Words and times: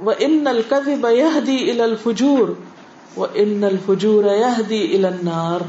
وہ 0.00 0.12
ان 0.18 0.46
القذب 0.46 1.06
يهدي 1.10 1.70
الى 1.70 1.82
الفجور 1.82 2.48
وان 3.16 3.64
الفجور 3.64 4.24
يهدي 4.24 4.96
الى 4.96 5.06
النار 5.06 5.60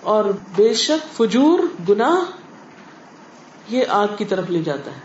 اور 0.00 0.24
بے 0.56 0.74
شک 0.74 1.16
فجور، 1.16 1.58
گناہ، 1.88 2.30
یہ 3.68 3.84
آگ 3.88 4.06
کی 4.18 4.24
طرف 4.24 4.50
لے 4.50 4.62
جاتا 4.62 4.90
ہے۔ 4.90 5.00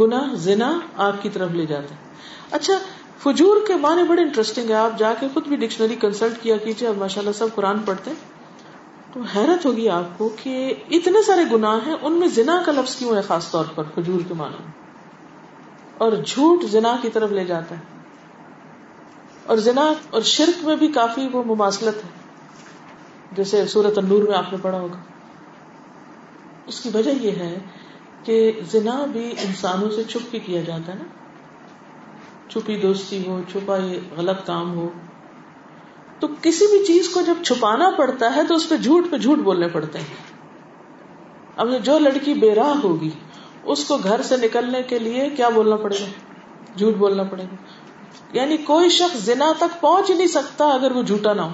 گناہ، 0.00 0.34
زنا، 0.34 0.80
آگ 0.96 1.12
کی 1.22 1.28
طرف 1.28 1.50
لے 1.50 1.66
جاتا 1.66 1.94
ہے۔ 1.94 2.00
اچھا 2.50 2.74
فجور 3.22 3.56
کے 3.66 3.74
معنی 3.74 4.02
بڑے 4.02 4.22
انٹرسٹنگ 4.22 4.70
ہے 4.70 4.74
آپ 4.74 4.98
جا 4.98 5.14
کے 5.20 5.26
خود 5.34 5.46
بھی 5.46 5.56
ڈکشنری 5.56 5.94
کنسلٹ 5.94 6.42
کیا 6.42 6.56
کیجیے 6.56 6.88
اب 6.88 6.96
ماشاء 6.98 7.20
اللہ 7.20 7.32
سب 7.32 7.46
قرآن 7.54 7.78
پڑھتے 7.78 8.10
تو 9.12 9.20
حیرت 9.20 9.66
ہوگی 9.66 9.88
آپ 9.88 10.18
کو 10.18 10.28
کہ 10.42 10.74
اتنے 10.90 11.22
سارے 11.22 11.42
گناہ 11.52 11.78
ہیں، 11.86 11.94
ان 12.02 12.12
میں 12.12 12.28
زنا 12.28 12.62
کا 12.66 12.72
لفظ 12.72 12.96
کیوں 12.96 13.16
ہے 13.16 13.20
خاص 13.20 13.50
طور 13.50 13.64
پر 13.74 13.82
فجور 13.94 14.20
کے 14.28 14.34
معنی 14.34 14.56
میں؟ 14.60 14.89
اور 16.00 16.12
جھوٹ 16.26 16.64
زنا 16.64 16.96
کی 17.02 17.08
طرف 17.10 17.30
لے 17.30 17.44
جاتا 17.44 17.74
ہے۔ 17.74 17.80
اور 19.46 19.56
زنا 19.56 19.92
اور 20.10 20.22
شرک 20.22 20.64
میں 20.64 20.76
بھی 20.76 20.88
کافی 20.88 21.28
وہ 21.32 21.42
مماثلت 21.46 21.96
ہے۔ 21.96 22.08
جیسے 23.32 23.66
سورت 23.66 23.98
النور 23.98 24.22
میں 24.22 24.38
آپ 24.38 24.52
نے 24.52 24.58
پڑھا 24.62 24.80
ہوگا۔ 24.80 24.98
اس 26.66 26.80
کی 26.80 26.90
وجہ 26.94 27.10
یہ 27.10 27.30
ہے 27.30 27.58
کہ 28.24 28.60
زنا 28.70 29.06
بھی 29.12 29.30
انسانوں 29.30 29.90
سے 29.90 30.04
چھپ 30.04 30.32
کے 30.32 30.38
کیا 30.38 30.60
جاتا 30.60 30.92
ہے 30.92 30.98
نا۔ 30.98 31.04
چھپی 32.50 32.76
دوستی 32.76 33.26
ہو 33.26 33.40
چھپا 33.52 33.76
یہ 33.76 34.00
غلط 34.16 34.46
کام 34.46 34.74
ہو۔ 34.74 34.88
تو 36.20 36.28
کسی 36.42 36.66
بھی 36.66 36.84
چیز 36.84 37.08
کو 37.08 37.20
جب 37.20 37.34
چھپانا 37.44 37.90
پڑتا 37.90 38.36
ہے 38.36 38.40
تو 38.48 38.54
اس 38.54 38.68
پہ 38.68 38.76
جھوٹ 38.76 39.10
پہ 39.10 39.16
جھوٹ 39.16 39.38
بولنے 39.38 39.68
پڑتے 39.68 39.98
ہیں۔ 39.98 40.14
اب 41.56 41.68
جو 41.82 41.98
لڑکی 41.98 42.34
بے 42.34 42.54
راہ 42.54 42.80
ہوگی 42.84 43.10
اس 43.64 43.84
کو 43.84 43.96
گھر 43.96 44.22
سے 44.22 44.36
نکلنے 44.36 44.82
کے 44.82 44.98
لیے 44.98 45.30
کیا 45.30 45.48
بولنا 45.48 45.76
پڑے 45.76 45.96
گا؟ 46.00 46.06
جھوٹ 46.78 46.94
بولنا 46.94 47.22
پڑے 47.22 47.42
گا۔ 47.42 47.54
یعنی 48.32 48.56
کوئی 48.56 48.88
شخص 48.88 49.18
زنا 49.18 49.52
تک 49.58 49.80
پہنچ 49.80 50.10
نہیں 50.10 50.26
سکتا 50.26 50.68
اگر 50.68 50.92
وہ 50.92 51.02
جھوٹا 51.02 51.32
نہ 51.32 51.40
ہو۔ 51.40 51.50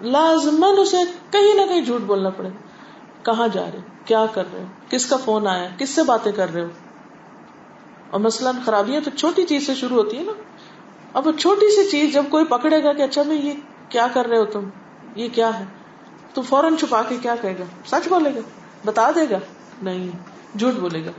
لازمن 0.00 0.74
اسے 0.78 0.96
کہیں 1.30 1.54
نہ 1.54 1.66
کہیں 1.68 1.80
جھوٹ 1.80 2.00
بولنا 2.00 2.30
پڑے۔ 2.30 2.48
گا 2.48 2.70
کہاں 3.22 3.48
جا 3.48 3.64
رہے؟ 3.64 3.80
کیا 4.04 4.26
کر 4.34 4.44
رہے 4.52 4.60
ہو؟ 4.60 4.66
کس 4.90 5.06
کا 5.06 5.16
فون 5.16 5.46
آیا؟ 5.46 5.68
کس 5.78 5.90
سے 5.90 6.02
باتیں 6.02 6.32
کر 6.32 6.52
رہے 6.52 6.62
ہو؟ 6.62 6.68
اور 8.10 8.20
مثلاً 8.20 8.54
خرابیاں 8.64 9.00
تو 9.00 9.10
چھوٹی 9.10 9.42
چیز 9.42 9.66
سے 9.66 9.74
شروع 9.74 9.96
ہوتی 9.96 10.18
ہے 10.18 10.22
نا۔ 10.22 10.32
اب 11.14 11.26
وہ 11.26 11.32
چھوٹی 11.32 11.74
سی 11.74 11.90
چیز 11.90 12.14
جب 12.14 12.24
کوئی 12.30 12.44
پکڑے 12.44 12.84
گا 12.84 12.92
کہ 12.92 13.02
اچھا 13.02 13.22
بھائی 13.22 13.46
یہ 13.46 13.52
کیا 13.88 14.06
کر 14.14 14.26
رہے 14.26 14.38
ہو 14.38 14.44
تم؟ 14.44 14.68
یہ 15.14 15.28
کیا 15.32 15.58
ہے؟ 15.58 15.64
تو 16.34 16.42
فوراً 16.42 16.76
چھپا 16.76 17.02
کے 17.02 17.16
کیا 17.22 17.34
کہے 17.40 17.54
گا؟ 17.58 17.64
سچ 17.86 18.08
بولے 18.08 18.30
گا؟ 18.34 18.40
بتا 18.84 19.10
دے 19.10 19.30
گا؟ 19.30 19.38
نہیں۔ 19.82 20.29
جھوٹ 20.58 20.74
بولے 20.74 21.04
گا۔ 21.04 21.10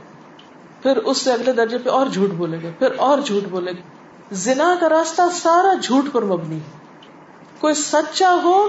پھر 0.82 0.96
اس 0.96 1.18
سے 1.18 1.32
اگلے 1.32 1.52
درجے 1.52 1.78
پہ 1.78 1.90
اور 1.90 2.06
جھوٹ 2.06 2.30
بولے 2.30 2.58
گا۔ 2.62 2.68
پھر 2.78 2.88
اور 2.96 3.18
جھوٹ 3.18 3.42
بولے 3.42 3.72
گا۔ 3.72 3.80
زنا 4.32 4.74
کا 4.80 4.88
راستہ 4.88 5.22
سارا 5.32 5.74
جھوٹ 5.82 6.04
پر 6.12 6.22
مبنی 6.22 6.58
کوئی 7.58 7.74
سچا 7.74 8.36
ہو 8.42 8.68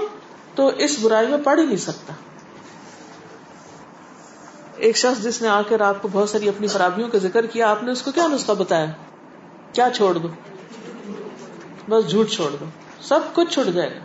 تو 0.54 0.66
اس 0.66 0.98
برائی 1.02 1.26
میں 1.26 1.38
پڑ 1.38 1.58
ہی 1.58 1.66
نہیں 1.66 1.76
سکتا۔ 1.76 2.12
ایک 4.76 4.96
شخص 4.96 5.22
جس 5.22 5.42
نے 5.42 5.48
آ 5.48 5.62
کر 5.62 5.80
آپ 5.80 6.02
کو 6.02 6.08
بہت 6.12 6.30
ساری 6.30 6.48
اپنی 6.48 6.66
خرابیوں 6.66 7.08
کا 7.08 7.18
ذکر 7.18 7.46
کیا، 7.46 7.70
آپ 7.70 7.82
نے 7.82 7.92
اس 7.92 8.02
کو 8.02 8.12
کیا 8.12 8.26
نسخہ 8.26 8.52
بتایا؟ 8.52 8.86
کیا 9.72 9.88
چھوڑ 9.94 10.14
دو؟ 10.14 10.28
بس 11.88 12.10
جھوٹ 12.10 12.30
چھوڑ 12.30 12.50
دو۔ 12.60 12.64
سب 13.00 13.20
کچھ 13.32 13.54
چھوڑ 13.54 13.64
جائے 13.64 13.90
گا۔ 13.90 14.00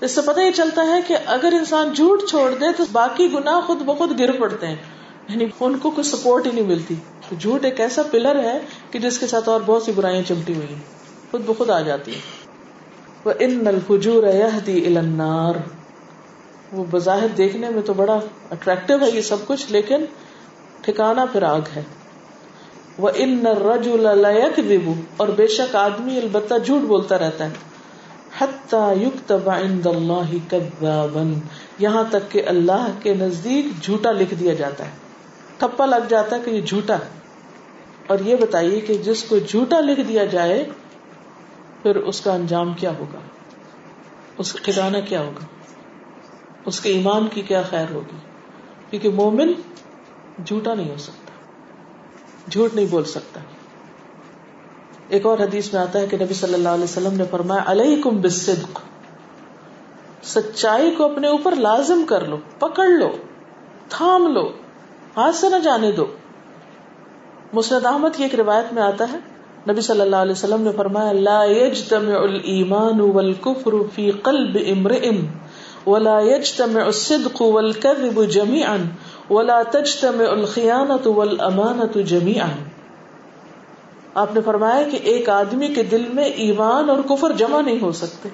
اس 0.00 0.10
سے 0.10 0.20
پتہ 0.26 0.40
یہ 0.40 0.50
چلتا 0.50 0.82
ہے 0.82 1.00
کہ 1.06 1.16
اگر 1.26 1.52
انسان 1.52 1.92
جھوٹ 1.92 2.22
چھوڑ 2.28 2.50
دے 2.50 2.72
تو 2.76 2.84
باقی 2.92 3.32
گنا 3.32 3.60
خود 3.60 3.78
بخود 3.78 4.20
گر 4.20 4.40
پڑتے 4.40 4.66
ہیں۔ 4.66 4.76
یعنی 5.28 5.46
ان 5.60 5.78
کو 5.78 5.90
کوئی 5.90 6.04
سپورٹ 6.04 6.46
ہی 6.46 6.52
نہیں 6.52 6.64
ملتی۔ 6.64 6.94
تو 7.28 7.36
جھوٹ 7.36 7.64
ایک 7.64 7.80
ایسا 7.80 8.02
پلر 8.10 8.44
ہے 8.44 8.58
کہ 8.90 8.98
جس 8.98 9.18
کے 9.18 9.26
ساتھ 9.26 9.48
اور 9.48 9.60
بہت 9.66 9.82
سی 9.82 9.92
برائیاں 9.92 10.22
چمٹی 10.28 10.54
ہوئی 10.54 10.68
ہیں۔ 10.68 10.80
خود 11.30 11.42
بخود 11.46 11.70
آ 11.70 11.80
جاتی 11.80 12.14
ہیں۔ 12.14 12.20
وہ 13.24 13.32
ان 13.38 13.66
الفجور 13.66 14.22
النار۔ 14.66 15.54
وہ 16.72 16.84
بظاہر 16.90 17.28
دیکھنے 17.28 17.68
میں 17.68 17.82
تو 17.82 17.92
بڑا 17.92 18.18
اٹریکٹو 18.50 18.94
ہے 19.00 19.10
یہ 19.10 19.20
سب 19.20 19.36
کچھ، 19.46 19.66
لیکن 19.68 20.04
ٹھکانا 20.80 21.24
پھر 21.24 21.42
آگ 21.42 21.60
ہے۔ 21.76 21.82
وہ 22.98 23.10
ان 23.14 23.46
رج 23.46 23.88
اور 25.16 25.28
بے 25.28 25.46
شک 25.46 25.76
آدمی 25.76 26.18
البتہ 26.18 26.54
جھوٹ 26.64 26.80
بولتا 26.80 27.18
رہتا 27.18 27.44
ہے۔ 27.44 27.50
یہاں 31.78 32.04
تک 32.10 32.30
کہ 32.30 32.42
اللہ 32.46 32.86
کے 33.02 33.14
نزدیک 33.14 33.82
جھوٹا 33.82 34.12
لکھ 34.12 34.34
دیا 34.34 34.54
جاتا 34.54 34.84
ہے۔ 34.84 35.07
ٹھپا 35.58 35.86
لگ 35.86 36.08
جاتا 36.08 36.36
ہے 36.36 36.40
کہ 36.44 36.50
یہ 36.50 36.60
جھوٹا 36.60 36.94
ہے۔ 36.94 37.18
اور 38.06 38.18
یہ 38.18 38.36
بتائیے 38.36 38.80
کہ 38.80 38.94
جس 38.94 39.24
کو 39.24 39.38
جھوٹا 39.38 39.80
لکھ 39.80 40.00
دیا 40.00 40.24
جائے، 40.24 40.68
پھر 41.82 41.96
اس 41.96 42.20
کا 42.20 42.32
انجام 42.32 42.72
کیا 42.74 42.92
ہوگا؟ 42.98 43.18
اس 44.38 44.52
کا 44.52 44.58
ٹھکانا 44.62 45.00
کیا 45.00 45.20
ہوگا؟ 45.20 45.44
اس 46.64 46.80
کے 46.80 46.90
ایمان 46.90 47.26
کی 47.26 47.42
کیا 47.42 47.62
خیر 47.62 47.84
ہوگی؟ 47.90 48.16
کیونکہ 48.90 49.08
مومن 49.08 49.52
جھوٹا 50.44 50.74
نہیں 50.74 50.90
ہو 50.90 50.96
سکتا، 50.96 51.30
جھوٹ 52.50 52.74
نہیں 52.74 52.86
بول 52.90 53.04
سکتا۔ 53.04 53.40
ایک 55.08 55.26
اور 55.26 55.38
حدیث 55.38 55.74
میں 55.74 55.82
آتا 55.82 55.98
ہے 55.98 56.06
کہ 56.06 56.16
نبی 56.20 56.34
صلی 56.34 56.54
اللہ 56.54 56.68
علیہ 56.68 56.84
وسلم 56.84 57.12
نے 57.12 57.24
فرمایا 57.30 57.62
علیہ 57.66 58.02
کم 58.02 58.20
سچائی 60.22 60.94
کو 60.94 61.12
اپنے 61.12 61.28
اوپر 61.28 61.56
لازم 61.56 62.04
کر 62.08 62.24
لو، 62.24 62.36
پکڑ 62.58 62.86
لو، 62.86 63.16
تھام 63.88 64.26
لو۔ 64.26 64.52
ہاتھ 65.18 65.36
سے 65.36 65.48
نہ 65.48 65.56
جانے 65.56 65.92
دو۔ 65.92 66.06
مسرد 67.52 67.86
احمد 67.86 68.08
کی 68.16 68.22
ایک 68.22 68.34
روایت 68.34 68.72
میں 68.72 68.82
آتا 68.82 69.06
ہے، 69.12 69.16
نبی 69.70 69.80
صلی 69.80 70.00
اللہ 70.00 70.16
علیہ 70.16 70.32
وسلم 70.32 70.62
نے 70.62 70.70
فرمایا، 70.76 71.12
لا 71.12 71.44
يجتمع 71.44 72.18
الايمان 72.18 73.00
والكفر 73.00 73.70
في 73.94 74.10
قلب 74.10 74.58
امرئ 74.70 75.10
ولا 75.86 76.20
يجتمع 76.20 76.84
الصدق 76.84 77.42
والكذب 77.42 78.24
جميعا 78.24 78.76
ولا 79.30 79.62
تجتمع 79.62 80.24
الخيانة 80.30 81.10
والأمانة 81.10 82.00
جميعا 82.06 82.46
آپ 84.14 84.34
نے 84.34 84.40
فرمایا 84.44 84.82
کہ 84.82 84.98
ایک 85.02 85.28
آدمی 85.28 85.68
کے 85.68 85.82
دل 85.82 86.04
میں 86.14 86.24
ایمان 86.24 86.90
اور 86.90 86.98
کفر 87.08 87.32
جمع 87.32 87.60
نہیں 87.60 87.82
ہو 87.82 87.92
سکتے۔ 87.92 88.28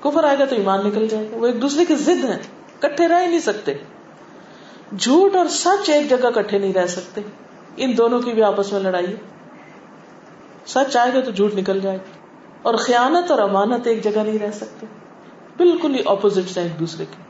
کفر 0.00 0.24
آئے 0.24 0.38
گا 0.38 0.44
تو 0.44 0.54
ایمان 0.54 0.86
نکل 0.86 1.08
جائے 1.08 1.28
گا۔ 1.32 1.36
وہ 1.36 1.46
ایک 1.46 1.62
دوسرے 1.62 1.84
کی 1.84 1.94
ضد 1.94 2.24
ہیں، 2.24 2.38
کٹھے 2.78 3.08
رہ 3.08 3.26
نہیں 3.26 3.38
سکتے۔ 3.38 3.74
جھوٹ 4.98 5.36
اور 5.36 5.46
سچ 5.46 5.90
ایک 5.90 6.10
جگہ 6.10 6.30
کٹھے 6.30 6.58
نہیں 6.58 6.72
رہ 6.72 6.86
سکتے۔ 6.86 7.20
ان 7.76 7.98
دونوں 7.98 8.20
کی 8.20 8.32
بھی 8.32 8.42
آپس 8.42 8.72
میں 8.72 8.80
لڑائی 8.80 9.06
ہے۔ 9.06 9.16
سچ 10.66 10.96
آئے 10.96 11.14
گا 11.14 11.20
تو 11.20 11.30
جھوٹ 11.30 11.54
نکل 11.54 11.80
جائے 11.80 11.96
گا۔ 11.96 12.18
اور 12.62 12.74
خیانت 12.74 13.30
اور 13.30 13.38
امانت 13.38 13.86
ایک 13.86 14.04
جگہ 14.04 14.20
نہیں 14.20 14.38
رہ 14.38 14.50
سکتے۔ 14.50 14.86
بالکل 15.56 15.94
ہی 15.94 16.00
اپوزٹ 16.06 16.58
ایک 16.58 16.80
دوسرے 16.80 17.04
کے۔ 17.04 17.22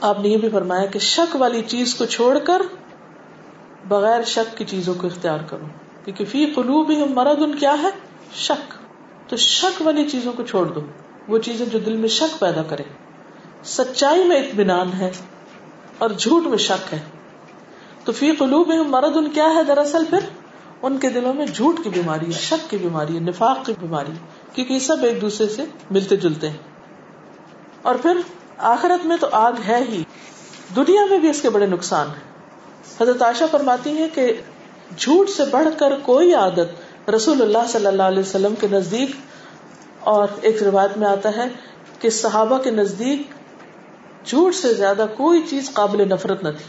آپ 0.00 0.20
نے 0.20 0.28
یہ 0.28 0.36
بھی 0.36 0.48
فرمایا 0.48 0.86
کہ 0.86 0.98
شک 0.98 1.36
والی 1.36 1.62
چیز 1.62 1.94
کو 1.94 2.04
چھوڑ 2.04 2.38
کر 2.38 2.62
بغیر 3.88 4.22
شک 4.22 4.56
کی 4.56 4.64
چیزوں 4.64 4.94
کو 4.94 5.06
اختیار 5.06 5.38
کرو۔ 5.46 5.66
کیونکہ 6.04 6.24
فی 6.24 6.46
قلوب 6.46 6.90
ہی 6.90 7.04
مرد 7.04 7.42
ان 7.42 7.58
کیا 7.58 7.74
ہے؟ 7.82 7.88
شک۔ 8.34 8.74
تو 9.30 9.36
شک 9.36 9.82
والی 9.82 10.08
چیزوں 10.08 10.32
کو 10.36 10.42
چھوڑ 10.42 10.66
دو۔ 10.66 10.80
وہ 11.28 11.38
چیزیں 11.38 11.66
جو 11.66 11.78
دل 11.78 11.96
میں 11.96 12.08
شک 12.08 12.40
پیدا 12.40 12.62
کرے 12.62 12.82
سچائی 13.64 14.24
میں 14.24 14.36
اطمینان 14.36 14.92
ہے۔ 14.92 15.10
اور 15.98 16.10
جھوٹ 16.10 16.46
میں 16.46 16.58
شک 16.58 16.94
ہے۔ 16.94 16.98
تو 18.04 18.12
فی 18.12 18.32
قلوب 18.32 18.68
مرد 18.68 19.16
ان 19.16 19.30
کیا 19.30 19.48
ہے 19.54 19.62
دراصل 19.62 20.04
پھر؟ 20.10 20.18
ان 20.82 20.98
کے 20.98 21.08
دلوں 21.08 21.34
میں 21.34 21.46
جھوٹ 21.46 21.76
کی 21.84 21.90
بیماری 21.90 22.26
ہے، 22.26 22.30
شک 22.30 22.70
کی 22.70 22.76
بیماری 22.76 23.14
ہے، 23.14 23.20
نفاق 23.20 23.66
کی 23.66 23.72
بیماری 23.80 24.12
کیونکہ 24.52 24.72
یہ 24.72 24.78
سب 24.78 24.96
ایک 25.02 25.20
دوسرے 25.20 25.48
سے 25.48 25.64
ملتے 25.90 26.16
جلتے 26.16 26.50
ہیں۔ 26.50 26.56
اور 27.82 27.94
پھر 27.94 28.16
آخرت 28.58 29.06
میں 29.06 29.16
تو 29.20 29.28
آگ 29.32 29.52
ہے 29.66 29.84
ہی۔ 29.88 30.02
دنیا 30.76 31.04
میں 31.10 31.18
بھی 31.18 31.30
اس 31.30 31.42
کے 31.42 31.50
بڑے 31.50 31.66
نقصان 31.66 32.06
ہیں۔ 32.06 32.28
حضرت 33.02 33.22
عائشہ 33.22 33.44
فرماتی 33.50 33.98
ہے 33.98 34.08
کہ 34.14 34.32
جھوٹ 34.96 35.30
سے 35.30 35.42
بڑھ 35.50 35.68
کر 35.78 35.92
کوئی 36.02 36.34
عادت 36.34 37.10
رسول 37.10 37.42
اللہ 37.42 37.68
صلی 37.68 37.86
اللہ 37.86 38.02
علیہ 38.02 38.18
وسلم 38.18 38.54
کے 38.54 38.66
نزدیک، 38.72 39.10
اور 40.00 40.28
ایک 40.40 40.62
روایت 40.62 40.98
میں 40.98 41.08
آتا 41.08 41.28
ہے 41.36 41.48
کہ 41.98 42.10
صحابہ 42.10 42.58
کے 42.58 42.70
نزدیک 42.70 43.22
جھوٹ 44.24 44.54
سے 44.54 44.74
زیادہ 44.74 45.06
کوئی 45.16 45.42
چیز 45.50 45.70
قابل 45.72 46.08
نفرت 46.08 46.42
نہ 46.42 46.48
تھی۔ 46.48 46.64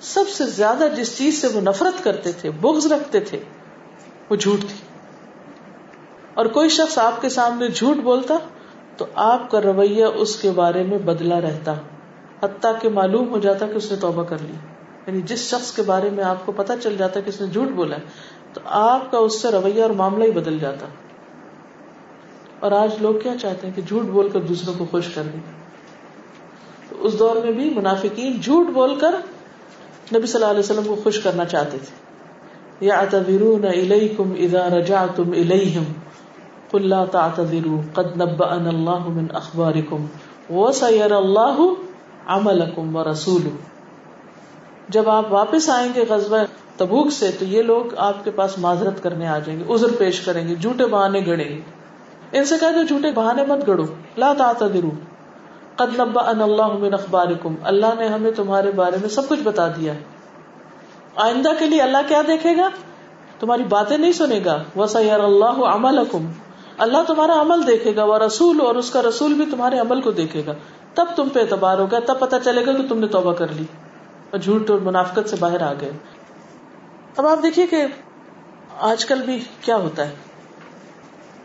سب 0.00 0.24
سے 0.28 0.46
زیادہ 0.46 0.84
جس 0.96 1.18
چیز 1.18 1.40
سے 1.40 1.46
وہ 1.46 1.60
نفرت 1.60 2.04
کرتے 2.04 2.32
تھے، 2.32 2.50
بغض 2.50 2.92
رکھتے 2.92 3.20
تھے، 3.20 3.38
وہ 4.30 4.36
جھوٹ 4.36 4.60
تھی۔ 4.60 4.76
اور 6.34 6.46
کوئی 6.46 6.68
شخص 6.68 6.98
آپ 6.98 7.20
کے 7.20 7.28
سامنے 7.28 7.68
جھوٹ 7.68 7.96
بولتا 7.96 8.34
تو 8.96 9.06
آپ 9.14 9.50
کا 9.50 9.62
رویہ 9.62 10.04
اس 10.04 10.36
کے 10.36 10.50
بارے 10.50 10.82
میں 10.82 10.98
بدلا 10.98 11.40
رہتا، 11.40 11.74
حتیٰ 12.42 12.72
کہ 12.80 12.88
معلوم 12.88 13.28
ہو 13.28 13.38
جاتا 13.38 13.66
کہ 13.66 13.72
اس 13.72 13.90
نے 13.90 13.96
توبہ 13.96 14.24
کر 14.24 14.36
لی۔ 14.40 14.54
یعنی 15.06 15.22
جس 15.22 15.38
شخص 15.38 15.72
کے 15.72 15.82
بارے 15.82 16.10
میں 16.10 16.24
آپ 16.24 16.46
کو 16.46 16.52
پتا 16.52 16.76
چل 16.76 16.96
جاتا 16.96 17.20
کہ 17.20 17.28
اس 17.28 17.40
نے 17.40 17.46
جھوٹ 17.46 17.68
بولا 17.68 17.96
تو 18.52 18.60
آپ 18.64 19.10
کا 19.10 19.18
اس 19.18 19.42
سے 19.42 19.48
رویہ 19.48 19.82
اور 19.82 19.90
معاملہ 19.90 20.24
ہی 20.24 20.30
بدل 20.30 20.58
جاتا۔ 20.58 20.86
اور 22.60 22.72
آج 22.72 22.94
لوگ 23.00 23.14
کیا 23.14 23.32
چاہتے 23.40 23.66
ہیں 23.66 23.76
کہ 23.76 23.82
جھوٹ 23.82 24.02
بول 24.02 24.28
کر 24.28 24.40
دوسروں 24.40 24.74
کو 24.78 24.86
خوش 24.90 25.08
کر 25.14 25.22
دیں؟ 25.22 25.40
اس 27.04 27.18
دور 27.18 27.36
میں 27.36 27.52
بھی 27.52 27.70
منافقین 27.70 28.40
جھوٹ 28.40 28.66
بول 28.66 28.98
کر 28.98 29.14
نبی 30.14 30.26
صلی 30.26 30.34
اللہ 30.34 30.50
علیہ 30.50 30.60
وسلم 30.60 30.84
کو 30.86 30.96
خوش 31.02 31.20
کرنا 31.20 31.44
چاہتے 31.44 31.78
تھے۔ 31.78 32.04
یا 32.80 32.94
يعتذرون 32.94 33.64
إليكم 33.66 34.32
إذا 34.36 34.68
رجعتم 34.68 35.32
إليهم 35.32 35.84
قل 36.70 36.88
لا 36.88 37.04
تعتذروا 37.04 37.80
قد 37.94 38.16
نبأنا 38.16 38.70
الله 38.70 39.08
من 39.08 39.26
أخباركم 39.34 40.06
وسيرى 40.50 41.14
الله 41.14 41.74
عملكم 42.26 42.96
ورسوله 42.96 43.56
جب 44.88 45.08
آپ 45.08 45.32
واپس 45.32 45.68
آئیں 45.68 45.88
گے 45.94 46.04
غزوہ 46.08 46.38
تبوک 46.76 47.12
سے 47.12 47.30
تو 47.38 47.44
یہ 47.44 47.62
لوگ 47.62 47.94
آپ 47.96 48.24
کے 48.24 48.30
پاس 48.30 48.58
معذرت 48.58 49.02
کرنے 49.02 49.26
آ 49.26 49.38
جائیں 49.38 49.60
گے، 49.60 49.74
عذر 49.74 49.86
پیش 49.98 50.20
کریں 50.20 50.48
گے، 50.48 50.54
جھوٹے 50.54 50.86
بہانے 50.86 51.20
گڑیں 51.26 51.48
گے۔ 51.48 51.60
ان 52.32 52.44
سے 52.44 52.54
کہہ 52.60 52.72
دو 52.74 52.82
جھوٹے 52.82 53.12
بہانے 53.12 53.44
مت 53.46 53.66
گڑو 53.66 53.84
لا 54.16 54.32
تعتذروا۔ 54.38 55.13
قد 55.76 56.00
نبأنا 56.00 56.44
الله 56.44 56.78
من 56.78 56.96
أخباركم 56.96 57.54
اللہ 57.64 57.86
نے 57.98 58.08
ہمیں 58.08 58.30
تمہارے 58.30 58.70
بارے 58.70 58.96
میں 59.00 59.08
سب 59.08 59.28
کچھ 59.28 59.40
بتا 59.40 59.68
دیا 59.68 59.94
ہے۔ 59.94 60.00
آئندہ 61.16 61.50
کے 61.58 61.66
لیے 61.66 61.82
اللہ 61.82 61.98
کیا 62.08 62.22
دیکھے 62.26 62.56
گا؟ 62.56 62.68
تمہاری 63.40 63.62
باتیں 63.62 63.98
نہیں 63.98 64.12
سنے 64.12 64.40
گا۔ 64.44 64.62
وسا 64.76 64.98
اللہ 64.98 65.44
عمل 65.44 65.98
اللہ 66.78 66.98
تمہارا 67.06 67.40
عمل 67.40 67.66
دیکھے 67.66 67.96
گا 67.96 68.04
وہ 68.04 68.18
رسول 68.18 68.60
اور 68.60 68.74
اس 68.74 68.90
کا 68.90 69.02
رسول 69.02 69.34
بھی 69.34 69.46
تمہارے 69.50 69.78
عمل 69.78 70.00
کو 70.00 70.10
دیکھے 70.10 70.42
گا۔ 70.46 70.52
تب 70.94 71.04
تم 71.16 71.28
پہ 71.28 71.40
اعتبار 71.40 71.78
ہوگا، 71.78 71.98
تب 72.06 72.20
پتا 72.20 72.40
چلے 72.40 72.66
گا 72.66 72.72
کہ 72.72 72.88
تم 72.88 72.98
نے 72.98 73.06
توبہ 73.06 73.32
کر 73.32 73.48
لی۔ 73.48 73.64
اور 74.30 74.38
جھوٹ 74.38 74.70
اور 74.70 74.78
منافقت 74.78 75.28
سے 75.28 75.36
باہر 75.40 75.62
آ 75.62 75.72
گئے۔ 75.80 75.92
اب 77.16 77.26
آپ 77.26 77.38
دیکھیے 77.42 77.66
کہ 77.66 77.86
آج 78.80 79.04
کل 79.04 79.22
بھی 79.22 79.44
کیا 79.60 79.76
ہوتا 79.76 80.08
ہے؟ 80.08 80.14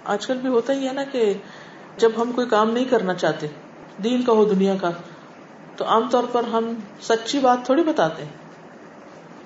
آج 0.05 0.27
کل 0.27 0.37
بھی 0.37 0.49
ہوتا 0.49 0.73
ہی 0.73 0.87
ہے 0.87 0.93
نا 0.93 1.03
کہ 1.03 1.33
جب 1.97 2.09
ہم 2.17 2.31
کوئی 2.31 2.47
کام 2.47 2.71
نہیں 2.71 2.85
کرنا 2.85 3.13
چاہتے 3.13 3.47
دین 4.03 4.23
کا 4.23 4.33
ہو 4.33 4.45
دنیا 4.45 4.75
کا، 4.81 4.91
تو 5.75 5.85
عام 5.85 6.09
طور 6.11 6.23
پر 6.31 6.43
ہم 6.43 6.73
سچی 7.01 7.39
بات 7.39 7.65
تھوڑی 7.65 7.83
بتاتے 7.83 8.23
ہیں۔ 8.23 8.31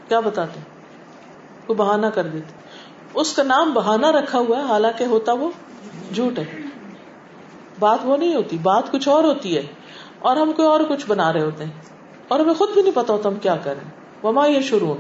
کیا 0.08 0.20
بتاتے 0.20 0.60
وہ 1.68 1.74
بہانا 1.74 2.10
کر 2.10 2.28
دیتے 2.28 2.54
اس 3.14 3.34
کا 3.34 3.44
نام 3.44 3.74
بہانا 3.74 4.12
رکھا 4.12 4.40
ہوا 4.40 4.58
ہے، 4.58 4.64
حالانکہ 4.64 5.04
ہوتا 5.04 5.34
وہ 5.34 5.52
جھوٹ 6.14 6.40
ہے۔ 6.40 6.62
بات 7.80 8.00
وہ 8.04 8.18
نہیں 8.18 8.36
ہوتی، 8.36 8.58
بات 8.58 8.92
کچھ 8.92 9.10
اور 9.10 9.24
ہوتی 9.24 9.58
ہے۔ 9.58 9.64
اور 10.20 10.38
ہم 10.38 10.54
کوئی 10.54 10.68
اور 10.68 10.80
کچھ 10.90 11.06
بنا 11.08 11.34
رہے 11.34 11.42
ہوتے 11.42 11.64
ہیں۔ 11.64 11.72
اور 12.28 12.40
ہمیں 12.40 12.54
خود 12.54 12.70
بھی 12.74 12.82
نہیں 12.82 12.96
پتا 12.96 13.14
ہوتا 13.14 13.30
ہم 13.30 13.36
کیا 13.36 13.56
کر 13.56 13.74
رہے 13.74 13.82
ہیں۔ 13.82 14.26
وما 14.26 14.46
یہ 14.46 14.62
شروع 14.62 14.96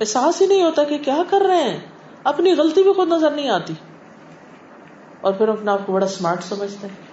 احساس 0.00 0.42
ہی 0.42 0.46
نہیں 0.46 0.62
ہوتا 0.62 0.84
کہ 0.84 0.98
کیا 0.98 1.22
کر 1.30 1.40
رہے 1.40 1.62
ہیں۔ 1.62 1.80
اپنی 2.24 2.52
غلطی 2.52 2.82
بھی 2.82 2.92
خود 2.92 3.08
نظر 3.08 3.30
نہیں 3.30 3.48
آتی۔ 3.48 3.74
اور 5.20 5.32
پھر 5.32 5.48
اپنے 5.48 5.70
آپ 5.70 5.78
کو 5.86 5.92
بڑا 5.92 6.06
اسمارٹ 6.06 6.44
سمجھتے 6.44 6.86
ہیں۔ 6.86 7.07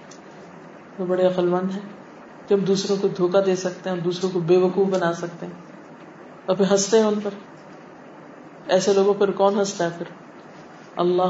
وہ 0.98 1.06
بڑے 1.06 1.26
عقل 1.26 1.46
مند 1.46 1.70
ہیں۔ 1.70 1.80
کہ 2.48 2.54
ہم 2.54 2.60
دوسروں 2.60 2.96
کو 3.00 3.08
دھوکا 3.08 3.40
دے 3.46 3.56
سکتے 3.56 3.90
ہیں 3.90 3.96
دوسروں 3.96 4.30
کو 4.30 4.40
بے 4.40 4.56
وقوف 4.56 4.88
بنا 4.88 5.12
سکتے 5.12 5.46
ہیں۔ 5.46 5.52
اور 6.46 6.56
پھر 6.56 6.70
ہنستے 6.70 6.98
ہیں 6.98 7.04
ان 7.04 7.20
پر۔ 7.22 7.30
ایسے 8.68 8.92
لوگوں 8.92 9.14
پر 9.14 9.30
کون 9.30 9.58
ہنستا 9.58 9.84
ہے 9.84 9.90
پھر؟ 9.98 10.04
اللہ 10.96 11.22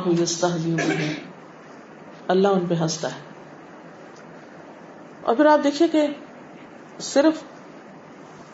اللہ 2.29 2.49
ان 2.49 2.67
پہ 2.67 2.75
ہنستا 2.75 3.09
ہے۔ 3.09 3.21
اور 5.23 5.37
پھر 5.37 5.47
آپ 5.47 5.65
دیکھیے 5.65 5.89
کہ 5.89 6.07
صرف 6.99 7.43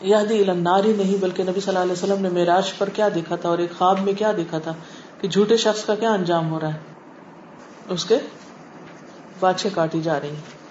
یادی 0.01 0.49
النار 0.49 0.83
ہی 0.83 0.93
نہیں، 0.97 1.21
بلکہ 1.21 1.43
نبی 1.43 1.59
صلی 1.59 1.67
اللہ 1.67 1.79
علیہ 1.79 1.91
وسلم 1.91 2.21
نے 2.21 2.29
میراج 2.29 2.73
پر 2.77 2.89
کیا 2.89 3.09
دیکھا 3.15 3.35
تھا 3.35 3.49
اور 3.49 3.57
ایک 3.57 3.71
خواب 3.77 3.99
میں 3.99 4.13
کیا 4.13 4.31
دیکھا 4.37 4.59
تھا 4.59 4.73
کہ 5.21 5.27
جھوٹے 5.27 5.57
شخص 5.57 5.85
کا 5.85 5.95
کیا 5.95 6.11
انجام 6.11 6.51
ہو 6.51 6.59
رہا 6.59 6.73
ہے۔ 6.73 6.79
اس 7.89 8.05
کے 8.05 8.17
باچھے 9.39 9.69
کاٹی 9.73 10.01
جا 10.01 10.19
رہی 10.19 10.29
ہیں۔ 10.29 10.62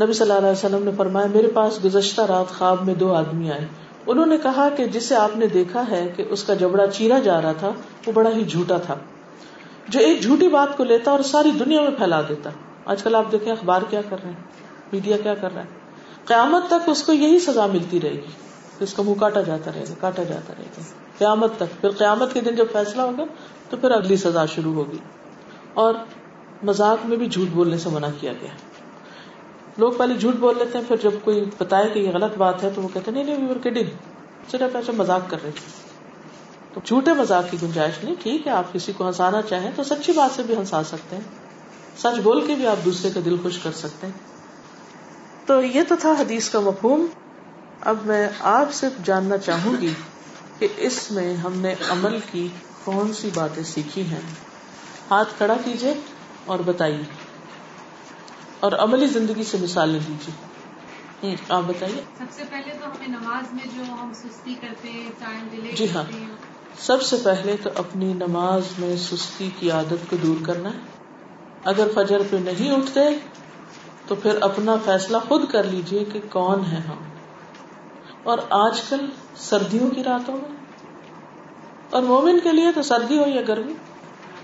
نبی 0.00 0.12
صلی 0.12 0.30
اللہ 0.30 0.38
علیہ 0.38 0.58
وسلم 0.58 0.82
نے 0.84 0.90
فرمایا، 0.96 1.26
میرے 1.26 1.48
پاس 1.48 1.84
گزشتہ 1.84 2.22
رات 2.22 2.58
خواب 2.58 2.84
میں 2.84 2.94
دو 2.94 3.14
آدمی 3.14 3.52
آئے۔ 3.52 3.66
انہوں 4.06 4.26
نے 4.26 4.36
کہا 4.36 4.68
کہ 4.68 4.84
جسے 4.84 5.16
آپ 5.16 5.36
نے 5.36 5.46
دیکھا 5.46 5.84
ہے 5.90 6.12
کہ 6.16 6.24
اس 6.30 6.44
کا 6.44 6.54
جبڑا 6.54 6.86
چیرا 6.86 7.18
جا 7.18 7.42
رہا 7.42 7.52
تھا، 7.52 7.70
وہ 8.06 8.12
بڑا 8.12 8.30
ہی 8.30 8.44
جھوٹا 8.44 8.78
تھا۔ 8.78 8.94
جو 9.88 10.00
ایک 10.00 10.22
جھوٹی 10.22 10.48
بات 10.48 10.76
کو 10.76 10.84
لیتا 10.84 11.10
اور 11.10 11.20
ساری 11.20 11.50
دنیا 11.50 11.80
میں 11.80 11.90
پھیلا 11.90 12.20
دیتا۔ 12.28 12.50
آج 12.84 13.02
کل 13.02 13.14
آپ 13.14 13.32
دیکھیں، 13.32 13.52
اخبار 13.52 13.82
کیا 13.90 14.00
کر 14.08 14.16
رہے 14.22 14.30
ہیں؟ 14.30 14.36
میڈیا 14.92 15.16
کیا 15.16 15.34
کر 15.34 15.54
رہا 15.54 15.62
ہے؟ 15.62 15.66
قیامت 16.24 16.66
تک 16.66 16.88
اس 16.88 17.02
کو 17.02 17.12
یہی 17.12 17.38
سزا 17.38 17.66
ملتی 17.66 18.00
رہے 18.00 18.12
گی 18.12 18.30
اس 18.80 18.94
کا 18.94 19.02
منہ 19.02 19.14
کاٹا 19.14 19.40
جاتا 19.40 19.70
رہے 19.74 19.84
گا، 19.88 19.94
کاٹا 20.00 20.22
جاتا 20.22 20.52
رہے 20.58 20.64
گا۔ 20.64 20.82
قیامت 21.18 21.52
تک، 21.56 21.80
پھر 21.80 21.90
قیامت 21.90 22.34
کے 22.34 22.40
دن 22.40 22.54
جب 22.54 22.66
فیصلہ 22.72 23.02
ہوگا، 23.02 23.24
تو 23.70 23.76
پھر 23.76 23.90
اگلی 23.90 24.16
سزا 24.16 24.46
شروع 24.46 24.74
ہوگی۔ 24.74 24.98
اور 25.74 25.94
مزاق 26.62 27.06
میں 27.06 27.16
بھی 27.16 27.26
جھوٹ 27.26 27.48
بولنے 27.52 27.78
سے 27.78 27.88
منع 27.88 28.08
کیا 28.20 28.32
گیا۔ 28.32 28.71
لوگ 29.78 29.92
پہلے 29.92 30.14
جھوٹ 30.14 30.34
بول 30.34 30.58
لیتے 30.58 30.78
ہیں، 30.78 30.84
پھر 30.88 30.96
جب 30.96 31.10
کوئی 31.24 31.44
بتائے 31.58 31.88
کہ 31.88 31.98
یہ 31.98 32.10
غلط 32.10 32.38
بات 32.38 32.64
ہے 32.64 32.70
تو 32.70 32.82
وہ 32.82 32.88
کہتے 32.94 33.10
ہیں، 33.10 33.24
نہیں 33.24 33.38
نہیں 33.38 33.54
کڈنگ 33.62 33.84
صرف 34.50 34.76
ایسا 34.76 34.92
مزاق 34.96 35.20
کر 35.28 35.42
رہے 35.42 35.50
تھے۔ 35.50 35.92
تو 36.74 36.80
جھوٹے 36.84 37.12
مزاق 37.12 37.50
کی 37.50 37.56
گنجائش 37.62 38.04
نہیں، 38.04 38.14
ٹھیک 38.22 38.46
ہے، 38.46 38.52
آپ 38.52 38.72
کسی 38.72 38.92
کو 38.92 39.06
ہنسانا 39.06 39.42
چاہیں 39.42 39.70
تو 39.76 39.84
سچی 39.84 40.12
بات 40.12 40.36
سے 40.36 40.42
بھی 40.42 40.56
ہنسا 40.56 40.82
سکتے 40.82 41.16
ہیں۔ 41.16 41.22
سچ 41.98 42.20
بول 42.20 42.46
کے 42.46 42.54
بھی 42.54 42.66
آپ 42.66 42.84
دوسرے 42.84 43.10
کا 43.10 43.20
دل 43.24 43.36
خوش 43.42 43.58
کر 43.58 43.72
سکتے 43.72 44.06
ہیں۔ 44.06 44.14
تو 45.46 45.62
یہ 45.62 45.82
تو 45.88 45.94
تھا 46.00 46.12
حدیث 46.12 46.50
کا 46.50 46.60
مفہوم۔ 46.60 47.06
اب 47.80 47.96
میں 48.04 48.28
آپ 48.40 48.72
سے 48.72 48.88
جاننا 49.04 49.38
چاہوں 49.38 49.80
گی 49.80 49.94
کہ 50.58 50.68
اس 50.76 51.10
میں 51.10 51.34
ہم 51.34 51.56
نے 51.56 51.74
عمل 51.90 52.18
کی 52.30 52.48
کون 52.84 53.12
سی 53.12 53.30
باتیں 53.34 53.62
سیکھی 53.62 54.02
ہیں۔ 54.02 54.20
ہاتھ 55.10 55.28
کھڑا 55.36 55.54
کیجیے 55.64 55.94
اور 56.44 56.58
بتائیے۔ 56.58 57.21
اور 58.62 58.72
عملی 58.72 59.06
زندگی 59.06 59.44
سے 59.44 59.58
مثالیں 59.60 60.00
دیجیے 60.08 61.36
آپ 61.48 61.62
بتائیے۔ 61.66 62.02
سب 62.18 62.24
سے 62.30 62.42
پہلے 62.50 62.72
تو 62.80 62.86
ہمیں 62.90 63.08
نماز 63.08 63.52
میں 63.52 63.64
جو 63.76 63.82
ہم 63.92 64.12
سستی 64.14 64.54
کرتے 64.60 64.90
ہیں 64.90 65.76
جی 65.76 65.86
ہاں۔ 65.94 66.04
سب 66.78 67.02
سے 67.02 67.16
پہلے 67.24 67.56
تو 67.62 67.70
اپنی 67.76 68.12
نماز 68.12 68.62
میں 68.78 68.96
سستی 68.96 69.50
کی 69.58 69.70
عادت 69.70 70.10
کو 70.10 70.16
دور 70.16 70.46
کرنا 70.46 70.68
ہے۔ 70.68 70.78
اگر 71.64 71.88
فجر 71.94 72.22
پہ 72.30 72.36
نہیں 72.36 72.70
اٹھتے 72.70 73.00
تو 74.06 74.14
پھر 74.14 74.42
اپنا 74.42 74.76
فیصلہ 74.84 75.16
خود 75.28 75.50
کر 75.50 75.64
لیجیے 75.64 76.04
کہ 76.04 76.20
کون 76.30 76.64
ہے 76.64 76.80
ہم۔ 76.80 76.96
اور 78.22 78.38
آج 78.50 78.80
کل 78.80 79.06
سردیوں 79.36 79.90
کی 79.90 80.04
راتوں 80.04 80.36
میں 80.36 80.56
اور 81.90 82.02
مومن 82.02 82.40
کے 82.40 82.52
لیے 82.52 82.72
تو 82.72 82.82
سردی 82.82 83.18
ہو 83.18 83.28
یا 83.28 83.42
گرمی۔ 83.48 83.74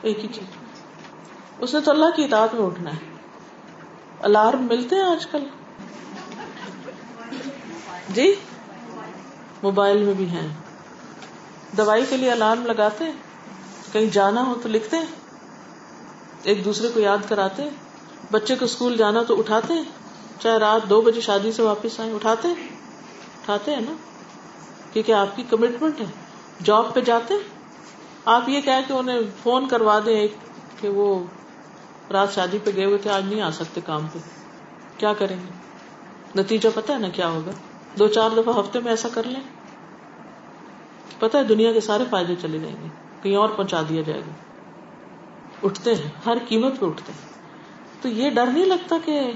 ایک 0.02 0.18
ہی 0.18 0.28
چیز۔ 0.32 0.44
اس 1.58 1.74
نے 1.74 1.80
تو 1.80 1.90
اللہ 1.90 2.16
کی 2.16 2.24
اطاعت 2.24 2.54
میں 2.54 2.66
اٹھنا 2.66 2.90
ہے۔ 2.90 3.07
الارم 4.20 4.66
ملتے 4.66 4.96
ہیں 4.96 5.02
آج 5.02 5.26
کل؟ 5.26 5.44
جی؟ 8.08 8.34
موبائل 9.62 10.04
میں 10.04 10.14
بھی 10.14 10.28
ہیں۔ 10.28 10.48
دوائی 11.76 12.04
کے 12.08 12.16
لیے 12.16 12.30
الارم 12.30 12.66
لگاتے 12.66 13.04
ہیں؟ 13.04 13.12
کہیں 13.92 14.06
جانا 14.06 14.42
ہو 14.42 14.54
تو 14.62 14.68
لکھتے 14.68 14.96
ہیں؟ 14.96 15.04
ایک 16.42 16.64
دوسرے 16.64 16.88
کو 16.88 17.00
یاد 17.00 17.18
کراتے 17.28 17.62
ہیں؟ 17.62 17.70
بچے 18.30 18.56
کو 18.56 18.64
اسکول 18.64 18.96
جانا 18.96 19.22
تو 19.22 19.38
اٹھاتے 19.38 19.74
ہیں؟ 19.74 19.84
چاہے 20.40 20.58
رات 20.58 20.90
دو 20.90 21.00
بجے 21.00 21.20
شادی 21.20 21.52
سے 21.52 21.62
واپس 21.62 22.00
آئے 22.00 22.12
اٹھاتے 22.12 22.48
ہیں؟ 22.48 22.54
اٹھاتے 22.54 23.74
ہیں 23.74 23.80
نا؟ 23.80 23.92
کیونکہ 24.92 25.12
آپ 25.12 25.36
کی 25.36 25.42
کمٹمنٹ 25.50 26.00
ہے۔ 26.00 26.06
جاب 26.64 26.94
پہ 26.94 27.00
جاتے 27.00 27.34
آپ 28.24 28.48
یہ 28.48 28.60
کہہ 28.60 28.88
کہ 28.88 28.92
انہیں 28.92 29.20
فون 29.42 29.68
کروا 29.68 29.98
دیں 30.06 30.20
ایک 30.20 30.34
کہ 30.80 30.88
وہ 30.88 31.24
رات 32.12 32.34
شادی 32.34 32.58
پہ 32.64 32.70
گئے 32.76 32.84
ہوئے 32.84 32.98
تھے، 32.98 33.10
آج 33.10 33.24
نہیں 33.28 33.40
آ 33.40 33.50
سکتے 33.50 33.80
کام 33.86 34.06
پہ۔ 34.12 34.18
کیا 34.96 35.12
کریں 35.12 35.36
گے؟ 35.36 35.68
نتیجہ 36.40 36.68
پتا 36.74 36.94
ہے 36.94 36.98
نا 36.98 37.08
کیا 37.08 37.28
ہوگا؟ 37.28 37.50
دو 37.98 38.08
چار 38.08 38.30
دفعہ 38.36 38.60
ہفتے 38.60 38.80
میں 38.80 38.92
ایسا 38.92 39.08
کر 39.14 39.22
لیں۔ 39.22 39.40
پتا 41.18 41.38
ہے 41.38 41.44
دنیا 41.44 41.72
کے 41.72 41.80
سارے 41.80 42.04
فائدے 42.10 42.34
چلے 42.42 42.58
جائیں 42.58 42.76
گے۔ 42.82 42.88
کہیں 43.22 43.36
اور 43.36 43.48
پہنچا 43.48 43.82
دیا 43.88 44.02
جائے 44.02 44.20
گا۔ 44.20 44.32
اٹھتے 45.62 45.94
ہیں، 45.94 46.10
ہر 46.26 46.36
قیمت 46.48 46.80
پہ 46.80 46.86
اٹھتے 46.86 47.12
ہیں۔ 47.12 47.28
تو 48.02 48.08
یہ 48.08 48.30
ڈر 48.30 48.46
نہیں 48.46 48.64
لگتا 48.64 48.96
کہ 49.04 49.32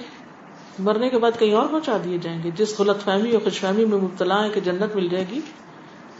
مرنے 0.78 1.08
کے 1.08 1.18
بعد 1.18 1.32
کہیں 1.38 1.54
اور 1.54 1.66
پہنچا 1.66 1.96
دیے 2.04 2.18
جائیں 2.18 2.42
گے؟ 2.42 2.50
جس 2.50 2.80
غلط 2.80 3.02
فہمی 3.04 3.32
اور 3.32 3.40
خوش 3.40 3.60
فہمی 3.60 3.84
میں 3.84 3.98
مبتلا 3.98 4.44
ہے 4.44 4.50
کہ 4.50 4.60
جنت 4.60 4.96
مل 4.96 5.08
جائے 5.08 5.24
گی، 5.30 5.40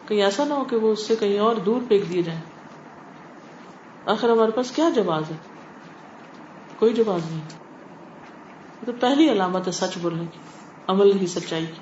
کہیں 0.09 0.23
ایسا 0.23 0.45
نہ 0.45 0.55
ہو 0.55 0.65
کہ 0.65 0.77
وہ 0.77 0.93
اس 0.93 1.07
سے 1.07 1.17
کہیں 1.17 1.39
اور 1.39 1.57
دور 1.57 1.81
پھینک 1.89 2.13
دیے 2.13 2.23
جائیں۔ 2.23 2.41
آخر 4.07 4.31
ہمارے 4.31 4.51
پاس 4.51 4.71
کیا 4.71 4.89
جواز 4.89 5.31
ہے؟ 5.31 5.52
کوئی 6.83 6.95
جواز 6.95 7.31
نہیں 7.31 7.41
تو 8.87 8.93
پہلی 9.01 9.33
علامت 9.33 9.67
ہے 9.67 9.73
سچ 9.73 9.99
بولنے 9.99 10.25
کی 10.33 10.39
عمل 10.89 11.19
کی 11.19 11.27
سچائی 11.27 11.67
کی۔ 11.67 11.81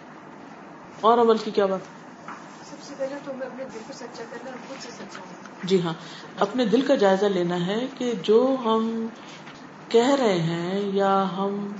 اور 1.00 1.18
عمل 1.18 1.38
کی 1.38 1.50
کیا 1.50 1.66
بات؟ 1.66 1.80
سب 2.70 2.76
سے 2.82 2.94
پہلے 2.98 3.14
تو 3.24 3.30
اپنے 3.30 3.64
دل 3.74 3.78
کو 3.86 3.92
سچا 3.92 4.24
کرنا 4.30 4.50
خود 4.68 4.82
سے 4.82 4.90
سچا 4.90 5.22
جی 5.64 5.82
ہاں 5.82 5.92
اپنے 6.38 6.64
دل 6.64 6.80
کا 6.80 6.94
جائزہ 6.94 7.26
لینا 7.26 7.66
ہے 7.66 7.86
کہ 7.98 8.12
جو 8.22 8.56
ہم 8.64 9.06
کہہ 9.88 10.14
رہے 10.14 10.38
ہیں 10.38 10.80
یا 10.80 11.26
ہم 11.36 11.72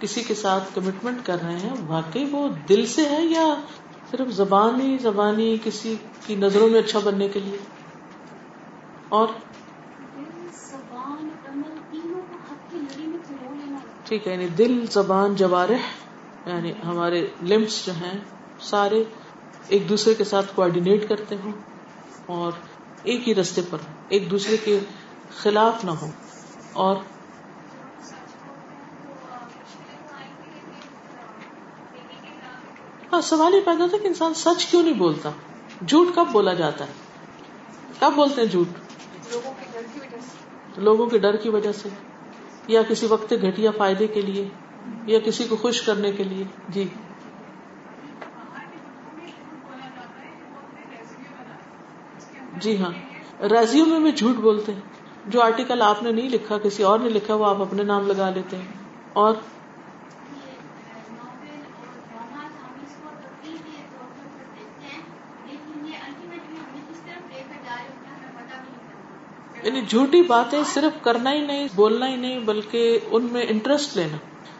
کسی 0.00 0.22
کے 0.22 0.34
ساتھ 0.34 0.74
کمٹمنٹ 0.74 1.26
کر 1.26 1.36
رہے 1.42 1.56
ہیں 1.56 1.74
واقعی 1.86 2.24
وہ 2.30 2.48
دل 2.68 2.86
سے 2.86 3.08
ہے 3.08 3.24
یا 3.24 3.54
صرف 4.10 4.28
زبانی 4.28 4.98
زبانی 4.98 5.56
کسی 5.64 5.96
کی 6.26 6.34
نظروں 6.34 6.68
میں 6.68 6.78
اچھا 6.78 6.98
بننے 6.98 7.28
کے 7.28 7.40
لیے؟ 7.40 7.58
اور 9.08 9.26
ٹھیک 14.12 14.26
ہے 14.26 14.32
یعنی 14.32 14.46
دل 14.46 14.86
زبان 14.86 15.34
جوارح 15.34 15.84
یعنی 16.46 16.72
ہمارے 16.84 17.26
لمس 17.42 17.86
جو 17.86 17.92
ہیں 17.92 18.18
سارے 18.60 19.04
ایک 19.68 19.88
دوسرے 19.88 20.14
کے 20.14 20.24
ساتھ 20.24 20.46
کوآڈینیٹ 20.54 21.08
کرتے 21.08 21.36
ہوں 21.44 21.52
اور 22.26 22.52
ایک 23.02 23.28
ہی 23.28 23.34
رستے 23.34 23.60
پر 23.70 23.78
ایک 24.08 24.30
دوسرے 24.30 24.56
کے 24.56 24.78
خلاف 25.36 25.84
نہ 25.84 25.90
ہو 25.90 26.10
اور 26.72 26.96
ہاں 33.12 33.20
سوال 33.20 33.54
یہ 33.54 33.60
پیدا 33.60 33.84
ہوتا 33.84 33.96
کہ 33.96 34.06
انسان 34.06 34.34
سچ 34.34 34.66
کیوں 34.66 34.82
نہیں 34.82 34.94
بولتا؟ 34.94 35.30
جھوٹ 35.86 36.14
کب 36.14 36.32
بولا 36.32 36.52
جاتا 36.52 36.86
ہے؟ 36.86 36.92
کب 38.00 38.12
بولتے 38.16 38.40
ہیں 38.40 38.48
جھوٹ؟ 38.48 38.68
لوگوں 40.78 41.06
کے 41.06 41.18
ڈر 41.18 41.36
کی 41.36 41.48
وجہ 41.48 41.72
سے۔ 41.72 41.88
یا 42.68 42.82
کسی 42.82 43.06
وقت 43.06 43.34
گھٹیا 43.42 43.70
فائدے 43.70 44.06
کے 44.06 44.22
لیے، 44.22 44.48
یا 45.06 45.18
کسی 45.18 45.44
کو 45.44 45.56
خوش 45.56 45.82
کرنے 45.82 46.12
کے 46.12 46.24
لیے۔ 46.24 46.44
جی۔ 46.68 46.88
جی 52.60 52.82
ہاں۔ 52.82 52.90
ریزیو 53.42 53.86
میں 53.86 54.00
بھی 54.00 54.12
جھوٹ 54.12 54.36
بولتے 54.36 54.72
ہیں۔ 54.72 54.80
جو 55.26 55.42
آرٹیکل 55.42 55.82
آپ 55.82 56.02
نے 56.02 56.12
نہیں 56.12 56.28
لکھا، 56.28 56.58
کسی 56.58 56.82
اور 56.82 56.98
نے 56.98 57.08
لکھا، 57.08 57.34
وہ 57.34 57.46
آپ 57.46 57.62
اپنے 57.62 57.82
نام 57.82 58.06
لگا 58.06 58.30
لیتے 58.30 58.56
ہیں۔ 58.56 58.64
اور 59.12 59.34
یعنی 69.62 69.82
جھوٹی 69.82 70.22
باتیں 70.22 70.62
صرف 70.74 71.04
کرنا 71.04 71.32
ہی 71.32 71.40
نہیں، 71.40 71.68
بولنا 71.74 72.08
ہی 72.08 72.16
نہیں، 72.16 72.38
بلکہ 72.38 72.98
ان 73.10 73.28
میں 73.30 73.42
انٹرسٹ 73.48 73.96
لینا۔ 73.96 74.16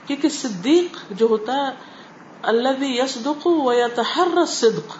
کیونکہ 0.06 0.28
صدیق 0.28 1.12
جو 1.12 1.26
ہوتا 1.26 1.52
ہے 1.52 1.73
اللہ 2.42 2.68
بھی 2.68 2.99
یس 2.99 3.18
دکھ 3.25 3.47
و 3.47 3.73
صدق 4.49 4.97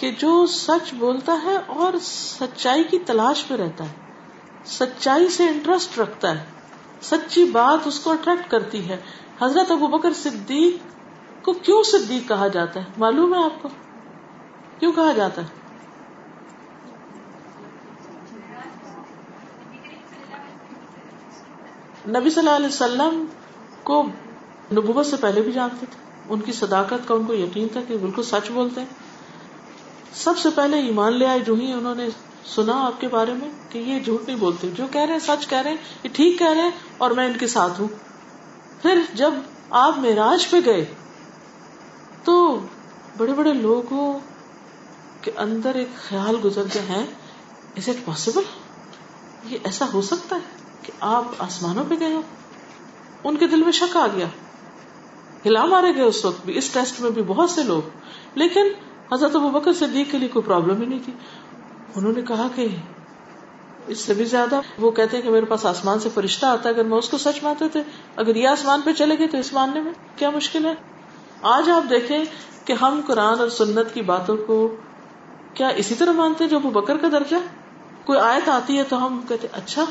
کہ 0.00 0.10
جو 0.18 0.46
سچ 0.46 0.94
بولتا 0.94 1.38
ہے 1.44 1.56
اور 1.66 1.92
سچائی 2.02 2.84
کی 2.84 2.98
تلاش 2.98 3.50
میں 3.50 3.58
رہتا 3.58 3.84
ہے۔ 3.84 3.94
سچائی 4.64 5.28
سے 5.28 5.48
انٹرسٹ 5.48 5.98
رکھتا 5.98 6.40
ہے۔ 6.40 6.44
سچی 7.02 7.44
بات 7.44 7.86
اس 7.86 8.00
کو 8.00 8.10
اٹریکٹ 8.10 8.50
کرتی 8.50 8.88
ہے۔ 8.88 8.96
حضرت 9.40 9.70
ابو 9.70 9.86
بکر 9.86 10.12
صدیق 10.12 10.76
کو 11.44 11.52
کیوں 11.52 11.82
صدیق 11.82 12.28
کہا 12.28 12.48
جاتا 12.48 12.80
ہے؟ 12.80 12.84
معلوم 12.96 13.34
ہے 13.34 13.44
آپ 13.44 13.62
کو؟ 13.62 13.68
کیوں 14.78 14.92
کہا 14.92 15.12
جاتا 15.12 15.42
ہے؟ 15.42 15.59
نبی 22.08 22.30
صلی 22.30 22.38
اللہ 22.38 22.56
علیہ 22.56 22.66
وسلم 22.66 23.24
کو 23.82 24.02
نبوت 24.72 25.06
سے 25.06 25.16
پہلے 25.16 25.42
بھی 25.42 25.52
جانتے 25.52 25.86
تھے۔ 25.90 26.10
ان 26.28 26.40
کی 26.40 26.52
صداقت 26.52 27.08
کا 27.08 27.14
ان 27.14 27.24
کو 27.24 27.34
یقین 27.34 27.68
تھا 27.72 27.80
کہ 27.88 27.96
بالکل 27.96 28.22
سچ 28.22 28.50
بولتے 28.50 28.80
ہیں۔ 28.80 28.88
سب 30.14 30.38
سے 30.38 30.48
پہلے 30.54 30.80
ایمان 30.80 31.12
لے 31.12 31.26
آئے 31.26 31.38
جو 31.38 31.54
ہی 31.54 31.72
انہوں 31.72 31.94
نے 31.94 32.08
سنا 32.44 32.86
آپ 32.86 33.00
کے 33.00 33.08
بارے 33.08 33.32
میں 33.32 33.48
کہ 33.68 33.78
یہ 33.78 34.00
جھوٹ 34.00 34.28
نہیں 34.28 34.36
بولتے۔ 34.36 34.68
جو 34.76 34.86
کہہ 34.92 35.00
رہے 35.00 35.12
ہیں 35.12 35.20
سچ 35.20 35.48
کہہ 35.48 35.58
رہے 35.58 35.70
ہیں، 35.70 35.76
یہ 36.02 36.08
ٹھیک 36.12 36.38
کہہ 36.38 36.48
رہے 36.48 36.62
ہیں 36.62 36.70
اور 36.98 37.10
میں 37.10 37.26
ان 37.26 37.36
کے 37.36 37.46
ساتھ 37.46 37.80
ہوں۔ 37.80 37.88
پھر 38.82 39.02
جب 39.14 39.34
آپ 39.70 39.98
معراج 39.98 40.50
پہ 40.50 40.56
گئے 40.64 40.84
تو 42.24 42.60
بڑے 43.16 43.32
بڑے 43.32 43.52
لوگوں 43.52 44.18
کے 45.20 45.30
اندر 45.36 45.74
ایک 45.74 45.88
خیال 45.96 46.36
گزر 46.44 46.62
گیا 46.74 46.88
ہے 46.88 47.04
از 47.76 47.88
اٹ 47.88 48.06
پاسبل 48.06 48.42
یہ 49.44 49.58
ایسا 49.64 49.86
ہو 49.92 50.02
سکتا 50.02 50.36
ہے؟ 50.36 50.59
کہ 50.82 50.92
آپ 51.00 51.24
آسمانوں 51.38 51.84
پہ 51.88 51.94
گئے 52.00 52.14
ہو۔ 52.14 52.20
ان 53.24 53.36
کے 53.36 53.46
دل 53.46 53.62
میں 53.62 53.72
شک 53.72 53.96
آ 53.96 54.06
گیا۔ 54.16 54.26
ہلا 55.46 55.64
مارے 55.64 55.94
گئے 55.94 56.02
اس 56.02 56.24
وقت 56.24 56.44
بھی۔ 56.44 56.58
اس 56.58 56.70
ٹیسٹ 56.70 57.00
میں 57.00 57.10
بھی 57.10 57.22
بہت 57.22 57.50
سے 57.50 57.62
لوگ۔ 57.62 57.82
لیکن 58.34 58.66
حضرت 59.12 59.36
ابو 59.36 59.48
بکر 59.48 59.72
صدیق 59.72 60.10
کے 60.10 60.18
لیے 60.18 60.28
کوئی 60.28 60.42
پرابلم 60.42 60.80
ہی 60.80 60.86
نہیں 60.86 60.98
تھی۔ 61.04 61.12
انہوں 61.94 62.12
نے 62.12 62.22
کہا 62.22 62.48
کہ 62.54 62.66
اس 63.86 63.98
سے 63.98 64.14
بھی 64.14 64.24
زیادہ 64.24 64.60
وہ 64.78 64.90
کہتے 64.90 65.16
ہیں 65.16 65.24
کہ 65.24 65.30
میرے 65.30 65.44
پاس 65.44 65.66
آسمان 65.66 65.98
سے 65.98 66.08
فرشتہ 66.14 66.46
آتا 66.46 66.68
ہے۔ 66.68 66.74
اگر 66.74 66.84
میں 66.84 66.98
اس 66.98 67.08
کو 67.08 67.18
سچ 67.18 67.42
مانتے 67.42 67.68
تھے، 67.68 67.82
اگر 68.16 68.36
یہ 68.36 68.48
آسمان 68.48 68.80
پہ 68.80 68.92
چلے 68.92 69.18
گئے 69.18 69.26
تو 69.26 69.38
اس 69.38 69.52
ماننے 69.52 69.80
میں 69.80 69.92
کیا 70.16 70.30
مشکل 70.30 70.66
ہے؟ 70.66 70.74
آج 71.42 71.70
آپ 71.70 71.90
دیکھیں 71.90 72.24
کہ 72.64 72.72
ہم 72.72 73.00
قرآن 73.06 73.40
اور 73.40 73.48
سنت 73.48 73.94
کی 73.94 74.02
باتوں 74.02 74.36
کو 74.46 74.76
کیا 75.54 75.68
اسی 75.68 75.94
طرح 75.94 76.12
مانتے 76.12 76.48
جو 76.48 76.56
ابو 76.56 76.70
بکر 76.70 76.96
کا 76.96 77.08
درجہ 77.12 77.36
کوئی 78.04 78.18
آیت 78.18 78.48
آتی 78.48 78.78
ہے 78.78 78.84
تو 78.84 79.06
ہم 79.06 79.20
کہتے 79.28 79.46
اچھا 79.52 79.84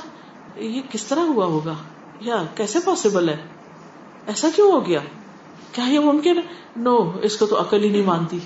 یہ 0.55 0.81
کس 0.89 1.03
طرح 1.03 1.19
ہوا 1.19 1.45
ہوگا؟ 1.45 1.73
یا 2.19 2.43
کیسے 2.55 2.79
پاسبل 2.85 3.29
ہے؟ 3.29 3.37
ایسا 4.27 4.47
کیوں 4.55 4.71
ہو 4.71 4.85
گیا؟ 4.85 4.99
کیا 5.71 5.85
یہ 5.85 5.99
ممکن 5.99 6.37
ہے؟ 6.37 6.41
نو 6.75 7.11
اس 7.21 7.37
کو 7.37 7.45
تو 7.45 7.61
عقل 7.61 7.83
ہی 7.83 7.89
نہیں 7.89 8.01
مانتی۔ 8.01 8.39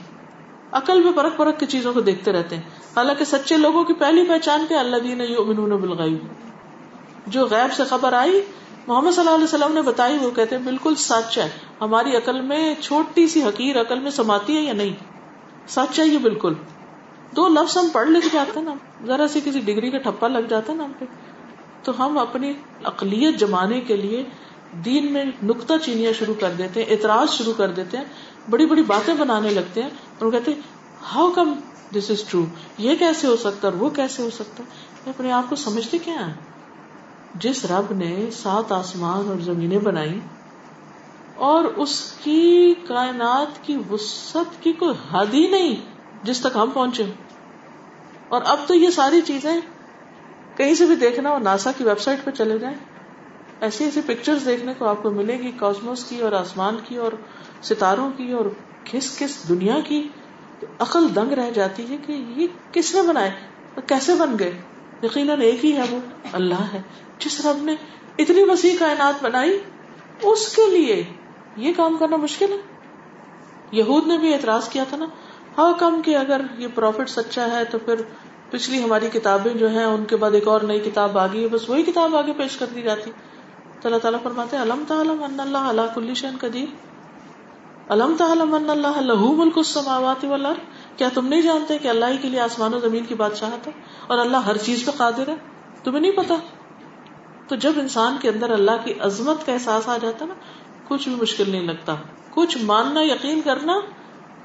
عقل 0.72 1.04
میں 1.04 1.12
پرکھ 1.12 1.38
پرکھ 1.38 1.60
کی 1.60 1.66
چیزوں 1.66 1.94
کو 1.94 2.02
دیکھتے 2.02 2.32
رہتے 2.32 2.56
ہیں۔ 2.56 2.64
حالانکہ 2.98 3.26
سچے 3.26 3.58
لوگوں 3.58 3.84
کی 3.84 3.94
پہلی 3.94 4.26
پہچان 4.28 4.66
کے 4.70 4.76
اللہ 4.76 4.98
دین 4.98 5.22
یؤمنون 5.22 5.70
بالغیب۔ 5.70 6.18
جو 7.28 7.46
غیب 7.46 7.74
سے 7.74 7.84
خبر 7.84 8.14
آئی، 8.14 8.42
محمد 8.88 9.12
صلی 9.12 9.20
اللہ 9.20 9.36
علیہ 9.36 9.44
وسلم 9.44 9.74
نے 9.74 9.82
بتائی، 9.82 10.18
وہ 10.18 10.32
کہتے 10.32 10.58
ہیں 10.58 10.64
بالکل 10.64 10.96
سچ 10.96 11.38
ہے۔ 11.38 11.50
ہماری 11.82 12.16
عقل 12.16 12.42
میں 12.42 12.76
چھوٹی 12.82 13.28
سی 13.28 13.44
حقیر 13.44 13.82
عقل 13.82 14.00
میں 14.00 14.12
سماتی 14.12 14.58
ہے 14.58 14.62
یا 14.62 14.74
نہیں؟ 14.74 14.94
سچ 15.68 16.00
ہے 16.00 16.08
یہ 16.08 16.18
بالکل۔ 16.18 16.54
دو 17.36 17.48
لفظ 17.48 17.78
ہم 17.78 17.88
پڑھ 17.94 18.08
لکھ 18.08 18.28
جاتے 18.34 18.60
ہیں 18.60 18.66
نا۔ 18.66 18.74
ذرا 19.06 19.28
سی 19.28 19.40
کسی 19.46 19.60
ڈگری 19.60 19.92
کا 19.92 19.98
ٹھپا 19.98 20.28
لگ 20.28 20.40
جاتا 20.40 20.72
ہے 20.74 20.78
نا 20.78 20.84
ہم 20.84 20.92
پہ۔ 21.00 21.06
تو 21.84 22.06
ہم 22.06 22.18
اپنی 22.18 22.54
اقلیت 22.84 23.40
جمانے 23.40 23.80
کے 23.82 23.96
لیے 23.96 24.24
دین 24.86 25.12
میں 25.14 25.26
نکتا 25.44 25.78
چینیاں 25.80 26.14
شروع 26.14 26.34
کر 26.40 26.52
دیتے 26.58 26.84
ہیں، 26.84 26.90
اعتراض 26.92 27.30
شروع 27.30 27.54
کر 27.58 27.72
دیتے 27.72 27.98
ہیں، 27.98 28.06
بڑی 28.50 28.66
بڑی 28.66 28.84
باتیں 28.84 29.14
بنانے 29.14 29.50
لگتے 29.50 29.84
ہیں، 29.84 29.90
اور 30.20 30.32
کہتے 30.32 30.52
how 31.14 31.30
come 31.32 31.54
this 31.94 32.10
is 32.12 32.24
true 32.24 32.46
یہ 32.78 32.96
کیسے 32.96 33.28
ہو 33.28 33.36
سکتا 33.36 33.68
ہے 33.68 33.74
وہ 33.74 33.90
کیسے 33.90 34.24
ہو 34.24 34.30
سکتا؟ 34.30 34.64
ہے 35.06 35.10
اپنے 35.10 35.32
آپ 35.32 35.50
کو 35.50 35.56
سمجھتے 35.56 35.98
کیا 35.98 36.28
ہے 36.28 36.34
جس 37.36 37.66
رب 37.66 37.94
نے 37.94 38.30
سات 38.32 38.72
آسمان 38.72 39.28
اور 39.28 39.40
زمینیں 39.40 39.78
بنائی 39.80 40.20
اور 41.36 41.64
اس 41.64 42.12
کی 42.24 42.74
کائنات 42.88 43.64
کی 43.64 43.78
وسط 43.92 44.62
کی 44.64 44.72
کوئی 44.72 44.96
حد 45.12 45.34
ہی 45.34 45.48
نہیں 45.48 45.76
جس 46.24 46.40
تک 46.40 46.56
ہم 46.56 46.70
پہنچے۔ 46.74 47.04
اور 48.30 48.42
اب 48.46 48.60
تو 48.68 48.74
یہ 48.74 48.90
ساری 48.90 49.22
چیزیں 49.22 49.56
کہیں 50.56 50.74
سے 50.74 50.86
بھی 50.86 50.96
دیکھنا 50.96 51.30
اور 51.30 51.40
ناسا 51.40 51.72
کی 51.78 51.84
ویب 51.84 52.00
سائٹ 52.00 52.24
پہ 52.24 52.32
چلے 52.32 52.58
جائیں۔ 52.58 52.78
ایسی 53.62 53.84
ایسی 53.84 54.02
پکچر 54.06 54.36
دیکھنے 54.46 54.74
کو 54.78 54.86
آپ 54.86 55.04
کو 55.04 55.10
ملے 55.10 55.40
گی 55.40 55.52
کاسموس 55.58 56.06
کی 56.06 56.22
اور 56.22 56.32
آسمان 56.32 56.78
کی 56.84 56.96
اور 56.96 57.12
ستاروں 57.64 58.12
کی 58.18 58.32
اور 58.32 58.46
کس 58.84 59.20
کس 59.20 59.50
دنیا 59.50 59.80
کی۔ 59.80 60.08
عقل 60.80 61.16
دنگ 61.16 61.32
رہ 61.32 61.52
جاتی 61.52 61.90
ہے 61.90 61.98
کہ 61.98 62.12
یہ 62.12 62.48
کس 62.72 62.96
نے 62.96 63.02
بنائے 63.02 63.30
اور 63.76 63.82
کیسے 63.82 64.16
بن 64.16 64.40
گئے۔ 64.40 64.62
یقیناً 65.04 65.42
ایک 65.42 65.66
ہی 65.66 65.78
ہے 65.78 65.84
وہ، 65.92 66.00
اللہ 66.32 66.74
ہے۔ 66.74 66.82
جس 67.20 67.46
رب 67.46 67.64
نے 67.64 67.76
اتنی 68.18 68.44
وسیع 68.44 68.78
کائنات 68.80 69.24
بنائی، 69.24 69.60
اس 70.22 70.56
کے 70.56 70.78
لیے 70.78 71.04
یہ 71.56 71.74
کام 71.78 71.98
کرنا 72.00 72.16
مشکل 72.16 72.52
ہے۔ 72.52 72.58
یہود 73.72 74.08
نے 74.08 74.18
بھی 74.18 74.34
اعتراض 74.34 74.70
کیا 74.70 74.84
تھا 74.90 74.98
نا 74.98 75.06
ہاں 75.58 75.74
کم 75.80 76.02
کہ 76.06 76.18
اگر 76.18 76.42
یہ 76.58 76.68
پروفٹ 76.76 77.10
سچا 77.10 77.48
ہے 77.52 77.66
تو 77.66 77.80
پھر 77.80 77.96
پچھلی 78.54 78.84
ہماری 78.84 79.08
کتابیں 79.14 79.54
جو 79.54 79.70
ہیں، 79.70 79.84
ان 79.84 80.06
کے 80.06 80.16
بعد 80.16 80.32
ایک 80.32 80.48
اور 80.48 80.62
نئی 80.62 80.80
کتاب 80.80 81.18
آ 81.18 81.28
گئی 81.28 81.44
ہے، 81.44 81.48
بس 81.48 81.70
وہی 81.70 81.84
کتاب 81.84 82.16
آگے 82.16 82.34
پیش 82.38 82.58
کر 82.58 82.66
دی 82.76 82.82
جاتی۔ 82.82 83.12
تو 83.82 83.88
اللہ 83.88 83.98
تعالیٰ 83.98 84.22
فرماتے 84.24 84.58
علم 84.58 84.84
تعلم 84.88 85.24
ان 85.24 85.40
اللہ 85.40 85.58
اللہ 85.58 85.82
کل 85.96 86.14
شین 86.14 86.38
قدیر؟ 86.40 86.66
علم 87.90 88.16
تعلم 88.18 88.54
ان 88.54 88.70
اللہ 88.70 89.02
لہو 89.02 89.36
ملک 89.36 89.58
السماوات 89.58 90.26
والارض؟ 90.26 90.58
کیا 90.98 91.10
تم 91.14 91.28
نہیں 91.28 91.42
جانتے 91.42 91.78
کہ 91.78 91.88
اللہ 91.88 92.06
ہی 92.06 92.18
کے 92.18 92.30
لیے 92.30 92.40
آسمان 92.40 92.74
و 92.74 92.80
زمین 92.80 93.06
کی 93.06 93.16
بادشاہت 93.16 93.68
ہے 93.68 93.72
اور 94.08 94.18
اللہ 94.18 94.38
ہر 94.38 94.58
چیز 94.58 94.86
پہ 94.86 94.92
قادر 94.98 95.28
ہے؟ 95.28 95.36
تمہیں 95.84 96.00
نہیں 96.00 96.12
پتا 96.12 96.36
تو 97.48 97.56
جب 97.56 97.72
انسان 97.78 98.18
کے 98.22 98.30
اندر 98.30 98.50
اللہ 98.50 98.86
کی 98.86 98.94
عظمت 99.00 99.46
کا 99.46 99.54
احساس 99.54 99.90
آ 99.90 99.98
جاتا 100.02 100.26
نا، 100.26 100.34
کچھ 100.88 101.10
بھی 101.10 101.18
مشکل 101.22 101.50
نہیں 101.50 101.64
لگتا۔ 101.64 101.96
کچھ 102.30 102.58
ماننا، 102.58 103.02
یقین 103.02 103.42
کرنا، 103.42 103.80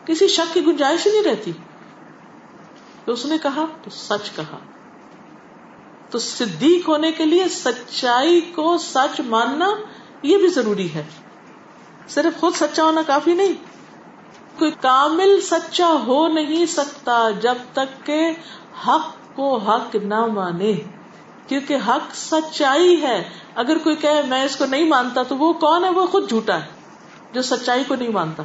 کسی 0.05 0.27
شک 0.27 0.55
کی 0.55 0.67
گنجائش 0.67 1.07
ہی 1.07 1.13
نہیں 1.13 1.23
رہتی۔ 1.23 1.53
تو 3.09 3.15
اس 3.15 3.27
نے 3.27 3.39
کہا، 3.39 3.65
تو 3.83 3.91
سچ 3.91 4.37
کہا۔ 4.37 4.59
تو 6.11 6.19
صدیق 6.19 6.89
ہونے 6.89 7.13
کے 7.13 7.25
لیے 7.25 7.49
سچائی 7.49 8.41
کو 8.41 8.79
سچ 8.79 9.21
ماننا 9.21 9.67
یہ 10.23 10.39
بھی 10.39 10.49
ضروری 10.49 10.95
ہے۔ 10.95 11.05
صرف 12.09 12.41
خود 12.41 12.55
سچا 12.55 12.85
ہونا 12.85 13.03
کافی 13.07 13.35
نہیں۔ 13.35 13.53
کوئی 14.59 14.71
کامل 14.71 15.41
سچا 15.41 15.87
ہو 15.87 16.29
نہیں 16.29 16.67
سکتا 16.67 17.31
جب 17.31 17.55
تک 17.73 18.07
کہ 18.07 18.31
حق 18.87 19.37
کو 19.37 19.57
حق 19.57 19.97
نہ 19.97 20.27
مانے۔ 20.27 20.73
کیونکہ 21.49 21.77
حق 21.89 22.15
سچائی 22.15 23.03
ہے۔ 23.03 23.31
اگر 23.55 23.79
کوئی 23.79 23.97
کہ 23.97 24.09
میں 24.29 24.45
اس 24.45 24.57
کو 24.57 24.67
نہیں 24.67 24.85
مانتا، 24.85 25.23
تو 25.23 25.37
وہ 25.37 25.53
کون 25.53 25.85
ہے؟ 25.85 25.91
وہ 25.91 26.07
خود 26.07 26.29
جھوٹا 26.29 26.61
ہے، 26.61 26.67
جو 27.33 27.43
سچائی 27.43 27.85
کو 27.89 27.95
نہیں 27.95 28.09
مانتا۔ 28.09 28.43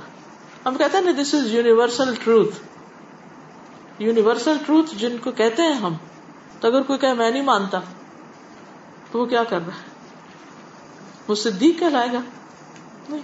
ہم 0.65 0.75
کہتے 0.75 0.98
ہیں 0.98 1.05
نا 1.05 1.12
this 1.22 1.34
is 1.34 1.53
universal 1.53 2.15
truth 2.24 2.73
universal 4.00 4.58
truth 4.66 4.96
جن 4.96 5.18
کو 5.24 5.32
کہتے 5.32 5.62
ہیں 5.62 5.74
ہم، 5.74 5.94
تو 6.60 6.68
اگر 6.68 6.82
کوئی 6.82 7.00
کہ 7.00 7.14
میں 7.14 7.32
نہیں 7.32 7.42
مانتا، 7.42 7.80
تو 9.12 9.20
وہ 9.20 9.26
کیا 9.26 9.44
کر 9.44 9.58
رہا 9.58 9.74
ہے؟ 9.74 9.90
وہ 11.28 11.36
صدیق 11.36 11.80
کہلائے 11.80 12.08
گا؟ 12.14 12.20
نہیں۔ 13.10 13.22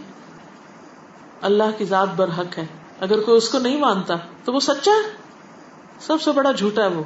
اللہ 1.42 1.64
کی 1.78 1.86
ذات 1.86 2.10
بر 2.16 2.30
حق 2.38 2.58
ہے۔ 2.58 2.66
اگر 3.00 3.22
کوئی 3.22 3.38
اس 3.38 3.50
کو 3.50 3.60
نہیں 3.60 3.80
مانتا، 3.80 4.16
تو 4.44 4.54
وہ 4.54 4.60
سچا 4.60 4.92
ہے؟ 4.92 5.18
سب 6.00 6.22
سے 6.22 6.32
بڑا 6.32 6.52
جھوٹا 6.52 6.84
ہے 6.84 6.88
وہ 6.88 7.04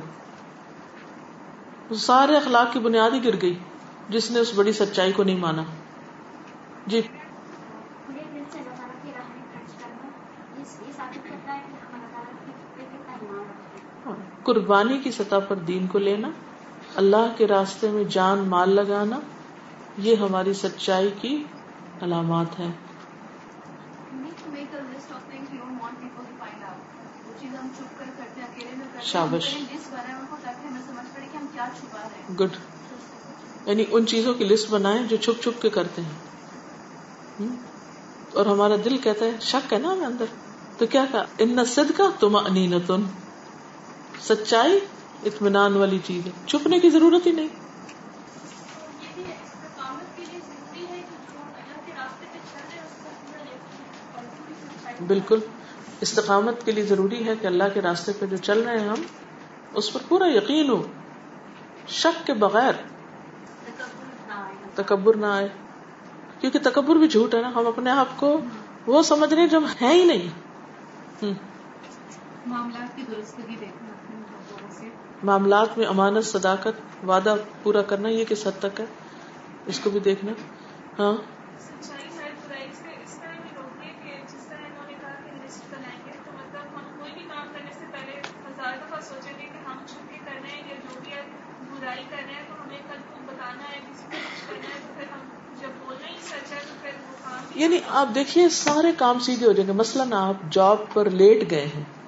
سارے 1.95 2.35
اخلاق 2.35 2.73
کی 2.73 2.79
بنیاد 2.79 3.11
ہی 3.11 3.23
گر 3.23 3.41
گئی، 3.41 3.59
جس 4.09 4.31
نے 4.31 4.39
اس 4.39 4.51
بڑی 4.55 4.73
سچائی 4.73 5.11
کو 5.11 5.23
نہیں 5.23 5.37
مانا۔ 5.37 5.63
جی۔ 6.87 7.01
قربانی 14.43 14.97
کی 14.97 15.11
سطح 15.11 15.35
پر 15.47 15.55
دین 15.55 15.87
کو 15.87 15.99
لینا 15.99 16.29
اللہ 16.95 17.33
کے 17.37 17.47
راستے 17.47 17.89
میں 17.89 18.03
جان 18.03 18.39
مال 18.39 18.69
لگانا 18.69 19.19
یہ 19.97 20.15
ہماری 20.15 20.53
سچائی 20.53 21.09
کی 21.21 21.43
علامات 22.01 22.59
ہے 22.59 22.67
شابش۔ 29.01 29.55
گڈ 32.39 32.49
یعنی 33.65 33.83
ان 33.91 34.05
چیزوں 34.05 34.33
کی 34.33 34.43
لسٹ 34.43 34.69
بنائے 34.69 34.99
جو 35.09 35.17
چھپ 35.17 35.43
چھپ 35.43 35.61
کے 35.61 35.69
کرتے 35.69 36.01
ہیں۔ 36.01 37.47
اور 38.33 38.45
ہمارا 38.45 38.75
دل 38.85 38.97
کہتا 38.97 39.25
ہے 39.25 39.31
شک 39.41 39.73
ہے 39.73 39.77
نا 39.77 39.93
ہمیں 39.93 40.05
اندر۔ 40.05 40.25
تو 40.77 40.85
کیا 40.85 41.05
کہا؟ 41.11 41.23
ان 41.37 41.65
سد 41.65 41.97
کا 41.97 42.03
تم 42.19 42.37
انتن 42.37 43.01
سچائی 44.21 44.79
اطمینان 45.25 45.77
والی 45.77 45.99
چیز 46.05 46.25
ہے۔ 46.25 46.31
چھپنے 46.45 46.79
کی 46.79 46.89
ضرورت 46.89 47.27
ہی 47.27 47.31
نہیں۔ 47.31 47.47
بالکل۔ 55.07 55.39
استقامت 56.01 56.65
کے 56.65 56.71
لیے 56.71 56.83
ضروری 56.83 57.27
ہے 57.27 57.35
کہ 57.35 57.47
اللہ 57.47 57.63
کے 57.73 57.81
راستے 57.81 58.11
پہ 58.19 58.25
جو 58.25 58.37
چل 58.37 58.61
رہے 58.61 58.79
ہیں 58.79 58.89
ہم، 58.89 59.01
اس 59.73 59.93
پر 59.93 59.99
پورا 60.07 60.27
یقین 60.27 60.69
ہو۔ 60.69 60.83
شک 61.87 62.27
کے 62.27 62.33
بغیر 62.33 62.73
تکبر 64.75 65.15
نہ 65.15 65.25
آئے۔ 65.25 65.47
کیونکہ 66.39 66.59
تکبر 66.63 66.95
بھی 66.95 67.07
جھوٹ 67.07 67.35
ہے 67.35 67.41
نا۔ 67.41 67.49
ہم 67.49 67.67
اپنے 67.67 67.91
آپ 67.91 68.07
کو 68.17 68.39
وہ 68.87 69.03
سمجھ 69.03 69.33
رہے 69.33 69.47
جو 69.47 69.59
ہے 69.81 69.87
ہی 69.87 70.05
نہیں۔ 70.05 71.33
معاملات 72.45 72.99
میں 75.23 75.85
امانت 75.85 76.25
صداقت 76.25 77.05
وعدہ 77.05 77.35
پورا 77.63 77.81
کرنا 77.81 78.09
یہ 78.09 78.25
کس 78.29 78.47
حد 78.47 78.59
تک 78.59 78.79
ہے؟ 78.79 78.85
اس 79.65 79.79
کو 79.79 79.89
بھی 79.89 79.99
دیکھنا۔ 79.99 80.31
ہاں۔ 80.99 81.13
یعنی 97.55 97.79
آپ 97.89 98.07
دیکھیے 98.15 98.49
سارے 98.49 98.91
کام 98.97 99.19
سیدھے 99.19 99.47
ہو 99.47 99.51
جائیں 99.51 99.67
گے۔ 99.67 99.73
مثلاً 99.73 100.13
آپ 100.13 100.35
جاب 100.51 100.77
پر 100.93 101.09
لیٹ 101.09 101.51
گئے 101.51 101.65
ہیں۔ 101.65 102.02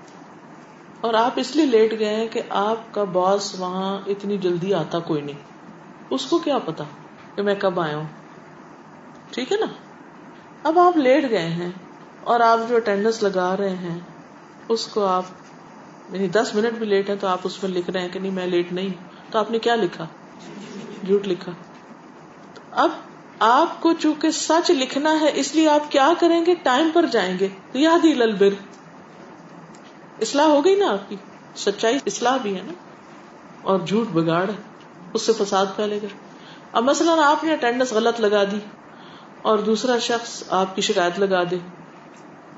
اور 1.05 1.13
آپ 1.13 1.31
اس 1.35 1.55
لیے 1.55 1.65
لیٹ 1.65 1.99
گئے 1.99 2.15
ہیں 2.15 2.27
کہ 2.27 2.41
آپ 2.49 2.93
کا 2.93 3.03
باس 3.03 3.59
وہاں 3.59 3.99
اتنی 4.07 4.37
جلدی 4.37 4.73
آتا 4.73 4.99
کوئی 4.99 5.21
نہیں۔ 5.21 5.35
اس 6.09 6.25
کو 6.25 6.37
کیا 6.37 6.57
پتا 6.57 6.83
کہ 7.35 7.41
میں 7.41 7.55
کب 7.59 7.79
آیا 7.79 7.97
ہوں۔ 7.97 8.05
ٹھیک 9.31 9.51
ہے 9.51 9.57
نا؟ 9.57 9.65
اب 10.63 10.79
آپ 10.79 10.97
لیٹ 10.97 11.29
گئے 11.29 11.49
ہیں 11.49 11.69
اور 12.23 12.39
آپ 12.39 12.59
جو 12.69 12.75
اٹینڈنس 12.75 13.23
لگا 13.23 13.57
رہے 13.57 13.69
ہیں، 13.69 13.99
اس 14.69 14.87
کو 14.87 15.05
آپ 15.05 15.23
یعنی 16.11 16.27
دس 16.27 16.55
منٹ 16.55 16.73
بھی 16.73 16.85
لیٹ 16.85 17.09
ہے 17.09 17.15
تو 17.15 17.27
آپ 17.27 17.39
اس 17.43 17.63
میں 17.63 17.71
لکھ 17.71 17.89
رہے 17.89 18.01
ہیں 18.01 18.09
کہ 18.09 18.19
نہیں، 18.19 18.31
میں 18.31 18.47
لیٹ 18.47 18.73
نہیں 18.73 18.89
تو 19.31 19.39
آپ 19.39 19.51
نے 19.51 19.59
کیا 19.59 19.75
لکھا؟ 19.75 20.05
جھوٹ 21.05 21.27
لکھا۔ 21.27 21.51
اب 22.71 22.89
آپ 23.39 23.81
کو 23.81 23.93
چونکہ 23.93 24.29
سچ 24.31 24.71
لکھنا 24.71 25.19
ہے، 25.21 25.31
اس 25.33 25.55
لیے 25.55 25.69
آپ 25.69 25.91
کیا 25.91 26.13
کریں 26.19 26.45
گے؟ 26.45 26.55
ٹائم 26.63 26.89
پر 26.93 27.05
جائیں 27.05 27.39
گے۔ 27.39 27.47
یاد 27.73 28.05
ہی 28.05 28.13
للبر۔ 28.13 28.49
اصلاح 30.21 30.45
ہو 30.45 30.65
گئی 30.65 30.75
نا 30.75 30.91
آپ 30.91 31.09
کی؟ 31.09 31.15
سچائی 31.55 31.99
اصلاح 32.05 32.37
بھی 32.37 32.55
ہے 32.57 32.61
نا؟ 32.65 32.73
اور 33.61 33.79
جھوٹ 33.79 34.07
بگاڑ 34.07 34.49
ہے، 34.49 34.53
اس 35.13 35.21
سے 35.21 35.31
فساد 35.33 35.65
پھیلے 35.75 35.99
گا۔ 36.03 36.07
اب 36.71 36.83
مثلاً 36.83 37.19
آپ 37.19 37.43
نے 37.43 37.53
اٹینڈنس 37.53 37.93
غلط 37.93 38.19
لگا 38.19 38.43
دی 38.43 38.59
اور 39.41 39.57
دوسرا 39.57 39.97
شخص 39.97 40.43
آپ 40.49 40.75
کی 40.75 40.81
شکایت 40.81 41.19
لگا 41.19 41.43
دے۔ 41.51 41.57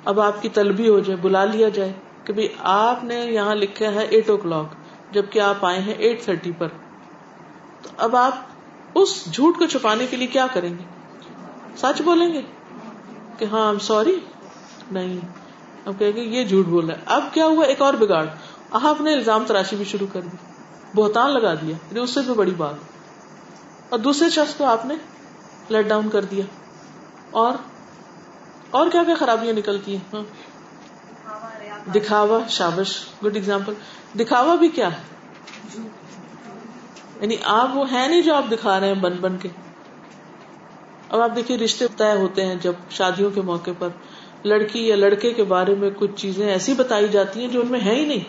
اب 0.05 0.19
آپ 0.19 0.41
کی 0.41 0.49
طلبی 0.49 0.89
ہو 0.89 0.99
جائے، 0.99 1.17
بلا 1.21 1.45
لیا 1.45 1.69
جائے 1.69 1.93
کہ 2.23 2.33
بھائی 2.33 2.47
آپ 2.59 3.03
نے 3.03 3.15
یہاں 3.15 3.55
لکھا 3.55 3.93
ہے 3.93 4.05
ایٹ 4.05 4.29
او 4.29 4.37
کلاک 4.37 4.65
جبکہ 5.11 5.39
آپ 5.39 5.65
آئے 5.65 5.79
ہیں 5.79 5.93
ایٹ 5.93 6.23
تھرٹی 6.23 6.51
پر۔ 6.57 6.67
تو 7.81 7.89
اب 7.97 8.15
آپ 8.15 8.33
اس 8.95 9.33
جھوٹ 9.33 9.57
کو 9.57 9.65
چھپانے 9.65 10.05
کے 10.09 10.17
لیے 10.17 10.27
کیا 10.27 10.47
کریں 10.53 10.69
گے؟ 10.69 10.83
سچ 11.77 12.01
بولیں 12.01 12.33
گے 12.33 12.41
کہ 13.37 13.45
ہاں 13.45 13.73
سوری 13.81 14.19
نہیں۔ 14.91 15.46
اب 15.87 15.93
کہ 15.99 16.03
یہ 16.03 16.43
جھوٹ 16.43 16.65
بول 16.65 16.89
رہا 16.89 16.97
ہے۔ 16.97 17.03
اب 17.05 17.23
کیا 17.33 17.45
ہوا؟ 17.45 17.65
ایک 17.65 17.81
اور 17.81 17.93
بگاڑ۔ 17.93 18.25
آپ 18.71 19.01
نے 19.01 19.13
الزام 19.13 19.45
تراشی 19.45 19.75
بھی 19.75 19.85
شروع 19.85 20.07
کر 20.13 20.21
دی۔ 20.21 20.37
بہتان 20.95 21.31
لگا 21.31 21.53
دیا۔ 21.53 21.69
یعنی 21.69 21.99
اس 21.99 22.09
سے 22.09 22.21
بھی 22.21 22.33
بڑی 22.33 22.51
بات۔ 22.51 22.73
اور 23.89 23.99
دوسرے 23.99 24.29
شخص 24.29 24.53
کو 24.55 24.65
آپ 24.65 24.85
نے 24.85 24.95
لیٹ 25.69 25.85
ڈاؤن 25.85 26.09
کر 26.09 26.25
دیا۔ 26.25 26.43
اور؟ 27.31 27.53
اور 28.69 28.87
کیا 28.91 29.03
کیا 29.03 29.15
خرابیاں 29.15 29.53
نکلتی 29.53 29.97
ہیں 29.97 30.15
ہاں۔ 30.15 30.23
دکھاوا، 31.91 32.39
شابش۔ 32.49 33.05
گڈ 33.25 33.37
اگزامپل 33.37 33.73
دکھاوا 34.19 34.55
بھی 34.55 34.67
کیا 34.67 34.89
ہے؟ 34.91 35.01
یعنی 37.21 37.35
آپ 37.43 37.69
وہ 37.73 37.91
ہے 37.91 38.07
نہیں 38.07 38.21
جو 38.21 38.35
آپ 38.35 38.51
دکھا 38.51 38.79
رہے 38.79 38.87
ہیں 38.87 38.95
بن 38.95 39.13
بن 39.13 39.37
کے۔ 39.37 39.49
اب 41.09 41.21
آپ 41.21 41.31
دیکھیے، 41.35 41.57
رشتے 41.57 41.85
طے 41.97 42.11
ہوتے 42.11 42.45
ہیں 42.45 42.55
جب 42.55 42.73
شادیوں 42.89 43.31
کے 43.31 43.41
موقع 43.41 43.71
پر۔ 43.79 43.89
لڑکی 44.47 44.87
یا 44.87 44.95
لڑکے 44.95 45.33
کے 45.33 45.43
بارے 45.43 45.75
میں 45.75 45.89
کچھ 45.97 46.11
چیزیں 46.15 46.49
ایسی 46.49 46.73
بتائی 46.73 47.07
جاتی 47.07 47.39
ہیں 47.39 47.47
جو 47.47 47.61
ان 47.61 47.67
میں 47.67 47.79
ہے 47.79 47.95
ہی 47.95 48.05
نہیں۔ 48.05 48.23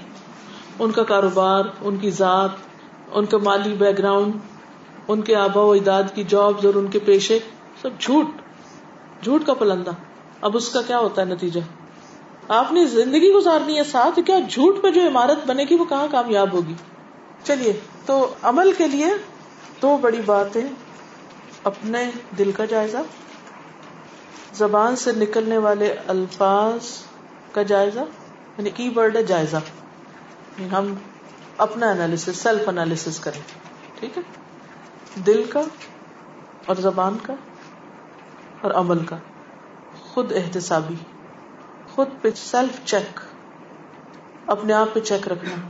ان 0.78 0.90
کا 0.90 1.02
کاروبار، 1.02 1.64
ان 1.81 1.96
کی 1.96 2.11
ذات، 2.11 2.50
ان 3.12 3.24
کا 3.24 3.38
مالی 3.38 3.72
بیک 3.72 3.98
گراؤنڈ 3.98 4.35
ان 5.09 5.20
کے 5.20 5.35
آبا 5.37 5.62
و 5.62 5.70
اجداد 5.72 6.02
کی 6.14 6.24
جابز 6.24 6.66
اور 6.66 6.74
ان 6.74 6.87
کے 6.87 6.98
پیشے، 6.98 7.38
سب 7.83 7.90
جھوٹ۔ 8.00 8.26
جھوٹ 9.24 9.46
کا 9.46 9.54
پلندہ 9.54 9.90
اب 10.40 10.57
اس 10.57 10.68
کا 10.68 10.83
کیا 10.83 10.98
ہوتا 10.98 11.22
ہے 11.22 11.26
نتیجہ؟ 11.26 11.61
آپ 12.48 12.72
نے 12.72 12.85
زندگی 12.85 13.33
گزارنی 13.33 13.78
ہے 13.78 13.85
ساتھ، 13.85 14.20
کیا 14.26 14.38
جھوٹ 14.50 14.83
پہ 14.83 14.90
جو 14.90 15.00
عمارت 15.07 15.46
بنے 15.46 15.64
گی 15.70 15.74
وہ 15.74 15.85
کہاں 15.85 16.07
کامیاب 16.11 16.52
ہوگی؟ 16.52 16.74
چلیے، 17.44 17.72
تو 18.07 18.35
عمل 18.42 18.72
کے 18.78 18.88
لیے 18.88 19.07
دو 19.83 19.98
بڑی 20.00 20.20
باتیں 20.26 20.64
اپنے 21.64 22.11
دل 22.38 22.50
کا 22.52 22.64
جائزہ۔ 22.64 22.96
زبان 24.52 24.96
سے 24.96 25.12
نکلنے 25.12 25.58
والے 25.58 25.94
الفاظ 26.06 27.04
کا 27.52 27.62
جائزہ 27.62 28.00
یعنی 28.58 28.70
کی 28.70 28.92
ورڈ 28.96 29.16
ہے 29.16 29.22
جائزہ۔ 29.22 29.56
یعنی 29.56 30.70
ہم 30.70 30.94
اپنا 31.56 31.90
انالیس 31.90 32.28
سیلف 32.34 32.68
انالیس 32.68 33.20
کریں۔ 33.20 33.40
ٹھیک 34.00 34.18
ہے؟ 34.18 34.22
دل 35.20 35.44
کا 35.44 35.61
اور 36.66 36.76
زبان 36.76 37.16
کا 37.22 37.34
اور 38.61 38.70
عمل 38.70 39.04
کا۔ 39.04 39.16
خود 40.00 40.32
احتسابی، 40.32 40.94
خود 41.94 42.08
پہ 42.20 42.28
سیلف 42.37 42.87
چیک 42.87 43.20
اپنے 44.46 44.72
آپ 44.72 44.88
پہ 44.92 45.00
چیک 45.00 45.28
رکھنا۔ 45.28 45.68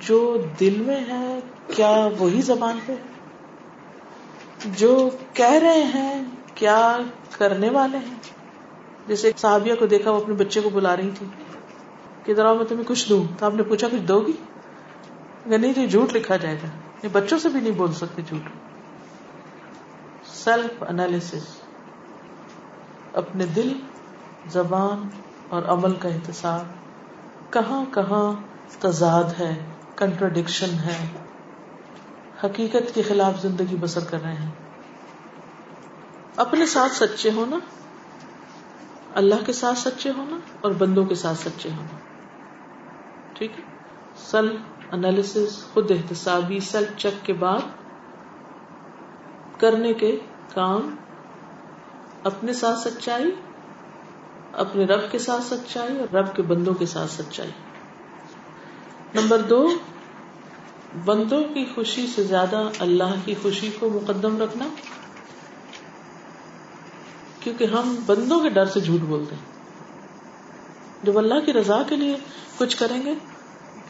جو 0.00 0.36
دل 0.60 0.82
میں 0.86 1.00
ہے، 1.08 1.40
کیا 1.76 2.08
وہی 2.18 2.42
زبان 2.42 2.78
پہ؟ 2.86 2.94
جو 4.64 5.10
کہہ 5.32 5.52
رہے 5.52 5.82
ہیں 5.82 6.24
کیا 6.54 6.98
کرنے 7.38 7.70
والے 7.70 7.98
ہیں؟ 7.98 8.14
جیسے 9.06 9.26
ایک 9.26 9.38
صحابیہ 9.38 9.74
کو 9.74 9.86
دیکھا، 9.86 10.10
وہ 10.10 10.22
اپنے 10.22 10.34
بچے 10.34 10.60
کو 10.60 10.70
بلا 10.70 10.96
رہی 10.96 11.10
تھی 11.18 11.26
کہ 12.22 12.34
ذرا 12.34 12.52
میں 12.52 12.64
تمہیں 12.64 12.84
کچھ 12.86 13.08
دوں۔ 13.08 13.24
تو 13.38 13.46
آپ 13.46 13.54
نے 13.54 13.62
پوچھا، 13.62 13.88
کچھ 13.88 14.02
دو 14.02 14.20
گی؟ 14.20 14.32
نہیں 15.46 15.72
جی 15.72 15.86
جھوٹ 15.86 16.12
لکھا 16.12 16.36
جائے 16.36 16.56
گا۔ 16.56 16.68
یہ 17.02 17.08
بچوں 17.12 17.38
سے 17.38 17.48
بھی 17.48 17.60
نہیں 17.60 17.72
بول 17.72 17.92
سکتے 17.92 18.22
جھوٹ۔ 18.22 18.48
سیلف 20.26 20.84
انالیس 20.88 21.34
اپنے 23.12 23.46
دل، 23.46 23.72
زبان 24.48 25.08
اور 25.48 25.62
عمل 25.62 25.94
کا 25.94 26.08
احتساب۔ 26.08 26.64
کہاں 27.52 27.84
کہاں 27.94 28.32
تضاد 28.78 29.24
ہے 29.38 29.64
کنٹروڈکشن 29.96 30.70
ہے۔ 30.70 31.06
حقیقت 32.44 32.94
کے 32.94 33.02
خلاف 33.02 33.42
زندگی 33.42 33.76
بسر 33.80 34.04
کر 34.04 34.22
رہے 34.22 34.34
ہیں۔ 34.34 34.50
اپنے 36.36 36.66
ساتھ 36.66 36.92
سچے 36.92 37.30
ہونا 37.30 37.58
اللہ 39.14 39.34
کے 39.46 39.52
ساتھ 39.52 39.78
سچے 39.78 40.10
ہونا 40.10 40.36
اور 40.60 40.72
بندوں 40.72 41.04
کے 41.04 41.14
ساتھ 41.14 41.38
سچے 41.38 41.68
ہونا 41.68 41.98
ٹھیک 43.32 43.52
ہے۔ 43.58 43.64
سل 44.16 44.56
انالیس 44.92 45.36
خود 45.72 45.90
احتسابی 45.90 46.60
سیلف 46.60 46.88
چیک 46.96 47.26
کے 47.26 47.32
بعد 47.32 47.58
کرنے 49.60 49.92
کے 49.92 50.18
کام، 50.54 50.96
اپنے 52.24 52.52
ساتھ 52.52 52.78
سچائی، 52.78 53.30
اپنے 54.52 54.84
رب 54.84 55.10
کے 55.10 55.18
ساتھ 55.18 55.42
سچائی 55.42 55.98
اور 55.98 56.14
رب 56.14 56.36
کے 56.36 56.42
بندوں 56.42 56.74
کے 56.74 56.86
ساتھ 56.86 57.10
سچائی۔ 57.10 57.50
نمبر 59.14 59.38
دو، 59.38 59.68
بندوں 61.04 61.44
کی 61.44 61.64
خوشی 61.74 62.06
سے 62.06 62.22
زیادہ 62.24 62.68
اللہ 62.78 63.14
کی 63.24 63.34
خوشی 63.42 63.70
کو 63.78 63.90
مقدم 63.90 64.42
رکھنا۔ 64.42 64.64
کیونکہ 67.44 67.64
ہم 67.64 67.96
بندوں 68.06 68.40
کے 68.40 68.48
ڈر 68.48 68.64
سے 68.64 68.80
جھوٹ 68.80 69.00
بولتے 69.00 69.34
ہیں۔ 69.34 69.42
جب 71.02 71.18
اللہ 71.18 71.40
کی 71.46 71.52
رضا 71.52 71.82
کے 71.88 71.96
لیے 71.96 72.16
کچھ 72.58 72.76
کریں 72.76 73.02
گے، 73.02 73.14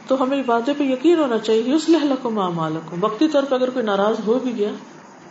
تو 0.07 0.23
ہمیں 0.23 0.43
باتیں 0.43 0.73
پہ 0.77 0.83
یقین 0.83 1.19
ہونا 1.19 1.37
چاہیے 1.37 1.73
اس 1.73 1.89
لحلکم 1.89 2.39
اعمالکم۔ 2.39 3.03
وقتی 3.03 3.27
طور 3.27 3.43
پہ 3.43 3.55
اگر 3.55 3.69
کوئی 3.69 3.85
ناراض 3.85 4.15
ہو 4.27 4.39
بھی 4.39 4.55
گیا، 4.55 4.69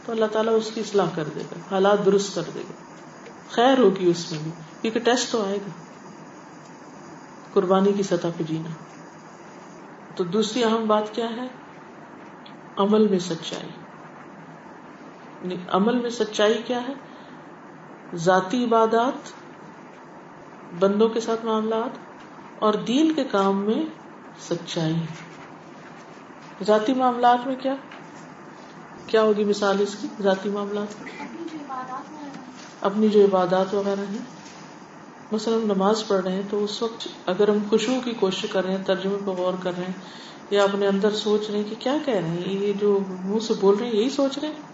تو 0.07 0.13
اللہ 0.13 0.25
تعالیٰ 0.33 0.57
اس 0.57 0.71
کی 0.75 0.81
اصلاح 0.81 1.09
کر 1.15 1.25
دے 1.35 1.41
گا، 1.41 1.59
حالات 1.71 2.07
درست 2.07 2.35
کر 2.35 2.43
دے 2.55 2.61
گا۔ 2.61 2.73
خیر 3.51 3.79
ہوگی 3.79 4.11
اس 4.11 4.33
میں 4.33 4.41
بھی، 4.43 4.51
کیونکہ 4.83 5.01
ٹیسٹ 5.01 5.33
تو 5.33 5.45
آئے 5.45 5.57
گا۔ 5.57 5.71
قربانی 7.53 7.93
کی 7.93 8.03
سطح 8.03 8.27
پہ 8.37 8.43
جینا۔ 8.43 8.71
تو 10.17 10.25
دوسری 10.25 10.65
اہم 10.65 10.87
بات 10.87 11.15
کیا 11.15 11.27
ہے؟ 11.37 11.47
عمل 12.77 13.09
میں 13.09 13.19
سچائی۔ 13.19 13.69
یعنی 15.43 15.57
عمل 15.69 15.99
میں 15.99 16.11
سچائی 16.11 16.63
کیا 16.67 16.89
ہے؟ 16.89 16.93
ذاتی 18.15 18.65
عبادات، 18.65 19.33
بندوں 20.79 21.09
کے 21.09 21.21
ساتھ 21.21 21.45
معاملات 21.45 21.99
اور 22.59 22.75
دین 22.75 23.13
کے 23.13 23.25
کام 23.25 23.65
میں 23.65 23.83
سچائی 24.41 24.95
ذاتی 26.67 26.95
معاملات 26.95 27.47
میں 27.47 27.57
کیا؟ 27.63 27.75
کیا 29.07 29.23
ہوگی 29.23 29.45
مثال 29.45 29.77
اس 29.81 29.97
کی، 30.01 30.09
ذاتی 30.23 30.49
معاملات؟ 30.49 30.95
اپنی 32.81 33.09
جو 33.09 33.25
عبادات 33.25 33.75
وغیرہ 33.75 34.01
ہیں۔ 34.01 34.19
مثلا 35.33 35.57
ہم 35.57 35.63
نماز 35.63 36.07
پڑھ 36.07 36.21
رہے 36.21 36.33
ہیں 36.33 36.43
تو 36.51 36.65
اس 36.65 36.83
وقت 36.83 37.09
اگر 37.27 37.49
ہم 37.49 37.59
خوشبو 37.69 38.01
کی 38.05 38.13
کوشش 38.13 38.47
کر 38.53 38.65
رہے 38.65 38.77
ہیں، 38.77 38.85
ترجمے 38.85 39.17
پہ 39.25 39.31
غور 39.31 39.55
کر 39.63 39.73
رہے 39.77 39.85
ہیں 39.85 39.93
یا 40.51 40.65
اپنے 40.65 40.87
اندر 40.87 41.11
سوچ 41.11 41.51
رہے 41.51 41.59
ہیں 41.59 41.71
کہ 41.71 41.77
کیا 41.79 41.97
کہہ 42.05 42.15
رہے 42.15 42.29
ہیں، 42.29 42.49
یہ 42.49 42.73
جو 42.73 42.99
منہ 43.25 43.39
سے 43.39 43.55
بول 43.61 43.77
رہے 43.77 43.87
ہیں، 43.87 43.95
یہی 43.95 44.11
سوچ 44.11 44.39
رہے 44.39 44.49
ہیں؟ 44.49 44.74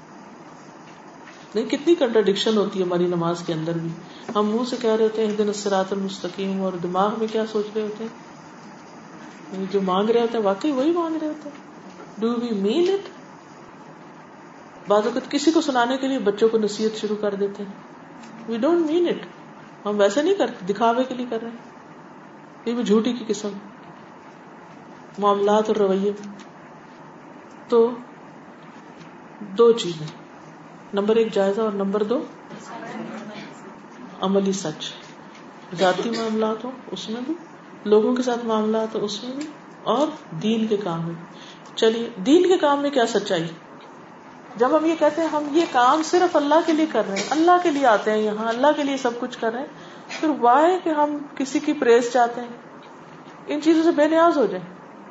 نہیں، 1.54 1.64
کتنی 1.64 1.94
کنٹرڈکشن 1.94 2.56
ہوتی 2.56 2.78
ہے 2.78 2.84
ہماری 2.84 3.06
نماز 3.06 3.42
کے 3.46 3.52
اندر 3.52 3.72
بھی۔ 3.72 3.88
ہم 4.34 4.46
منہ 4.46 4.64
سے 4.68 4.76
کہہ 4.82 4.90
رہے 4.90 5.04
ہوتے 5.04 5.26
ہیں 5.26 5.36
دن 5.36 5.48
اسرات 5.48 5.92
المستقیم، 5.92 6.62
اور 6.62 6.72
دماغ 6.72 7.14
میں 7.18 7.26
کیا 7.32 7.46
سوچ 7.46 7.66
رہے 7.74 7.82
ہوتے 7.82 8.04
ہیں؟ 8.04 8.30
جو 9.70 9.80
مانگ 9.80 10.10
رہے 10.10 10.20
ہوتے 10.20 10.38
ہیں، 10.38 10.44
واقعی 10.44 10.72
وہی 10.72 10.92
مانگ 10.92 11.16
رہے 11.16 11.28
ہوتے 11.28 11.48
ہیں۔ 11.48 11.70
ڈو 12.20 12.28
وی 12.28 12.50
مین 12.50 12.88
اٹ 12.88 13.08
بعض 14.88 15.06
اوقات 15.06 15.30
کسی 15.30 15.50
کو 15.50 15.60
سنانے 15.60 15.96
کے 15.96 16.08
لیے 16.08 16.18
بچوں 16.18 16.48
کو 16.48 16.58
نصیحت 16.58 16.96
شروع 16.96 17.16
کر 17.16 17.34
دیتے 17.34 17.62
ہیں۔ 17.62 17.72
وی 18.48 18.58
ڈونٹ 18.58 18.90
مین 18.90 19.08
اٹ 19.08 19.26
ہم 19.86 19.98
ویسے 19.98 20.22
نہیں 20.22 20.34
کرتے 20.34 20.72
دکھاوے 20.72 21.04
کے 21.04 21.14
لیے 21.14 21.26
کر 21.30 21.42
رہے 21.42 21.50
ہیں۔ 21.50 21.56
یہ 22.64 22.74
بھی 22.74 22.82
جھوٹی 22.82 23.12
کی 23.12 23.24
قسم۔ 23.28 23.48
معاملات 25.18 25.64
اور 25.66 25.76
رویے۔ 25.76 26.12
تو 27.68 27.90
دو 29.40 29.72
چیزیں۔ 29.72 30.19
نمبر 30.94 31.16
ایک 31.16 31.32
جائزہ 31.32 31.60
اور 31.60 31.72
نمبر 31.72 32.02
دو 32.02 32.24
عملی 34.20 34.52
سچ۔ 34.52 34.92
ذاتی 35.74 36.10
معاملات 36.10 36.64
ہو 36.64 36.70
اس 36.92 37.10
میں 37.10 37.20
بھی۔ 37.26 37.34
لوگوں 37.84 38.14
کے 38.14 38.22
ساتھ 38.22 38.46
معاملات 38.46 38.94
ہو 38.94 39.04
اس 39.04 39.24
میں 39.24 39.32
بھی۔ 39.36 39.46
اور 39.82 40.08
دین 40.30 40.66
کے 40.66 40.76
کام 40.76 41.06
میں۔ 41.06 41.14
چلیے، 41.76 42.08
دین 42.16 42.42
کے 42.42 42.56
کام 42.56 42.82
میں 42.82 42.90
کیا 42.90 43.06
سچائی؟ 43.06 43.46
جب 44.56 44.76
ہم 44.76 44.84
یہ 44.84 44.94
کہتے 44.98 45.20
ہیں، 45.20 45.28
ہم 45.28 45.44
یہ 45.52 45.62
کام 45.72 46.02
صرف 46.02 46.36
اللہ 46.36 46.54
کے 46.66 46.72
لیے 46.72 46.86
کر 46.92 47.02
رہے 47.08 47.16
ہیں، 47.16 47.24
اللہ 47.30 47.50
کے 47.62 47.70
لیے 47.70 47.86
آتے 47.86 48.10
ہیں 48.10 48.18
یہاں، 48.18 48.48
اللہ 48.48 48.66
کے 48.76 48.84
لیے 48.84 48.96
سب 48.96 49.10
کچھ 49.20 49.38
کر 49.38 49.52
رہے 49.52 49.60
ہیں، 49.60 49.66
پھر 50.20 50.28
وائے 50.40 50.78
کہ 50.84 50.88
ہم 50.88 51.18
کسی 51.36 51.58
کی 51.58 51.72
پریس 51.72 52.12
چاہتے 52.12 52.40
ہیں؟ 52.40 52.48
ان 53.46 53.60
چیزوں 53.62 53.82
سے 53.82 53.90
بے 53.90 54.08
نیاز 54.08 54.36
ہو 54.36 54.46
جائے 54.46 54.62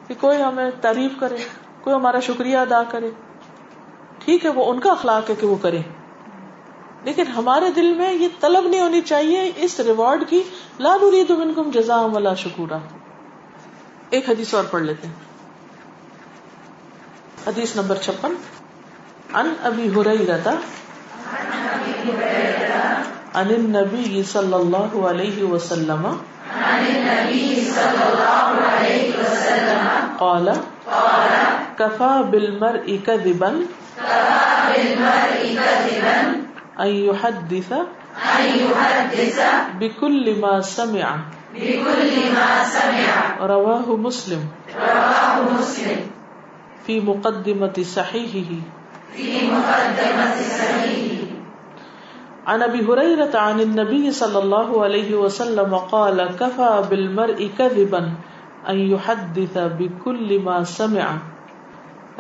کہ 0.08 0.14
کوئی 0.20 0.44
ہمیں 0.44 0.72
تعریف 0.82 1.12
کرے، 1.20 1.38
کوئی 1.82 1.96
ہمارا 1.96 2.20
شکریہ 2.20 2.58
ادا 2.58 2.84
کرے۔ 2.84 3.10
ٹھیک 4.30 4.46
ہے، 4.46 4.50
وہ 4.50 4.72
ان 4.72 4.80
کا 4.80 4.92
اخلاق 4.92 5.30
ہے 5.30 5.36
کہ 5.36 5.48
وہ 5.48 5.56
کرے 5.62 5.80
لیکن 7.04 7.28
ہمارے 7.28 7.72
دل 7.72 7.94
میں 7.94 8.14
یہ 8.14 8.28
طلب 8.40 8.68
نہیں 8.68 8.82
ہونی 8.82 9.02
چاہیے 9.02 9.52
اس 9.56 9.80
ریوارڈ 9.80 10.24
کی، 10.30 10.44
لا 10.80 10.98
نريد 11.02 11.30
منكم 11.30 11.72
جزاء 11.74 12.02
ولا 12.02 12.34
شکورا۔ 12.34 12.78
ایک 14.10 14.30
حدیث 14.30 14.54
اور 14.54 14.64
پڑھ 14.64 14.82
لیتے 14.82 15.08
ہیں۔ 15.08 15.14
حدیث 17.48 17.76
نمبر 17.76 17.96
چھپن۔ 17.96 18.34
ان 19.34 19.54
ابی 19.64 19.90
ہریرہ۔ 19.96 20.56
عن 23.34 23.48
النبی 23.48 24.24
صلی 24.24 24.54
اللہ 24.54 25.06
علیہ 25.06 25.44
وسلم۔ 25.44 26.18
قال۔ 30.18 30.50
کفا 31.80 32.22
بالمرء 32.22 33.00
كذبا 33.08 33.52
أن 36.80 36.88
يحدث 36.88 37.74
بكل 39.80 40.26
ما 40.42 40.62
سمع 40.62 41.08
بكل 41.56 42.14
ما 42.36 42.54
سمع 42.64 43.16
رواه 43.42 43.88
مسلم 43.96 44.42
رواه 44.76 45.36
مسلم 45.60 46.00
في 46.86 47.00
مقدمة 47.00 47.76
صحيحه 47.84 48.52
عن 52.48 52.62
ابي 52.62 52.82
هريره 52.86 53.34
عن 53.38 53.60
النبي 53.62 54.12
صلى 54.12 54.40
الله 54.40 54.84
عليه 54.84 55.16
وسلم 55.16 55.76
قال 55.76 56.18
كفى 56.40 56.84
بالمرء 56.90 57.50
كذبا 57.58 58.12
ان 58.70 58.78
يحدث 58.78 59.58
بكل 59.58 60.40
ما 60.40 60.64
سمع 60.64 61.08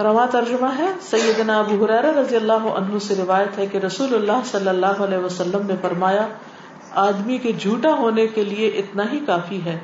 روا 0.04 0.26
ترجمہ 0.32 0.68
ہے۔ 0.78 0.88
سیدنا 1.02 1.60
ابو 1.60 1.86
حرار 1.86 2.04
رضی 2.04 2.36
اللہ 2.36 2.54
عنہ 2.54 2.98
سے 3.00 3.16
روایت 3.16 3.58
ہے 3.58 3.66
کہ 3.66 3.78
رسول 3.78 4.16
اللہ 4.16 4.42
صلی 4.46 4.70
اللہ 4.70 4.86
علیہ 4.86 5.18
وسلم 5.18 5.66
نے 5.66 5.74
فرمایا، 5.82 6.28
آدمی 6.92 7.38
کے 7.38 7.52
جھوٹا 7.52 7.94
ہونے 7.94 8.28
کے 8.28 8.44
لیے 8.44 8.68
اتنا 8.68 9.04
ہی 9.12 9.20
کافی 9.20 9.66
ہے 9.66 9.80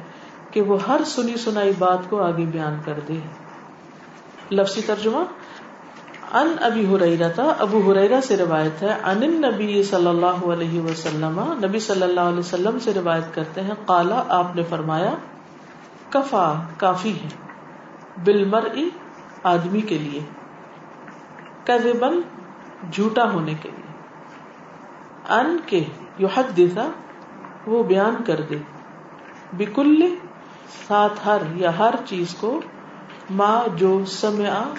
کہ 0.52 0.62
وہ 0.62 0.78
ہر 0.88 1.02
سنی 1.06 1.38
سنائی 1.38 1.72
بات 1.80 2.10
کو 2.10 2.24
آگے 2.24 2.46
بیان 2.46 2.78
کر 2.86 3.00
دے۔ 3.08 3.18
لفظی 4.52 4.82
ترجمہ 4.82 5.20
ان 6.34 6.56
ابی 6.62 6.96
حریرا 6.96 7.28
تھا۔ 7.28 7.54
ابو 7.60 7.92
حریرا 7.92 8.20
سے 8.22 8.38
روایت 8.38 8.82
ہے 8.82 8.96
ان 9.04 9.42
نبی 9.42 9.84
صلی 9.84 10.08
اللہ 10.08 10.46
علیہ 10.54 10.82
وسلم، 10.82 11.54
نبی 11.66 11.80
صلی 11.80 12.04
اللہ 12.04 12.22
علیہ 12.22 12.40
وسلم 12.40 12.80
سے 12.80 12.94
روایت 12.94 13.36
کرتے 13.36 13.62
ہیں۔ 13.62 13.74
قالا، 13.86 14.24
آپ 14.30 14.56
نے 14.56 14.64
فرمایا، 14.70 15.12
کفا، 16.10 16.54
کافی 16.78 17.14
ہے۔ 17.14 17.28
بالمر 18.24 18.64
آدمی 19.46 19.82
کے 19.82 19.98
لیے 19.98 20.20
کذبن 21.64 22.22
جھوٹا 22.92 23.32
ہونے 23.32 23.54
کے 23.62 23.70
لیے۔ 23.70 23.94
ان 25.30 25.58
کے 25.66 25.84
یو 26.18 26.28
حد 26.36 26.58
دیتا 26.58 26.90
وہ 27.68 27.84
بیان 27.84 28.24
کر 28.24 28.42
دے۔ 28.42 28.58
بکل، 29.54 30.16
ساتھ 30.88 31.28
ہر 31.28 31.42
یا 31.56 31.78
ہر 31.78 31.94
چیز 32.06 32.36
کو 32.40 32.62
ماں 33.30 33.76
جو 33.76 34.06
سمع 34.06 34.74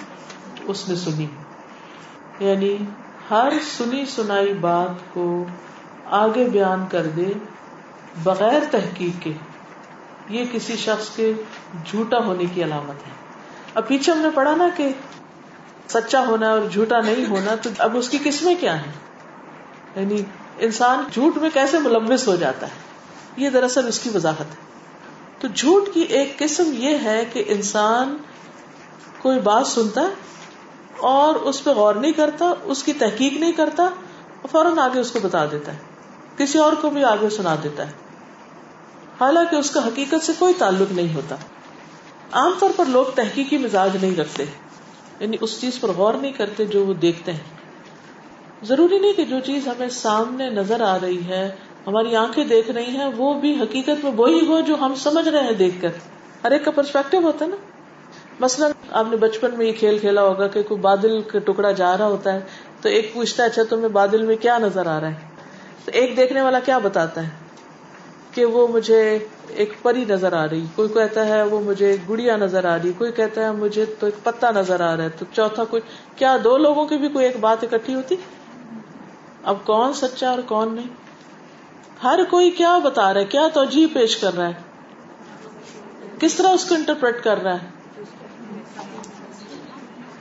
اس 0.63 0.89
نے 0.89 0.95
سنی۔ 0.95 1.27
یعنی 2.39 2.77
ہر 3.31 3.53
سنی 3.61 4.05
سنائی 4.05 4.53
بات 4.53 5.13
کو 5.13 5.45
آگے 6.05 6.49
بیان 6.49 6.85
کر 6.91 7.07
دے 7.07 7.33
بغیر 8.23 8.59
تحقیق 8.71 9.23
کے۔ 9.23 9.33
یہ 10.29 10.45
کسی 10.51 10.75
شخص 10.75 11.15
کے 11.15 11.33
جھوٹا 11.85 12.17
ہونے 12.17 12.43
کی 12.53 12.63
علامت 12.63 13.07
ہے۔ 13.07 13.26
اب 13.77 13.87
پیچھے 13.87 14.11
ہم 14.11 14.17
نے 14.17 14.27
پڑھا 14.33 14.55
نا 14.55 14.67
کہ 14.77 14.89
سچا 15.87 16.27
ہونا 16.27 16.49
اور 16.49 16.59
جھوٹا 16.71 16.99
نہیں 16.99 17.29
ہونا، 17.29 17.55
تو 17.55 17.69
اب 17.77 17.97
اس 17.97 18.09
کی 18.09 18.17
قسمیں 18.23 18.55
کیا 18.59 18.85
ہیں؟ 18.85 18.91
یعنی 19.95 20.21
انسان 20.59 21.03
جھوٹ 21.13 21.37
میں 21.37 21.49
کیسے 21.53 21.79
ملوث 21.79 22.27
ہو 22.27 22.35
جاتا 22.35 22.67
ہے؟ 22.67 22.71
یہ 23.37 23.49
دراصل 23.49 23.87
اس 23.87 23.99
کی 23.99 24.09
وضاحت 24.13 24.41
ہے۔ 24.41 24.55
تو 25.39 25.47
جھوٹ 25.47 25.89
کی 25.93 26.01
ایک 26.01 26.37
قسم 26.39 26.71
یہ 26.73 26.97
ہے 27.03 27.25
کہ 27.33 27.43
انسان 27.47 28.17
کوئی 29.21 29.39
بات 29.39 29.67
سنتا 29.67 30.01
ہے 30.01 30.07
اور 30.97 31.35
اس 31.35 31.63
پہ 31.63 31.69
غور 31.69 31.95
نہیں 31.95 32.11
کرتا، 32.11 32.53
اس 32.63 32.83
کی 32.83 32.93
تحقیق 32.93 33.33
نہیں 33.33 33.51
کرتا، 33.51 33.89
فوراً 34.51 34.79
آگے 34.79 34.99
اس 34.99 35.11
کو 35.11 35.19
بتا 35.23 35.45
دیتا 35.45 35.73
ہے۔ 35.73 35.77
کسی 36.37 36.57
اور 36.57 36.73
کو 36.73 36.89
بھی 36.89 37.03
آگے 37.03 37.29
سنا 37.29 37.55
دیتا 37.63 37.87
ہے۔ 37.87 37.91
حالانکہ 39.21 39.55
اس 39.55 39.71
کا 39.71 39.87
حقیقت 39.87 40.25
سے 40.25 40.33
کوئی 40.39 40.53
تعلق 40.53 40.91
نہیں 40.91 41.15
ہوتا۔ 41.15 41.35
عام 42.31 42.53
طور 42.59 42.69
پر 42.75 42.85
لوگ 42.85 43.05
تحقیقی 43.15 43.57
مزاج 43.57 43.97
نہیں 44.01 44.15
رکھتے 44.15 44.45
یعنی 45.19 45.37
اس 45.41 45.61
چیز 45.61 45.79
پر 45.79 45.89
غور 45.89 46.13
نہیں 46.13 46.31
کرتے 46.31 46.65
جو 46.65 46.85
وہ 46.85 46.93
دیکھتے 46.93 47.31
ہیں۔ 47.31 47.39
ضروری 48.63 48.99
نہیں 48.99 49.13
کہ 49.13 49.25
جو 49.25 49.39
چیز 49.39 49.67
ہمیں 49.67 49.89
سامنے 49.89 50.49
نظر 50.49 50.81
آ 50.81 50.97
رہی 51.01 51.27
ہے، 51.27 51.55
ہماری 51.87 52.15
آنکھیں 52.15 52.45
دیکھ 52.45 52.71
رہی 52.71 52.89
ہیں، 52.89 53.05
وہ 53.17 53.33
بھی 53.33 53.61
حقیقت 53.61 54.03
میں 54.03 54.11
وہی 54.11 54.45
ہو 54.47 54.59
جو 54.59 54.75
ہم 54.75 54.95
سمجھ 54.95 55.29
رہے 55.29 55.43
ہیں 55.43 55.51
دیکھ 55.51 55.81
کر۔ 55.81 55.89
ہر 56.43 56.51
ایک 56.51 56.65
کا 56.65 56.71
پرسپیکٹو 56.71 57.17
ہوتا 57.17 57.45
ہے 57.45 57.49
نا۔ 57.49 57.55
مثلاً 58.39 58.71
آپ 58.91 59.05
نے 59.09 59.15
بچپن 59.15 59.57
میں 59.57 59.65
یہ 59.65 59.71
کھیل 59.79 59.99
کھیلا 59.99 60.23
ہوگا 60.23 60.47
کہ 60.47 60.63
کوئی 60.63 60.81
بادل 60.81 61.21
کا 61.21 61.39
ٹکڑا 61.39 61.71
جا 61.71 61.97
رہا 61.97 62.05
ہوتا 62.05 62.33
ہے، 62.33 62.39
تو 62.81 62.89
ایک 62.89 63.13
پوچھتا 63.13 63.43
ہے 63.43 63.47
اچھا 63.47 63.61
تمہیں 63.69 63.87
بادل 63.87 64.25
میں 64.25 64.35
کیا 64.35 64.57
نظر 64.57 64.85
آ 64.85 64.99
رہا 64.99 65.07
ہے؟ 65.07 65.15
تو 65.85 65.91
ایک 65.93 66.17
دیکھنے 66.17 66.41
والا 66.41 66.59
کیا 66.59 66.77
بتاتا 66.77 67.23
ہے؟ 67.23 67.29
کہ 68.31 68.45
وہ 68.45 68.67
مجھے 68.67 69.19
ایک 69.49 69.73
پری 69.81 70.05
نظر 70.09 70.33
آ 70.33 70.45
رہی، 70.49 70.65
کوئی 70.75 70.89
کہتا 70.89 71.25
ہے 71.27 71.43
وہ 71.43 71.59
مجھے 71.59 71.97
گڑیا 72.09 72.37
نظر 72.37 72.65
آ 72.65 72.77
رہی، 72.77 72.91
کوئی 72.97 73.11
کہتا 73.11 73.41
ہے 73.41 73.51
مجھے 73.51 73.85
تو 73.85 74.05
ایک 74.05 74.23
پتا 74.23 74.51
نظر 74.51 74.81
آ 74.81 74.97
رہا 74.97 75.03
ہے، 75.03 75.09
تو 75.09 75.25
چوتھا 75.33 75.63
کوئی، 75.63 75.81
کیا 76.15 76.37
دو 76.43 76.57
لوگوں 76.57 76.85
کی 76.85 76.97
بھی 76.97 77.07
کوئی 77.07 77.25
ایک 77.25 77.37
بات 77.39 77.63
اکٹھی 77.63 77.95
ہوتی؟ 77.95 78.15
اب 79.43 79.57
کون 79.63 79.93
سچا 79.93 80.29
اور 80.29 80.39
کون 80.39 80.75
نہیں؟ 80.75 80.87
ہر 82.03 82.19
کوئی 82.29 82.51
کیا 82.51 82.77
بتا 82.77 83.13
رہا 83.13 83.21
ہے، 83.21 83.25
کیا 83.25 83.47
توجہ 83.53 83.93
پیش 83.93 84.17
کر 84.17 84.37
رہا 84.37 84.47
ہے؟ 84.47 84.53
کس 86.19 86.35
طرح 86.35 86.47
اس 86.47 86.65
کو 86.65 86.75
انٹرپریٹ 86.75 87.23
کر 87.23 87.37
رہا 87.37 87.53
ہے؟ 87.53 87.67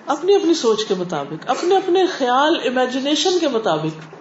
اپنی 0.06 0.34
اپنی 0.34 0.54
سوچ 0.54 0.84
کے 0.84 0.94
مطابق، 0.94 1.50
اپنے 1.50 1.76
اپنے 1.76 2.06
خیال 2.06 2.58
امیجنیشن 2.64 3.38
کے 3.38 3.48
مطابق۔ 3.48 4.15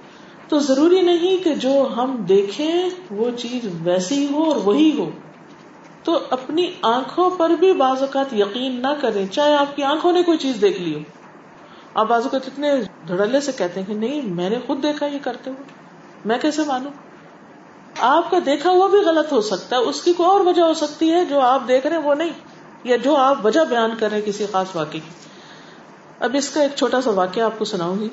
تو 0.47 0.59
ضروری 0.59 1.01
نہیں 1.01 1.43
کہ 1.43 1.55
جو 1.55 1.87
ہم 1.97 2.15
دیکھیں 2.15 2.89
وہ 3.11 3.37
چیز 3.37 3.67
ویسی 3.83 4.27
ہو 4.31 4.43
اور 4.43 4.55
وہی 4.55 4.99
ہو۔ 4.99 5.09
تو 6.03 6.19
اپنی 6.29 6.71
آنکھوں 6.81 7.29
پر 7.29 7.49
بھی 7.49 7.73
بعض 7.73 8.01
اوقات 8.01 8.33
یقین 8.33 8.81
نہ 8.81 8.87
کریں، 9.01 9.27
چاہے 9.27 9.55
آپ 9.55 9.75
کی 9.75 9.83
آنکھوں 9.83 10.11
نے 10.11 10.23
کوئی 10.23 10.37
چیز 10.37 10.61
دیکھ 10.61 10.81
لی 10.81 10.95
ہو۔ 10.95 10.99
آپ 11.93 12.07
بعض 12.07 12.23
اوقات 12.23 12.41
اتنے 12.47 12.73
دھڑلے 13.07 13.41
سے 13.41 13.51
کہتے 13.51 13.79
ہیں 13.79 13.87
کہ 13.87 13.93
نہیں، 13.93 14.21
میں 14.21 14.49
نے 14.49 14.59
خود 14.67 14.83
دیکھا 14.83 15.05
یہ 15.05 15.19
کرتے 15.21 15.49
ہوئے۔ 15.49 15.63
میں 16.25 16.37
کیسے 16.41 16.61
مانوں؟ 16.67 16.91
آپ 17.99 18.31
کا 18.31 18.37
دیکھا 18.45 18.69
ہوا 18.69 18.87
بھی 18.87 18.99
غلط 18.99 19.31
ہو 19.31 19.41
سکتا 19.41 19.75
ہے، 19.75 19.81
اس 19.81 20.01
کی 20.01 20.13
کوئی 20.13 20.29
اور 20.29 20.41
وجہ 20.41 20.61
ہو 20.61 20.73
سکتی 20.73 21.11
ہے 21.11 21.25
جو 21.25 21.39
آپ 21.39 21.67
دیکھ 21.67 21.87
رہے 21.87 21.95
ہیں، 21.97 22.03
وہ 22.03 22.15
نہیں۔ 22.15 22.29
یا 22.83 22.95
جو 22.95 23.15
آپ 23.15 23.45
وجہ 23.45 23.61
بیان 23.69 23.91
کر 23.99 24.09
رہے 24.09 24.17
ہیں 24.17 24.25
کسی 24.25 24.45
خاص 24.51 24.75
واقعے 24.75 24.99
کی۔ 24.99 25.11
اب 26.19 26.31
اس 26.33 26.49
کا 26.49 26.61
ایک 26.61 26.71
چھوٹا 26.75 27.01
سا 27.01 27.11
واقعہ 27.11 27.43
آپ 27.43 27.59
کو 27.59 27.65
سناؤں 27.65 27.99
گی۔ 27.99 28.09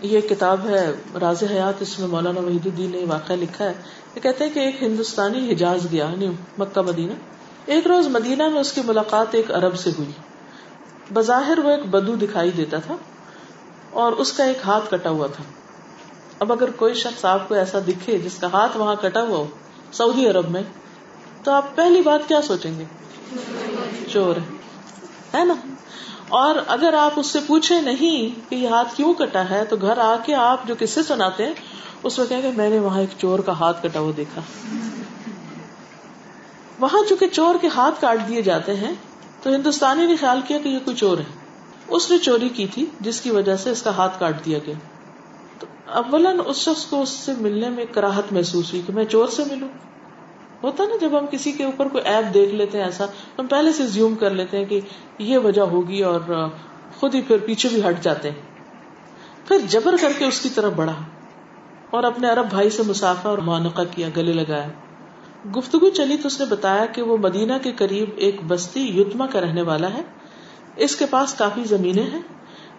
یہ 0.00 0.20
کتاب 0.20 0.68
ہے، 0.68 0.92
راز 1.20 1.42
حیات، 1.42 1.82
اس 1.82 1.98
میں 1.98 2.08
مولانا 2.08 2.40
وحید 2.40 2.66
الدین 2.66 2.90
نے 2.90 3.04
واقعہ 3.08 3.34
لکھا 3.34 3.64
ہے۔ 3.64 3.72
یہ 4.14 4.20
کہتے 4.20 4.44
ہیں 4.44 4.54
کہ 4.54 4.60
ایک 4.60 4.82
ہندوستانی 4.82 5.52
حجاز 5.52 5.86
گیا 5.92 6.04
یعنی 6.04 6.28
مکہ، 6.58 6.80
مدینہ، 6.80 7.12
ایک 7.66 7.86
روز 7.86 8.06
مدینہ 8.06 8.48
میں 8.48 8.60
اس 8.60 8.72
کی 8.72 8.80
ملاقات 8.84 9.26
ایک 9.30 9.50
عرب 9.50 9.78
سے 9.78 9.90
ہوئی۔ 9.98 10.12
بظاہر 11.12 11.58
وہ 11.58 11.70
ایک 11.70 11.86
بدو 11.86 12.14
دکھائی 12.14 12.50
دیتا 12.50 12.78
تھا 12.78 12.96
اور 13.90 14.12
اس 14.12 14.32
کا 14.32 14.44
ایک 14.44 14.58
ہاتھ 14.64 14.84
کٹا 14.90 15.10
ہوا 15.10 15.26
تھا۔ 15.26 15.44
اب 16.38 16.52
اگر 16.52 16.70
کوئی 16.70 16.94
شخص 16.94 17.24
آپ 17.24 17.48
کو 17.48 17.54
ایسا 17.54 17.78
دکھے 17.88 18.18
جس 18.18 18.36
کا 18.40 18.46
ہاتھ 18.52 18.76
وہاں 18.76 18.94
کٹا 19.00 19.22
ہوا 19.22 19.38
ہو، 19.38 19.46
سعودی 19.92 20.28
عرب 20.28 20.50
میں، 20.50 20.62
تو 21.44 21.50
آپ 21.50 21.76
پہلی 21.76 22.00
بات 22.00 22.28
کیا 22.28 22.42
سوچیں 22.42 22.78
گے؟ 22.78 22.84
چور 24.12 24.36
ہے 25.34 25.44
نا؟ 25.44 25.54
اور 26.34 26.54
اگر 26.66 26.94
آپ 26.94 27.12
اس 27.16 27.26
سے 27.26 27.38
پوچھے 27.46 27.80
نہیں 27.80 28.50
کہ 28.50 28.54
یہ 28.54 28.68
ہاتھ 28.68 28.96
کیوں 28.96 29.14
کٹا 29.14 29.50
ہے، 29.50 29.64
تو 29.64 29.76
گھر 29.76 29.98
آ 29.98 30.16
کے 30.24 30.34
آپ 30.34 30.66
جو 30.66 30.74
کسے 30.78 31.02
سناتے 31.02 31.46
ہیں، 31.46 31.52
اس 32.02 32.18
میں 32.18 32.26
کہ 32.26 32.50
میں 32.56 32.70
نے 32.70 32.78
وہاں 32.78 33.00
ایک 33.00 33.08
چور 33.18 33.38
کا 33.38 33.52
ہاتھ 33.52 33.82
کٹا 33.82 34.00
ہوا 34.00 34.12
دیکھا۔ 34.16 34.40
وہاں 36.78 37.08
چونکہ 37.08 37.26
چور 37.28 37.54
کے 37.60 37.68
ہاتھ 37.68 38.00
کاٹ 38.00 38.18
دیے 38.28 38.42
جاتے 38.42 38.76
ہیں، 38.76 38.94
تو 39.42 39.50
ہندوستانی 39.50 40.06
نے 40.06 40.16
خیال 40.16 40.40
کیا 40.46 40.58
کہ 40.58 40.68
یہ 40.68 40.78
کوئی 40.84 40.96
چور 40.96 41.18
ہے۔ 41.18 41.24
اس 41.88 42.10
نے 42.10 42.18
چوری 42.18 42.48
کی 42.48 42.66
تھی، 42.66 42.86
جس 43.00 43.20
کی 43.20 43.30
وجہ 43.30 43.56
سے 43.56 43.70
اس 43.70 43.82
کا 43.82 43.90
ہاتھ 43.90 44.20
کاٹ 44.20 44.44
دیا 44.44 44.58
گیا۔ 44.66 44.74
تو 45.58 45.66
اولن 45.86 46.40
اس 46.46 46.56
شخص 46.56 46.84
کو 46.84 47.02
اس 47.02 47.08
سے 47.08 47.32
ملنے 47.38 47.68
میں 47.68 47.84
کراہت 47.84 48.32
محسوس 48.32 48.72
ہوئی 48.72 48.82
کہ 48.86 48.92
میں 48.92 49.04
چور 49.04 49.28
سے 49.28 49.42
ملوں۔ 49.50 49.68
ہوتا 50.64 50.84
نا 50.84 50.96
جب 51.00 51.18
ہم 51.18 51.26
کسی 51.30 51.52
کے 51.52 51.64
اوپر 51.64 51.88
کوئی 51.88 52.04
ایپ 52.04 52.34
دیکھ 52.34 52.54
لیتے 52.54 52.78
ہیں 52.78 52.84
ایسا، 52.84 53.04
ہم 53.38 53.46
پہلے 53.46 53.72
سے 53.72 53.86
زیوم 53.86 54.14
کر 54.14 54.30
لیتے 54.30 54.56
ہیں 54.56 54.64
کہ 54.64 54.80
یہ 55.18 55.38
وجہ 55.38 55.60
ہوگی 55.60 56.02
اور 56.02 56.48
خود 57.00 57.14
ہی 57.14 57.22
پھر 57.22 57.38
پیچھے 57.38 57.68
بھی 57.68 57.88
ہٹ 57.88 58.02
جاتے 58.02 58.30
ہیں۔ 58.30 58.42
پھر 59.48 59.56
جبر 59.68 59.94
کر 60.00 60.12
کے 60.18 60.24
اس 60.24 60.40
کی 60.40 60.48
طرف 60.48 60.72
بڑھا 60.72 60.94
اور 61.90 62.04
اپنے 62.04 62.28
عرب 62.28 62.48
بھائی 62.48 62.70
سے 62.70 62.82
مسافہ 62.86 63.28
اور 63.28 63.38
معانقہ 63.38 63.82
کیا، 63.90 64.08
گلے 64.16 64.32
لگایا۔ 64.32 64.68
گفتگو 65.56 65.88
چلی 65.88 66.16
تو 66.16 66.26
اس 66.26 66.40
نے 66.40 66.46
بتایا 66.46 66.86
کہ 66.86 67.02
وہ 67.02 67.16
مدینہ 67.16 67.52
کے 67.62 67.72
قریب 67.72 68.10
ایک 68.16 68.36
بستی 68.46 69.00
یتما 69.00 69.26
کا 69.26 69.40
رہنے 69.40 69.62
والا 69.62 69.94
ہے۔ 69.94 70.02
اس 70.76 70.96
کے 70.96 71.06
پاس 71.10 71.34
کافی 71.34 71.64
زمینیں 71.64 72.10
ہیں 72.10 72.22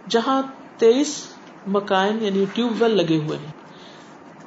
جہاں 0.09 0.41
تیئیس 0.77 1.23
مکائن 1.67 2.23
یعنی 2.23 2.45
ٹیوب 2.53 2.81
ویل 2.81 2.97
لگے 2.97 3.17
ہوئے 3.17 3.37
ہیں۔ 3.37 3.64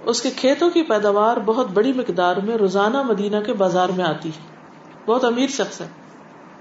اس 0.09 0.23
کے 0.23 0.31
کھیتوں 0.31 0.71
کی 0.71 0.83
پیداوار 0.83 1.37
بہت 1.45 1.67
بڑی 1.67 1.93
مقدار 1.93 2.37
میں 2.37 2.57
روزانہ 2.57 3.03
مدینہ 3.03 3.37
کے 3.47 3.53
بازار 3.53 3.89
میں 3.89 4.05
آتی 4.05 4.29
ہے۔ 4.29 4.47
بہت 5.07 5.25
امیر 5.25 5.47
شخص 5.47 5.81
ہے۔ 5.81 5.89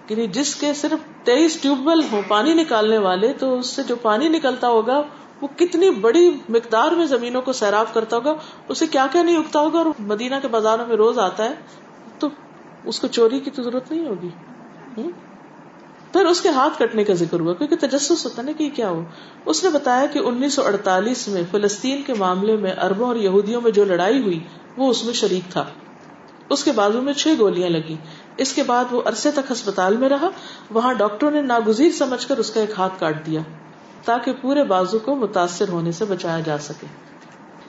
یعنی 0.10 0.28
جس 0.28 0.56
کے 0.56 0.74
صرف 0.74 1.26
تیئیس 1.26 1.62
ٹیوب 1.62 1.88
ویل 1.88 2.02
ہو 2.12 2.22
پانی 2.28 2.54
نکالنے 2.54 2.98
والے، 2.98 3.34
تو 3.34 3.60
اس 3.60 3.68
سے 3.68 3.84
جو 3.84 3.96
پانی 3.96 4.28
نکلتا 4.28 4.68
ہوگا، 4.68 5.02
وہ 5.42 5.48
کتنی 5.58 5.90
بڑی 5.90 6.32
مقدار 6.50 6.92
میں 6.92 7.06
زمینوں 7.06 7.42
کو 7.42 7.54
سیراب 7.54 7.94
کرتا 7.94 8.16
ہوگا، 8.16 8.34
اسے 8.68 8.88
کیا 8.88 9.08
کیا 9.12 9.24
نہیں 9.24 9.38
اگتا 9.38 9.60
ہوگا؟ 9.60 9.78
اور 9.78 9.86
مدینہ 10.00 10.36
کے 10.42 10.48
بازاروں 10.48 10.86
میں 10.88 10.96
روز 10.96 11.20
آتا 11.20 11.44
ہے، 11.44 11.54
تو 12.20 12.28
اس 12.86 13.00
کو 13.00 13.08
چوری 13.08 13.40
کی 13.40 13.52
تو 13.52 13.64
ضرورت 13.64 13.92
نہیں 13.92 14.08
ہوگی۔ 14.08 14.30
پھر 16.14 16.26
اس 16.26 16.42
کے 16.42 16.50
ہاتھ 16.50 16.80
کٹنے 16.80 17.04
کا 17.04 17.14
ذکر 17.14 17.40
ہوا، 17.40 17.54
کیونکہ 17.54 17.76
تجسس 17.76 18.26
ہوتا 18.26 18.42
نا 18.42 18.52
کہ 18.58 18.70
کیا 18.76 18.90
ہو؟ 18.90 19.04
اس 19.46 19.64
نے 19.64 19.70
بتایا 19.70 20.06
کہ 20.06 20.20
انیس 20.20 20.54
سو 20.54 20.66
اڑتالیس 20.66 21.28
میں 21.28 21.42
فلسطین 21.52 22.02
کے 22.02 22.14
معاملے 22.14 22.56
میں 22.58 22.74
اربوں 22.82 23.08
اور 23.08 23.16
یہودیوں 23.16 23.62
میں 23.62 23.72
جو 23.72 23.86
لڑائی 23.86 24.22
ہوئی، 24.22 24.40
وہ 24.78 24.90
اس 24.90 25.04
میں 25.04 25.14
شریک 25.14 25.52
تھا۔ 25.52 25.66
اس 26.50 26.64
کے 26.64 26.72
بازو 26.72 27.02
میں 27.02 27.14
چھ 27.14 27.28
گولیاں 27.40 27.70
لگی 27.70 27.96
اس 28.38 28.54
کے 28.54 28.64
بعد 28.64 28.86
وہ 28.92 29.02
عرصے 29.06 29.32
تک 29.32 29.52
ہسپتال 29.52 29.98
میں 29.98 30.10
رہا، 30.10 30.30
وہاں 30.72 30.94
ڈاکٹروں 30.94 31.32
نے 31.32 31.42
ناگزیر 31.42 31.92
سمجھ 31.92 32.28
کر 32.28 32.38
اس 32.38 32.50
کا 32.50 32.62
ایک 32.62 32.72
ہاتھ 32.78 33.00
کاٹ 33.00 33.26
دیا، 33.26 33.42
تاکہ 34.06 34.34
پورے 34.42 34.64
بازو 34.64 35.00
کو 35.00 35.16
متاثر 35.16 35.70
ہونے 35.70 35.92
سے 35.92 36.06
بچایا 36.06 36.40
جا 36.40 36.58
سکے۔ 36.58 36.88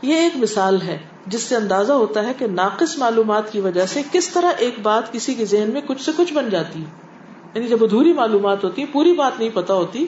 یہ 0.03 0.15
ایک 0.15 0.37
مثال 0.37 0.83
ہے، 0.83 0.99
جس 1.27 1.43
سے 1.43 1.57
اندازہ 1.57 1.93
ہوتا 1.93 2.27
ہے 2.27 2.33
کہ 2.39 2.47
ناقص 2.47 2.99
معلومات 2.99 3.53
کی 3.53 3.61
وجہ 3.61 3.87
سے 3.87 4.03
کس 4.13 4.29
طرح 4.29 4.53
ایک 4.59 4.75
بات 4.83 5.13
کسی 5.13 5.35
کے 5.35 5.45
ذہن 5.45 5.71
میں 5.73 5.81
کچھ 5.87 6.03
سے 6.03 6.11
کچھ 6.17 6.33
بن 6.33 6.51
جاتی۔ 6.51 6.79
ہے 6.79 7.08
یعنی 7.55 7.69
جب 7.69 7.85
ادھوری 7.85 8.13
معلومات 8.13 8.65
ہوتی، 8.65 8.85
پوری 8.85 9.13
بات 9.13 9.39
نہیں 9.39 9.49
پتا 9.55 9.75
ہوتی، 9.75 10.07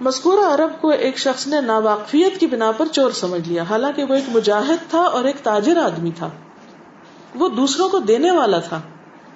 مذکورہ 0.00 0.54
عرب 0.54 0.80
کو 0.80 0.88
ایک 0.88 1.18
شخص 1.18 1.46
نے 1.46 1.60
ناواقفیت 1.60 2.40
کی 2.40 2.46
بنا 2.46 2.72
پر 2.72 2.86
چور 2.86 3.10
سمجھ 3.10 3.48
لیا۔ 3.48 3.62
حالانکہ 3.62 4.04
وہ 4.04 4.14
ایک 4.14 4.24
مجاہد 4.28 4.90
تھا 4.90 5.00
اور 5.00 5.24
ایک 5.24 5.36
تاجر 5.42 5.76
آدمی 5.76 6.10
تھا۔ 6.16 6.30
وہ 7.34 7.48
دوسروں 7.48 7.88
کو 7.88 7.98
دینے 7.98 8.30
والا 8.30 8.58
تھا، 8.58 8.80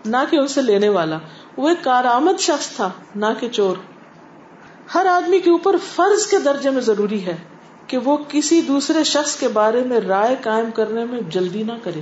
نہ 0.04 0.16
کہ 0.30 0.36
ان 0.36 0.46
سے 0.46 0.62
لینے 0.62 0.88
والا۔ 0.88 1.18
وہ 1.56 1.68
ایک 1.68 1.84
کارآمد 1.84 2.40
شخص 2.40 2.68
تھا، 2.68 2.90
نہ 3.14 3.26
کہ 3.40 3.48
چور۔ 3.48 3.76
ہر 4.94 5.06
آدمی 5.06 5.38
کے 5.38 5.50
اوپر 5.50 5.76
فرض 5.94 6.26
کے 6.26 6.38
درجے 6.38 6.70
میں 6.70 6.80
ضروری 6.80 7.26
ہے 7.26 7.36
کہ 7.86 7.98
وہ 7.98 8.16
کسی 8.28 8.60
دوسرے 8.60 9.04
شخص 9.04 9.36
کے 9.36 9.48
بارے 9.48 9.82
میں 9.82 10.00
رائے 10.00 10.36
قائم 10.40 10.70
کرنے 10.70 11.04
میں 11.04 11.20
جلدی 11.20 11.62
نہ 11.62 11.72
کرے۔ 11.82 12.00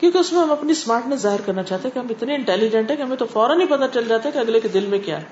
کیونکہ 0.00 0.18
اس 0.18 0.32
میں 0.32 0.40
ہم 0.42 0.52
اپنی 0.52 0.72
اسمارٹنیس 0.72 1.20
ظاہر 1.20 1.40
کرنا 1.40 1.62
چاہتے 1.62 1.88
ہیں 1.88 1.94
کہ 1.94 1.98
ہم 1.98 2.06
اتنے 2.10 2.34
انٹیلیجنٹ 2.34 2.90
ہیں 2.90 2.96
کہ 2.96 3.02
ہمیں 3.02 3.16
تو 3.16 3.26
فوراً 3.26 3.60
ہی 3.60 3.66
پتا 3.66 3.88
چل 3.88 4.08
جاتا 4.08 4.28
ہے 4.28 4.32
کہ 4.32 4.38
اگلے 4.38 4.60
کے 4.60 4.68
دل 4.68 4.86
میں 4.86 4.98
کیا 4.98 5.18
ہے۔ 5.18 5.24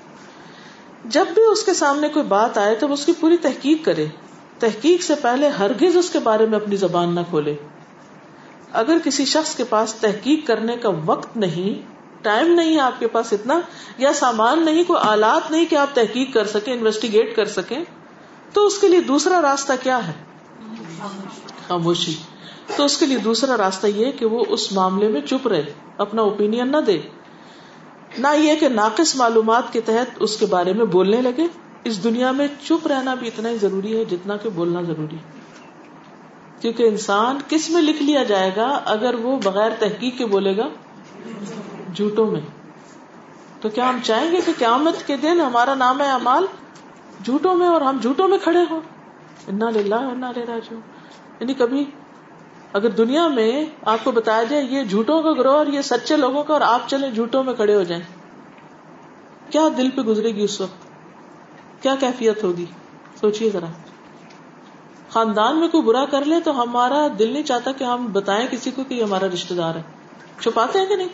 جب 1.05 1.25
بھی 1.33 1.41
اس 1.51 1.63
کے 1.63 1.73
سامنے 1.73 2.09
کوئی 2.09 2.25
بات 2.25 2.57
آئے 2.57 2.75
تو 2.75 2.93
اس 2.93 3.05
کی 3.05 3.11
پوری 3.19 3.37
تحقیق 3.37 3.85
کرے۔ 3.85 4.05
تحقیق 4.59 5.01
سے 5.01 5.15
پہلے 5.15 5.47
ہرگز 5.47 5.97
اس 5.97 6.09
کے 6.09 6.19
بارے 6.19 6.45
میں 6.45 6.59
اپنی 6.59 6.75
زبان 6.75 7.15
نہ 7.15 7.19
کھولے۔ 7.29 7.55
اگر 8.73 8.97
کسی 9.03 9.25
شخص 9.25 9.55
کے 9.55 9.63
پاس 9.63 9.93
تحقیق 9.93 10.47
کرنے 10.47 10.75
کا 10.77 10.89
وقت 11.05 11.37
نہیں 11.37 11.99
ٹائم 12.21 12.47
نہیں 12.53 12.75
ہے 12.75 12.79
آپ 12.79 12.99
کے 12.99 13.07
پاس 13.07 13.33
اتنا، 13.33 13.59
یا 13.97 14.13
سامان 14.13 14.65
نہیں، 14.65 14.83
کوئی 14.83 14.99
آلات 15.03 15.51
نہیں 15.51 15.65
کہ 15.65 15.75
آپ 15.75 15.87
تحقیق 15.93 16.33
کر 16.33 16.47
سکیں 16.47 16.73
انویسٹیگیٹ 16.73 17.35
کر 17.35 17.45
سکیں، 17.45 17.79
تو 18.53 18.65
اس 18.65 18.77
کے 18.77 18.87
لیے 18.87 19.01
دوسرا 19.01 19.41
راستہ 19.41 19.73
کیا 19.83 20.07
ہے؟ 20.07 20.13
خاموشی۔ 21.67 22.13
تو 22.77 22.83
اس 22.85 22.97
کے 22.97 23.05
لیے 23.05 23.17
دوسرا 23.17 23.57
راستہ 23.57 23.87
یہ 23.87 24.11
کہ 24.11 24.25
وہ 24.25 24.43
اس 24.49 24.71
معاملے 24.71 25.07
میں 25.07 25.21
چپ 25.21 25.47
رہے، 25.47 25.73
اپنا 25.97 26.21
اوپین 26.21 26.71
نہ 26.71 26.77
دے۔ 26.77 27.01
نہ 28.17 28.27
یہ 28.35 28.55
کہ 28.55 28.69
ناقص 28.69 29.15
معلومات 29.15 29.73
کے 29.73 29.81
تحت 29.81 30.17
اس 30.19 30.37
کے 30.37 30.45
بارے 30.45 30.73
میں 30.73 30.85
بولنے 30.85 31.21
لگے۔ 31.21 31.47
اس 31.83 32.03
دنیا 32.03 32.31
میں 32.31 32.47
چپ 32.63 32.87
رہنا 32.87 33.15
بھی 33.15 33.27
اتنا 33.27 33.49
ہی 33.49 33.57
ضروری 33.57 33.97
ہے 33.97 34.05
جتنا 34.05 34.37
کہ 34.37 34.49
بولنا 34.49 34.81
ضروری 34.81 35.15
کیونکہ 36.59 36.83
انسان 36.83 37.37
کس 37.47 37.69
میں 37.69 37.81
لکھ 37.81 38.03
لیا 38.03 38.23
جائے 38.23 38.51
گا 38.55 38.81
اگر 38.85 39.13
وہ 39.13 39.39
بغیر 39.43 39.69
تحقیق 39.79 40.17
کے 40.17 40.25
بولے 40.25 40.57
گا؟ 40.57 40.67
جھوٹوں 41.95 42.31
میں۔ 42.31 42.41
تو 43.61 43.69
کیا 43.69 43.89
ہم 43.89 43.99
چاہیں 44.03 44.31
گے 44.31 44.37
کہ 44.45 44.51
قیامت 44.57 45.07
کے 45.07 45.17
دن 45.17 45.41
ہمارا 45.41 45.73
نام 45.73 46.01
ہے 46.01 46.11
امال؟ 46.11 46.45
جھوٹوں 47.25 47.55
میں 47.55 47.67
اور 47.67 47.81
ہم 47.81 47.97
جھوٹوں 48.01 48.27
میں 48.27 48.37
کھڑے 48.37 48.63
ہوں۔ 48.69 48.81
انا 49.47 49.69
لے 49.69 50.45
راجو 50.45 50.75
یعنی 51.39 51.53
کبھی 51.53 51.85
اگر 52.73 52.89
دنیا 52.89 53.27
میں 53.27 53.65
آپ 53.85 53.99
کو 54.03 54.11
بتایا 54.11 54.43
جائے 54.43 54.63
یہ 54.63 54.83
جھوٹوں 54.83 55.21
کا 55.21 55.33
گروہ 55.33 55.53
اور 55.53 55.67
یہ 55.67 55.81
سچے 55.81 56.17
لوگوں 56.17 56.43
کا 56.43 56.53
اور 56.53 56.61
آپ 56.61 56.89
چلے 56.89 57.11
جھوٹوں 57.11 57.43
میں 57.43 57.53
کھڑے 57.53 57.75
ہو 57.75 57.83
جائیں، 57.83 58.03
کیا 59.51 59.67
دل 59.77 59.89
پہ 59.89 60.01
گزرے 60.01 60.35
گی 60.35 60.43
اس 60.43 60.61
وقت؟ 60.61 60.89
کیا 61.83 61.95
کیفیت 61.99 62.43
ہوگی؟ 62.43 62.65
سوچیے 63.21 63.49
ذرا۔ 63.49 63.65
خاندان 65.09 65.59
میں 65.59 65.67
کوئی 65.67 65.83
برا 65.83 66.05
کر 66.05 66.25
لے 66.25 66.39
تو 66.39 66.63
ہمارا 66.63 67.07
دل 67.19 67.33
نہیں 67.33 67.43
چاہتا 67.43 67.71
کہ 67.71 67.83
ہم 67.83 68.07
بتائیں 68.11 68.47
کسی 68.51 68.71
کو 68.71 68.83
کہ 68.87 68.93
یہ 68.93 69.03
ہمارا 69.03 69.25
رشتے 69.33 69.55
دار 69.55 69.75
ہے۔ 69.75 69.81
چھپاتے 70.39 70.79
ہیں 70.79 70.85
کہ 70.85 70.95
نہیں؟ 70.95 71.07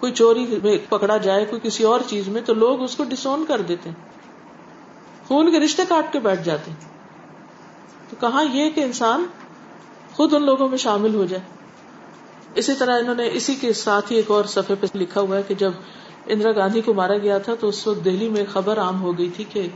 کوئی 0.00 0.12
چوری 0.12 0.46
میں 0.62 0.78
پکڑا 0.88 1.16
جائے 1.16 1.44
کوئی 1.44 1.60
کسی 1.62 1.84
اور 1.84 2.00
چیز 2.06 2.28
میں 2.28 2.42
تو 2.42 2.54
لوگ 2.54 2.82
اس 2.82 2.96
کو 2.96 3.04
ڈسون 3.04 3.44
کر 3.48 3.60
دیتے 3.60 3.88
ہیں۔ 3.88 3.96
خون 5.28 5.50
کے 5.50 5.60
رشتے 5.60 5.82
کاٹ 5.88 6.12
کے 6.12 6.18
بیٹھ 6.18 6.42
جاتے 6.42 6.70
ہیں۔ 6.70 6.88
تو 8.10 8.16
کہاں 8.20 8.44
یہ 8.52 8.70
کہ 8.70 8.80
انسان 8.80 9.26
خود 10.12 10.34
ان 10.34 10.42
لوگوں 10.42 10.68
میں 10.68 10.78
شامل 10.78 11.14
ہو 11.14 11.24
جائے۔ 11.24 11.42
اسی 12.54 12.72
طرح 12.78 12.98
انہوں 12.98 13.14
نے 13.14 13.28
اسی 13.32 13.54
کے 13.54 13.72
ساتھ 13.72 14.12
ہی 14.12 14.16
ایک 14.16 14.30
اور 14.30 14.44
صفحے 14.44 14.74
پہ 14.80 14.86
لکھا 14.94 15.20
ہوا 15.20 15.36
ہے 15.36 15.42
کہ 15.48 15.54
جب 15.54 15.72
اندرا 16.26 16.52
گاندھی 16.52 16.80
کو 16.80 16.94
مارا 16.94 17.18
گیا 17.18 17.38
تھا 17.38 17.54
تو 17.60 17.68
اس 17.68 17.86
وقت 17.86 18.04
دہلی 18.04 18.28
میں 18.28 18.44
خبر 18.52 18.78
عام 18.78 19.02
ہو 19.02 19.18
گئی 19.18 19.28
تھی 19.28 19.44
کہ 19.44 19.68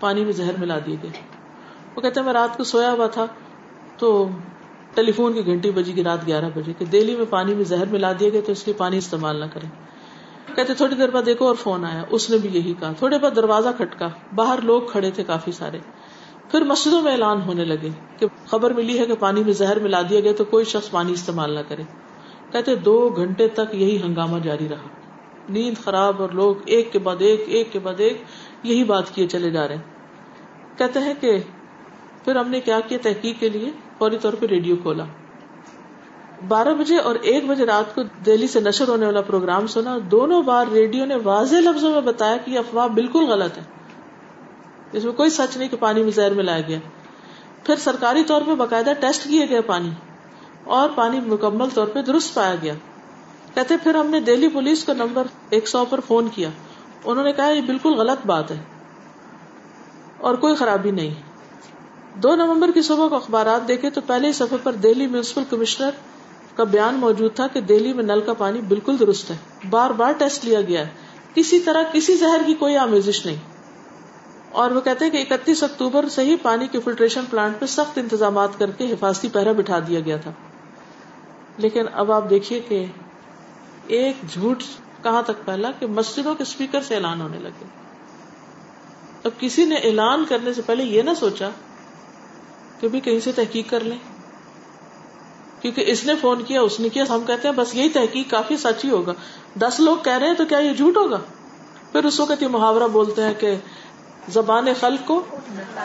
پانی 0.00 0.24
میں 0.24 0.32
زہر 0.32 0.56
ملا 0.58 0.78
دیے 0.86 0.96
گئے۔ 1.02 1.10
وہ 1.96 2.00
کہتے 2.00 2.20
ہیں، 2.20 2.24
میں 2.24 2.32
رات 2.32 2.56
کو 2.56 2.64
سویا 2.64 2.92
ہوا 2.92 3.06
تھا 3.06 3.26
تو 3.98 4.28
ٹیلی 4.94 5.12
فون 5.12 5.32
کی 5.32 5.46
گھنٹی 5.46 5.70
بجی 5.70 5.96
گی 5.96 6.04
رات 6.04 6.26
گیارہ 6.26 6.44
بجے 6.54 6.72
کہ 6.78 6.84
دہلی 6.84 7.16
میں 7.16 7.24
پانی 7.30 7.54
میں 7.54 7.64
زہر 7.64 7.86
ملا 7.86 8.12
دیے 8.20 8.32
گئے 8.32 8.40
تو 8.40 8.52
اس 8.52 8.66
لیے 8.66 8.74
پانی 8.74 8.96
استعمال 8.96 9.36
نہ 9.36 9.44
کریں۔ 9.52 9.68
کہتے 10.56 10.74
تھوڑی 10.74 10.94
دیر 10.94 11.10
بعد 11.10 11.28
ایک 11.28 11.42
اور 11.42 11.54
فون 11.54 11.84
آیا، 11.84 12.02
اس 12.10 12.30
نے 12.30 12.38
بھی 12.38 12.48
یہی 12.52 12.74
کہا۔ 12.80 12.92
تھوڑے 12.98 13.18
بعد 13.18 13.36
دروازہ 13.36 13.68
کھٹکا، 13.76 14.08
باہر 14.34 14.58
لوگ 14.62 14.82
کھڑے 14.82 15.10
تھے 15.10 15.24
کافی 15.24 15.52
سارے۔ 15.52 15.78
پھر 16.50 16.60
مسجدوں 16.64 17.02
میں 17.02 17.12
اعلان 17.12 17.42
ہونے 17.42 17.64
لگے 17.64 17.88
کہ 18.18 18.26
خبر 18.46 18.70
ملی 18.70 18.98
ہے 18.98 19.06
کہ 19.06 19.14
پانی 19.14 19.44
میں 19.44 19.52
زہر 19.52 19.78
ملا 19.78 20.02
دیا 20.10 20.20
گیا 20.20 20.32
تو 20.32 20.44
کوئی 20.44 20.64
شخص 20.64 20.90
پانی 20.90 21.12
استعمال 21.12 21.50
نہ 21.54 21.60
کرے۔ 21.68 21.82
کہتے 22.52 22.74
دو 22.74 23.12
گھنٹے 23.16 23.48
تک 23.48 23.74
یہی 23.74 24.02
ہنگامہ 24.02 24.38
جاری 24.38 24.68
رہا۔ 24.68 24.88
نیند 25.48 25.84
خراب 25.84 26.22
اور 26.22 26.30
لوگ 26.30 26.54
ایک 26.64 26.92
کے 26.92 26.98
بعد 26.98 27.16
ایک 27.18 27.44
ایک 27.46 27.72
کے 27.72 27.78
بعد 27.78 27.94
ایک 27.98 28.22
یہی 28.62 28.84
بات 28.84 29.14
کیے 29.14 29.26
چلے 29.26 29.50
جا 29.50 29.68
رہے 29.68 29.74
ہیں۔ 29.74 29.82
کہتے 30.78 30.98
ہیں 30.98 31.14
کہ 31.20 31.38
پھر 32.24 32.36
ہم 32.36 32.48
نے 32.48 32.60
کیا 32.60 32.80
کیا 32.80 32.98
تحقیق 33.02 33.40
کے 33.40 33.48
لیے؟ 33.48 33.70
فوری 33.98 34.18
طور 34.18 34.32
پہ 34.32 34.46
ریڈیو 34.46 34.76
کھولا۔ 34.76 35.04
بارہ 36.48 36.74
بجے 36.74 36.96
اور 36.96 37.14
ایک 37.14 37.46
بجے 37.46 37.66
رات 37.66 37.94
کو 37.94 38.02
دہلی 38.26 38.46
سے 38.46 38.60
نشر 38.60 38.88
ہونے 38.88 39.06
والا 39.06 39.20
پروگرام 39.20 39.66
سنا۔ 39.66 39.98
دونوں 40.10 40.42
بار 40.42 40.66
ریڈیو 40.72 41.04
نے 41.04 41.14
واضح 41.14 41.56
لفظوں 41.56 41.90
میں 41.90 42.00
بتایا 42.00 42.36
کہ 42.36 42.50
یہ 42.50 42.58
افواہ 42.58 42.88
بالکل 42.88 43.24
غلط 43.24 43.58
ہے۔ 43.58 43.75
اس 44.92 45.04
میں 45.04 45.12
کوئی 45.12 45.30
سچ 45.30 45.56
نہیں 45.56 45.68
کہ 45.68 45.76
پانی 45.76 46.02
میں 46.02 46.10
زہر 46.10 46.34
ملایا 46.34 46.60
گیا۔ 46.60 46.78
پھر 47.64 47.76
سرکاری 47.76 48.24
طور 48.24 48.42
پہ 48.46 48.54
باقاعدہ 48.54 48.92
ٹیسٹ 49.00 49.24
کیے 49.24 49.48
گئے 49.48 49.60
پانی 49.60 49.90
اور 50.64 50.88
پانی 50.94 51.20
مکمل 51.20 51.68
طور 51.74 51.86
پہ 51.86 52.02
درست 52.02 52.34
پایا 52.34 52.54
گیا۔ 52.62 52.74
کہتے 53.54 53.76
پھر 53.76 53.94
ہم 53.94 54.06
نے 54.06 54.20
دہلی 54.20 54.48
پولیس 54.48 54.84
کو 54.84 54.92
نمبر 54.92 55.26
ایک 55.50 55.68
سو 55.68 55.84
پر 55.84 56.00
فون 56.00 56.28
کیا۔ 56.28 56.48
انہوں 57.04 57.24
نے 57.24 57.32
کہا 57.32 57.48
یہ 57.48 57.60
بالکل 57.60 57.94
غلط 57.94 58.26
بات 58.26 58.50
ہے 58.50 58.62
اور 60.18 60.34
کوئی 60.34 60.54
خرابی 60.54 60.90
نہیں۔ 60.90 61.14
دو 62.14 62.36
نومبر 62.36 62.70
کی 62.74 62.82
صبح 62.82 63.08
کو 63.08 63.14
اخبارات 63.14 63.68
دیکھے 63.68 63.90
تو 63.90 64.00
پہلے 64.00 64.28
ہی 64.28 64.32
سفر 64.32 64.56
پر 64.62 64.72
دہلی 64.72 65.06
میونسپل 65.06 65.42
کمشنر 65.50 65.90
کا 66.56 66.64
بیان 66.64 66.94
موجود 66.94 67.34
تھا 67.34 67.46
کہ 67.46 67.60
دہلی 67.60 67.92
میں 67.92 68.04
نل 68.04 68.20
کا 68.20 68.32
پانی 68.32 68.60
بالکل 68.60 68.96
درست 68.98 69.30
ہے۔ 69.30 69.36
بار 69.70 69.90
بار 69.90 70.12
ٹیسٹ 70.12 70.44
لیا 70.44 70.60
گیا 70.60 70.80
ہے۔ 70.80 70.88
کسی 71.34 71.60
طرح 71.60 71.82
کسی 71.92 72.16
زہر 72.16 72.40
کی 72.46 72.54
کوئی 72.54 72.76
آمیزش 72.76 73.26
نہیں۔ 73.26 73.55
اور 74.56 74.70
وہ 74.70 74.80
کہتے 74.80 75.04
ہیں 75.04 75.12
کہ 75.12 75.24
اکتیس 75.30 75.62
اکتوبر 75.62 76.08
سے 76.08 76.24
ہی 76.24 76.36
پانی 76.36 76.66
کے 76.66 76.80
فلٹریشن 76.80 77.24
پلانٹ 77.30 77.60
پہ 77.60 77.66
سخت 77.66 77.98
انتظامات 77.98 78.48
کر 78.58 78.70
کے 78.70 78.92
حفاظتی 78.92 79.28
پہرا 79.28 79.52
بٹھا 79.52 79.78
دیا 79.78 80.00
گیا 80.00 80.16
تھا۔ 80.16 80.30
لیکن 81.58 81.84
اب 81.92 82.12
آپ 82.12 82.30
دیکھیے 82.30 82.60
کہ 82.60 82.84
ایک 83.86 84.16
جھوٹ 84.32 84.62
کہاں 85.02 85.22
تک 85.22 85.44
پھیلا 85.44 85.70
کہ 85.70 85.86
مسجدوں 85.86 86.34
کے 86.34 86.42
اسپیکر 86.42 86.80
سے 86.80 86.94
اعلان 86.94 87.20
ہونے 87.20 87.38
لگے۔ 87.38 87.64
اب 89.24 89.30
کسی 89.40 89.64
نے 89.64 89.74
اعلان 89.74 90.24
کرنے 90.28 90.52
سے 90.52 90.62
پہلے 90.62 90.84
یہ 90.84 91.02
نہ 91.02 91.10
سوچا 91.18 91.48
کہ 92.80 92.88
بھی 92.88 93.00
کہیں 93.00 93.20
سے 93.20 93.32
تحقیق 93.32 93.70
کر 93.70 93.80
لیں۔ 93.80 93.98
کیونکہ 95.62 95.84
اس 95.86 96.04
نے 96.04 96.12
فون 96.20 96.42
کیا، 96.42 96.60
اس 96.60 96.80
نے 96.80 96.88
کیا، 96.88 97.04
ہم 97.08 97.22
کہتے 97.26 97.48
ہیں 97.48 97.54
بس 97.54 97.74
یہی 97.74 97.88
تحقیق 97.88 98.30
کافی 98.30 98.56
سچ 98.56 98.84
ہی 98.84 98.90
ہوگا۔ 98.90 99.12
دس 99.58 99.80
لوگ 99.80 99.96
کہہ 99.96 100.12
رہے 100.12 100.26
ہیں 100.26 100.34
تو 100.34 100.44
کیا 100.44 100.58
یہ 100.58 100.72
جھوٹ 100.72 100.96
ہوگا؟ 100.96 101.18
پھر 101.92 102.04
اس 102.04 102.20
وقت 102.20 102.42
یہ 102.42 102.48
محاورہ 102.48 102.88
بولتے 102.88 103.22
ہیں 103.22 103.34
کہ 103.34 103.54
زبان 104.28 104.66
خلق 104.80 105.06
کو 105.06 105.22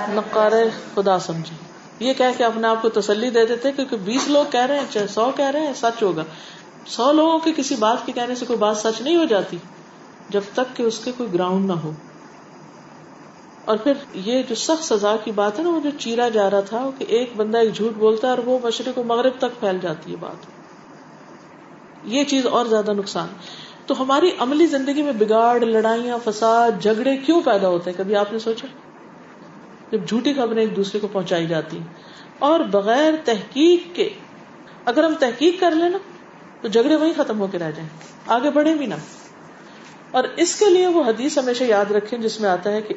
نقار 0.10 0.51
خدا 0.95 1.19
سمجھے۔ 1.19 1.56
یہ 1.99 2.13
کہہ 2.13 2.25
کے 2.38 2.43
اپنے 2.43 2.67
آپ 2.67 2.82
کو 2.82 2.89
تسلی 2.89 3.30
دے 3.30 3.45
دیتے 3.45 3.71
کیونکہ 3.71 3.97
بیس 3.97 4.27
لوگ 4.27 4.45
کہہ 4.51 4.65
رہے 4.65 4.80
ہیں، 4.80 4.86
چاہے 4.89 5.08
سو 5.08 5.32
کہہ 5.36 5.45
رہے 5.45 5.65
ہیں، 5.65 5.73
سچ 5.73 6.04
ہوگا۔ 6.04 6.23
سو 6.88 7.12
لوگوں 7.12 7.39
کے 7.39 7.51
کسی 7.58 7.75
بات 7.75 8.06
کے 8.06 8.12
کہنے 8.12 8.36
سے 8.36 8.45
کوئی 8.45 8.60
بات 8.60 8.77
سچ 8.77 9.01
نہیں 9.01 9.15
ہو 9.15 9.25
جاتی، 9.25 9.58
جب 10.30 10.41
تک 10.54 10.77
کہ 10.77 10.84
اس 10.84 10.99
کے 10.99 11.12
کوئی 11.17 11.34
گراؤنڈ 11.34 11.65
نہ 11.65 11.73
ہو۔ 11.73 11.91
اور 13.65 13.77
پھر 13.77 13.93
یہ 14.13 14.43
جو 14.43 14.56
سخت 14.56 14.84
سزا 14.84 15.15
کی 15.23 15.32
بات 15.32 15.60
ہے 15.60 15.63
نا، 15.63 15.69
وہ 15.69 15.80
جو 15.80 15.89
چیرا 15.99 16.30
جا 16.30 16.49
رہا 16.49 16.60
تھا 16.60 16.89
کہ 16.97 17.06
ایک 17.08 17.34
بندہ 17.36 17.58
ایک 17.58 17.73
جھوٹ 17.73 17.93
بولتا 17.93 18.27
ہے 18.27 18.34
اور 18.34 18.38
وہ 18.45 18.60
مشرق 18.63 18.97
و 18.97 19.04
مغرب 19.04 19.32
تک 19.38 19.60
پھیل 19.60 19.80
جاتی 19.82 20.12
ہے 20.12 20.17
بات۔ 20.17 20.45
یہ 22.04 22.23
چیز 22.23 22.45
اور 22.45 22.65
زیادہ 22.65 22.93
نقصان۔ 22.93 23.27
تو 23.86 24.02
ہماری 24.02 24.30
عملی 24.39 24.65
زندگی 24.65 25.02
میں 25.02 25.13
بگاڑ، 25.13 25.60
لڑائیاں، 25.60 26.17
فساد، 26.24 26.72
جھگڑے 26.82 27.17
کیوں 27.17 27.41
پیدا 27.41 27.67
ہوتے 27.67 27.91
ہیں؟ 27.91 27.98
کبھی 27.98 28.15
آپ 28.15 28.34
نے 28.34 28.39
سوچا؟ 28.39 28.67
جب 29.91 30.08
جھوٹی 30.08 30.34
خبریں 30.34 30.62
ایک 30.62 30.76
دوسرے 30.76 31.00
کو 31.00 31.08
پہنچائی 31.08 31.48
جاتی 31.48 31.78
ہیں۔ 31.78 31.86
اور 32.39 32.60
بغیر 32.60 33.13
تحقیق 33.26 33.96
کے، 33.96 34.10
اگر 34.86 35.04
ہم 35.04 35.13
تحقیق 35.20 35.60
کر 35.60 35.72
لیں 35.72 35.89
نا، 35.89 35.98
تو 36.62 36.67
جھگڑے 36.67 36.96
وہیں 36.96 37.13
ختم 37.17 37.39
ہو 37.39 37.48
کے 37.48 37.58
رہ 37.58 37.72
جائیں۔ 37.72 37.89
آگے 38.28 38.50
بڑھے 38.50 38.76
بھی 38.76 38.86
نہ 38.86 38.96
اور 40.12 40.24
اس 40.38 40.60
کے 40.60 40.70
لیے 40.70 40.88
وہ 40.88 41.04
حدیث 41.04 41.38
ہمیشہ 41.38 41.63
یاد 41.63 41.91
رکھیں، 41.91 42.20
جس 42.20 42.39
میں 42.39 42.50
آتا 42.50 42.72
ہے 42.72 42.82
کہ 42.82 42.96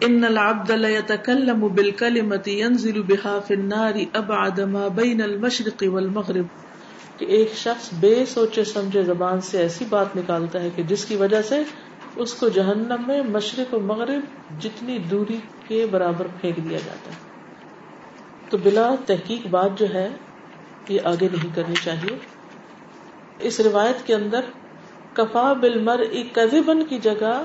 ان 0.00 0.24
العبد 0.24 0.70
لا 0.70 0.88
يتكلم 0.88 1.66
بالكلمه 1.66 2.48
ينزل 2.48 3.02
بها 3.02 3.38
في 3.46 3.54
النار 3.54 3.92
ابعد 4.12 4.58
ما 4.58 4.88
بين 4.88 5.22
المشرق 5.22 5.84
والمغرب۔ 5.86 6.63
کہ 7.18 7.24
ایک 7.24 7.52
شخص 7.54 7.88
بے 8.00 8.24
سوچے 8.26 8.64
سمجھے 8.64 9.02
زبان 9.02 9.40
سے 9.40 9.58
ایسی 9.58 9.84
بات 9.88 10.16
نکالتا 10.16 10.60
ہے 10.60 10.68
کہ 10.76 10.82
جس 10.82 11.04
کی 11.04 11.16
وجہ 11.16 11.42
سے 11.42 11.62
اس 12.16 12.34
کو 12.34 12.48
جہنم 12.48 13.02
میں 13.06 13.22
مشرق 13.22 13.74
و 13.74 13.80
مغرب 13.80 14.20
جتنی 14.62 14.98
دوری 14.98 15.38
کے 15.68 15.86
برابر 15.90 16.26
پھینک 16.40 16.56
دیا 16.56 16.78
جاتا 16.86 17.10
ہے۔ 17.10 17.16
تو 18.48 18.56
بلا 18.62 18.94
تحقیق 19.06 19.46
بات 19.46 19.70
جو 19.78 19.94
ہے، 19.94 20.08
یہ 20.88 21.00
آگے 21.04 21.28
نہیں 21.32 21.56
کرنی 21.56 21.74
چاہیے۔ 21.84 22.18
اس 23.38 23.60
روایت 23.60 24.06
کے 24.06 24.14
اندر 24.14 24.40
کفا 25.12 25.52
بل 25.52 25.80
مر 25.80 26.02
کی 26.88 26.98
جگہ 26.98 27.44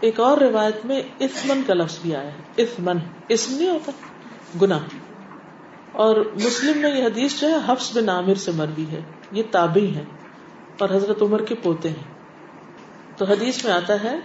ایک 0.00 0.20
اور 0.20 0.38
روایت 0.38 0.86
میں 0.86 1.02
اسمن 1.18 1.62
کا 1.66 1.74
لفظ 1.74 1.98
بھی 2.02 2.16
آیا 2.16 2.32
ہے۔ 2.32 2.42
اسمن، 2.56 2.96
اسم 3.28 3.54
نہیں 3.54 3.70
ہوتا 3.70 3.92
گنا 4.62 4.78
اور 5.96 6.16
مسلم 6.34 6.78
میں 6.78 6.98
یہ 6.98 7.04
حدیث 7.04 7.40
جو 7.40 7.48
ہے 7.48 7.56
حفظ 7.66 7.96
بن 7.96 8.08
عامر 8.08 8.34
سے 8.34 8.50
مروی 8.56 8.84
ہے، 8.92 9.00
یہ 9.32 9.42
تابعی 9.50 9.94
ہے 9.94 10.04
اور 10.78 10.88
حضرت 10.90 11.22
عمر 11.22 11.42
کے 11.42 11.54
پوتے 11.62 11.88
ہیں۔ 11.88 12.14
تو 13.16 13.24
حدیث 13.24 13.64
میں 13.64 13.72
آتا 13.72 14.02
ہے 14.04 14.18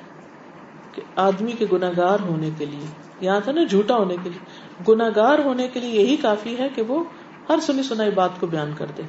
کہ 0.91 1.01
آدمی 1.15 1.51
کے 1.51 1.65
گناگار 1.71 2.19
ہونے 2.19 2.49
کے 2.57 2.65
لیے، 2.65 2.85
یہاں 3.21 3.39
تھا 3.39 3.51
نا 3.51 3.63
جھوٹا 3.63 3.95
ہونے 3.95 4.15
کے 4.23 4.29
لیے 4.29 4.39
گناگار 4.87 5.39
ہونے 5.39 5.67
کے 5.67 5.79
لیے 5.79 6.01
یہی 6.01 6.15
کافی 6.15 6.57
ہے 6.59 6.67
کہ 6.75 6.81
وہ 6.81 7.03
ہر 7.49 7.59
سنی 7.61 7.83
سنائی 7.83 8.11
بات 8.11 8.29
کو 8.39 8.47
بیان 8.47 8.73
کر 8.77 8.85
دے۔ 8.97 9.01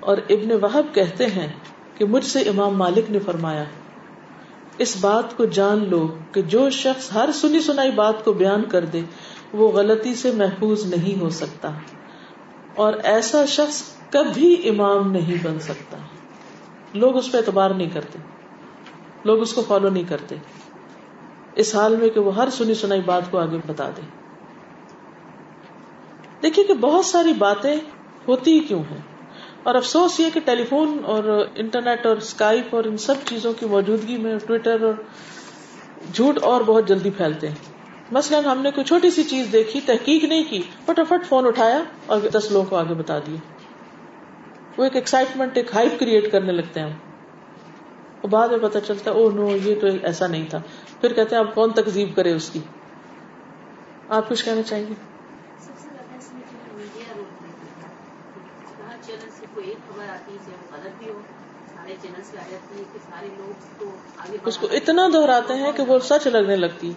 اور 0.00 0.16
ابن 0.28 0.64
وحب 0.64 0.94
کہتے 0.94 1.26
ہیں 1.26 1.52
کہ 1.94 2.04
مجھ 2.04 2.24
سے 2.24 2.38
امام 2.38 2.76
مالک 2.76 3.10
نے 3.10 3.18
فرمایا، 3.18 3.64
اس 4.78 4.96
بات 5.00 5.36
کو 5.36 5.44
جان 5.44 5.88
لو 5.88 6.18
کہ 6.32 6.42
جو 6.42 6.70
شخص 6.70 7.14
ہر 7.14 7.28
سنی 7.34 7.60
سنائی 7.60 7.90
بات 7.90 8.24
کو 8.24 8.32
بیان 8.32 8.64
کر 8.64 8.84
دے 8.84 9.00
وہ 9.52 9.72
غلطی 9.72 10.14
سے 10.14 10.30
محفوظ 10.30 10.86
نہیں 10.86 11.20
ہو 11.20 11.30
سکتا 11.30 11.70
اور 12.74 12.92
ایسا 13.02 13.44
شخص 13.44 13.82
کبھی 14.10 14.68
امام 14.68 15.12
نہیں 15.12 15.46
بن 15.46 15.58
سکتا۔ 15.58 15.96
لوگ 16.94 17.16
اس 17.16 17.32
پہ 17.32 17.38
اعتبار 17.38 17.70
نہیں 17.70 17.90
کرتے۔ 17.90 18.18
لوگ 19.24 19.40
اس 19.40 19.52
کو 19.52 19.62
فالو 19.68 19.88
نہیں 19.88 20.04
کرتے۔ 20.08 20.36
اس 21.54 21.74
حال 21.74 21.96
میں 21.96 22.08
کہ 22.08 22.20
وہ 22.20 22.36
ہر 22.36 22.50
سنی 22.50 22.74
سنائی 22.74 23.00
بات 23.00 23.22
کو 23.30 23.38
آگے 23.38 23.56
بتا 23.66 23.90
دے۔ 23.90 24.00
دیکھیے 26.42 26.64
کہ 26.64 26.74
بہت 26.74 27.04
ساری 27.04 27.32
باتیں 27.32 27.76
ہوتی 28.28 28.60
کیوں 28.60 28.82
ہیں؟ 28.90 28.98
اور 29.62 29.74
افسوس 29.74 30.20
یہ 30.20 30.26
کہ 30.34 30.40
ٹیلی 30.40 30.64
فون 30.64 30.98
اور 31.04 31.46
انٹرنیٹ 31.54 32.06
اور 32.06 32.16
اسکائپ 32.16 32.74
اور 32.76 32.84
ان 32.84 32.96
سب 32.96 33.14
چیزوں 33.24 33.52
کی 33.60 33.66
موجودگی 33.66 34.16
میں 34.16 34.38
ٹویٹر 34.46 34.82
اور 34.82 34.94
جھوٹ 36.12 36.38
اور 36.42 36.60
بہت 36.60 36.88
جلدی 36.88 37.10
پھیلتے 37.10 37.48
ہیں۔ 37.48 37.79
مثلاً 38.10 38.44
ہم 38.44 38.62
نے 38.62 38.70
کوئی 38.70 38.84
چھوٹی 38.84 39.10
سی 39.10 39.22
چیز 39.24 39.52
دیکھی 39.52 39.80
تحقیق 39.80 40.24
نہیں 40.24 40.44
کی 40.50 40.62
فٹافٹ 40.84 41.26
فون 41.28 41.46
اٹھایا 41.46 41.80
اور 42.06 42.20
دس 42.20 42.50
لوگوں 42.50 42.66
کو 42.70 42.76
آگے 42.76 42.94
بتا 42.94 43.18
دیا۔ 43.18 43.36
وہ 44.76 44.84
ایک 44.84 44.96
ایکسائٹمنٹ 44.96 45.56
ایک 45.56 45.74
ہائپ 45.74 46.00
کریٹ 46.00 46.32
کرنے 46.32 46.52
لگتے 46.52 46.80
ہیں 46.80 46.96
وہ 48.22 48.28
بعد 48.28 48.48
میں 48.48 48.58
پتا 48.58 48.80
چلتا 48.80 49.10
او 49.10 49.30
نو 49.30 49.56
یہ 49.56 49.80
تو 49.80 49.86
ایسا 50.02 50.26
نہیں 50.26 50.46
تھا۔ 50.50 50.60
پھر 51.00 51.12
کہتے 51.12 51.36
ہیں 51.36 51.42
آپ 51.42 51.54
کون 51.54 51.72
تکزیب 51.72 52.16
کرے 52.16 52.32
اس 52.32 52.50
کی؟ 52.50 52.60
آپ 54.08 54.28
کچھ 54.28 54.44
کہنا 54.44 54.62
چاہیں 54.62 54.84
گے؟ 54.88 54.94
اس 64.44 64.56
کو 64.56 64.66
اتنا 64.72 65.08
دہراتے 65.12 65.54
ہیں 65.54 65.72
کہ 65.72 65.82
وہ 65.82 65.98
سچ 65.98 66.26
لگنے 66.26 66.56
لگتی۔ 66.56 66.92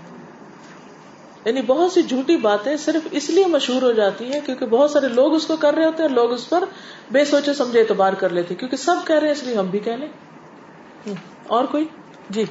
یعنی 1.45 1.61
بہت 1.61 1.91
سی 1.91 2.03
جھوٹی 2.03 2.37
باتیں 2.37 2.77
صرف 2.77 3.07
اس 3.11 3.29
لیے 3.29 3.45
مشہور 3.45 3.81
ہو 3.81 3.91
جاتی 3.91 4.33
ہیں 4.33 4.41
کیونکہ 4.45 4.65
بہت 4.65 4.91
سارے 4.91 5.07
لوگ 5.07 5.33
اس 5.33 5.47
کو 5.47 5.55
کر 5.55 5.73
رہے 5.73 5.85
ہوتے 5.85 6.03
ہیں 6.03 6.09
لوگ 6.09 6.31
اس 6.31 6.49
پر 6.49 6.63
بے 7.11 7.25
سوچے 7.25 7.53
سمجھے 7.53 7.79
اعتبار 7.79 8.13
کر 8.13 8.29
لیتے 8.29 8.55
کیونکہ 8.55 8.77
سب 8.77 8.95
کہہ 9.07 9.15
رہے 9.15 9.27
ہیں 9.27 9.31
اس 9.31 9.43
لیے 9.43 9.55
ہم 9.55 9.65
بھی 9.65 9.79
کہہ 9.79 9.91
لیں۔ 9.91 10.07
اور 11.47 11.65
کوئی؟ 11.65 11.85
جی۔ 12.29 12.45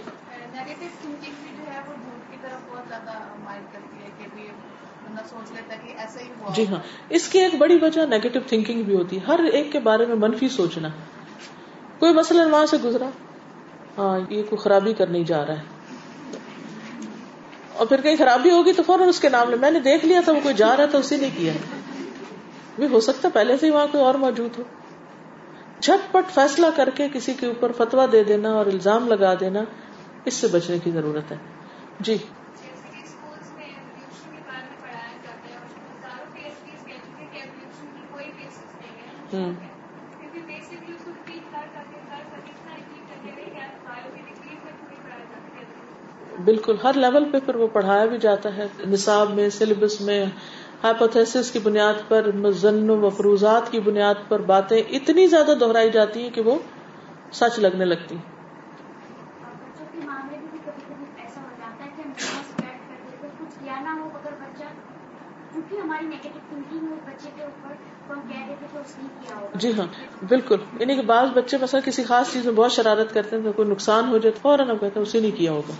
جی 6.55 6.67
ہاں۔ 6.67 6.79
اس 7.09 7.29
کی 7.29 7.39
ایک 7.39 7.55
بڑی 7.55 7.79
وجہ 7.83 8.07
نیگیٹو 8.07 8.41
تھنکنگ 8.47 8.83
بھی 8.83 8.95
ہوتی 8.97 9.17
ہے۔ 9.17 9.25
ہر 9.25 9.41
ایک 9.53 9.73
کے 9.73 9.79
بارے 9.79 10.07
میں 10.07 10.17
منفی 10.17 10.49
سوچنا۔ 10.49 10.89
کوئی 11.99 12.13
مثلاً 12.13 12.51
وہاں 12.51 12.67
سے 12.67 12.77
گزرا 12.85 13.09
ہاں 13.99 14.19
یہ 14.19 14.43
کوئی 14.43 14.57
خرابی 14.57 14.93
کرنے 14.93 15.25
جا 15.25 15.47
رہا 15.47 15.55
ہے۔ 15.55 15.72
اور 17.75 17.87
پھر 17.87 18.01
کہیں 18.01 18.17
خرابی 18.17 18.51
ہوگی 18.51 18.73
تو 18.73 18.83
فوراً 18.83 19.09
اس 19.09 19.21
کے 19.21 19.29
نام 19.29 19.51
لے۔ 19.51 19.57
میں 19.57 19.71
نے 19.71 19.81
دیکھ 19.81 20.05
لیا 20.07 20.21
تھا، 20.25 20.33
وہ 20.33 20.41
کوئی 20.43 20.55
جا 20.55 20.77
رہا 20.77 20.87
تھا، 20.87 20.99
اسی 20.99 21.17
نے 21.17 21.31
کیا۔ 21.37 21.53
بھی 22.77 22.87
ہو 22.87 23.01
سکتا 23.01 23.29
پہلے 23.29 23.57
سے 23.57 23.67
ہی 23.67 23.71
وہاں 23.71 23.87
کوئی 23.93 24.05
اور 24.05 24.15
موجود 24.15 24.59
ہو۔ 24.59 24.63
جھٹ 25.81 26.13
پٹ 26.13 26.31
فیصلہ 26.35 26.67
کر 26.77 26.91
کے 26.91 27.09
کسی 27.13 27.35
کے 27.35 27.47
اوپر 27.47 27.73
فتوا 27.73 28.07
دے 28.13 28.25
دینا 28.25 28.51
اور 28.53 28.67
الزام 28.67 29.09
لگا 29.09 29.35
دینا، 29.41 29.61
اس 30.25 30.35
سے 30.35 30.47
بچنے 30.47 30.79
کی 30.79 30.91
ضرورت 30.91 31.33
ہے۔ 31.33 31.37
جی۔ 32.01 32.17
ہوں۔ 39.33 39.72
بالکل 46.45 46.77
ہر 46.85 46.95
لیول 46.95 47.25
پہ 47.33 47.39
پھر 47.47 47.55
وہ 47.55 47.67
پڑھایا 47.73 48.05
بھی 48.05 48.19
جاتا 48.19 48.57
ہے 48.57 48.67
نصاب 48.87 49.31
میں 49.35 49.49
سلیبس 49.51 50.01
میں 50.01 50.25
ہائپوتھس 50.85 51.51
کی 51.51 51.59
بنیاد 51.59 52.09
پر 52.09 52.31
مزن 52.37 52.91
و 52.91 52.97
مفروضات 52.97 53.71
کی 53.73 53.81
بنیاد 53.81 54.29
پر 54.29 54.41
باتیں 54.47 54.83
اتنی 54.91 55.27
زیادہ 55.27 55.55
دہرائی 55.61 55.91
جاتی 55.91 56.23
ہیں 56.23 56.31
کہ 56.31 56.41
وہ 56.41 56.59
سچ 57.33 57.59
لگنے 57.59 57.85
لگتی 57.85 58.15
ہیں۔ 58.15 58.31
جی 69.55 69.73
ہاں 69.79 69.87
بالکل۔ 70.29 70.57
یعنی 70.81 70.97
کہ 70.97 71.03
بعض 71.03 71.29
بچے 71.35 71.59
مثلا 71.59 71.81
کسی 71.85 72.05
خاص 72.05 72.33
چیز 72.33 72.45
میں 72.45 72.53
بہت 72.53 72.73
شرارت 72.73 73.15
کرتے 73.15 73.37
ہیں 73.37 73.43
تو 73.43 73.53
کوئی 73.53 73.69
نقصان 73.69 74.09
ہو 74.09 74.19
جائے 74.19 74.33
تو 74.33 74.39
فوراً 74.43 74.71
ہم 74.71 74.79
کہتے 74.79 75.01
ہیں 75.01 75.07
اسی 75.07 75.21
نے 75.21 75.31
کیا 75.31 75.53
ہوگا۔ 75.53 75.75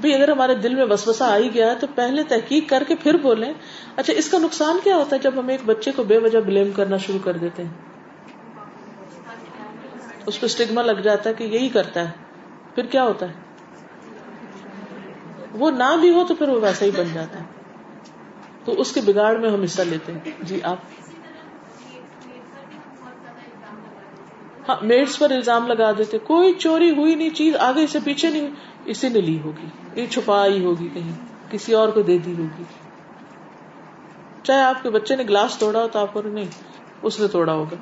بھی 0.00 0.14
اگر 0.14 0.30
ہمارے 0.30 0.54
دل 0.54 0.74
میں 0.74 0.84
وسوسہ 0.90 1.24
آئی 1.24 1.54
گیا 1.54 1.70
ہے 1.70 1.74
تو 1.74 1.86
پہلے 1.94 2.22
تحقیق 2.22 2.68
کر 2.68 2.84
کے 2.88 2.94
پھر 2.96 3.16
بولیں۔ 3.16 3.52
اچھا 3.96 4.12
اس 4.12 4.30
کا 4.30 4.38
نقصان 4.38 4.78
کیا 4.84 4.96
ہوتا 4.96 5.16
ہے 5.16 5.20
جب 5.20 5.30
ہم 5.36 5.48
ایک 5.48 5.60
بچے 5.64 5.92
کو 5.96 6.02
بے 6.02 6.18
وجہ 6.18 6.38
بلیم 6.38 6.70
کرنا 6.70 6.96
شروع 6.96 7.18
کر 7.24 7.36
دیتے 7.36 7.62
ہیں؟ 7.64 7.70
اس 10.26 10.40
پہ 10.40 10.46
اسٹگما 10.46 10.82
لگ 10.82 11.00
جاتا 11.00 11.30
ہے 11.30 11.34
کہ 11.34 11.44
یہی 11.44 11.68
کرتا 11.68 12.00
ہے۔ 12.00 12.10
پھر 12.74 12.86
کیا 12.86 13.04
ہوتا 13.04 13.26
ہے؟ 13.26 13.32
وہ 15.52 15.70
نہ 15.70 15.96
بھی 16.00 16.10
ہو 16.10 16.24
تو 16.28 16.34
پھر 16.34 16.48
وہ 16.48 16.60
ویسا 16.60 16.84
ہی 16.84 16.90
بن 16.90 17.04
جاتا 17.12 17.38
ہے۔ 17.38 17.44
تو 18.64 18.80
اس 18.80 18.92
کے 18.92 19.00
بگاڑ 19.00 19.36
میں 19.36 19.50
ہم 19.50 19.62
حصہ 19.62 19.82
لیتے 19.82 20.12
ہیں۔ 20.12 20.18
جی 20.42 20.60
آپ؟ 20.62 20.76
میڈس 24.82 25.18
پر 25.18 25.30
الزام 25.30 25.66
لگا 25.66 25.92
دیتے 25.98 26.18
کوئی 26.18 26.54
چوری 26.54 26.90
ہوئی 26.90 27.14
نہیں 27.14 27.30
چیز 27.30 27.56
آگے 27.56 27.86
سے 27.86 27.98
پیچھے 28.04 28.30
نہیں 28.30 28.48
اسی 28.84 29.08
نے 29.08 29.20
لی 29.20 29.38
ہوگی 29.44 30.00
یہ 30.00 30.06
چھپائی 30.10 30.64
ہوگی 30.64 30.88
کہیں 30.94 31.12
کسی 31.50 31.74
اور 31.74 31.88
کو 31.88 32.02
دے 32.02 32.18
دی 32.18 32.32
ہوگی۔ 32.38 32.64
چاہے 34.42 34.60
آپ 34.60 34.82
کے 34.82 34.90
بچے 34.90 35.16
نے 35.16 35.22
گلاس 35.22 35.58
توڑا 35.58 35.82
ہو 35.82 35.88
تو 35.88 35.98
آپ 35.98 36.12
کو 36.12 36.22
نہیں 36.22 36.44
اس 37.02 37.20
نے 37.20 37.28
توڑا 37.28 37.52
ہوگا۔ 37.52 37.76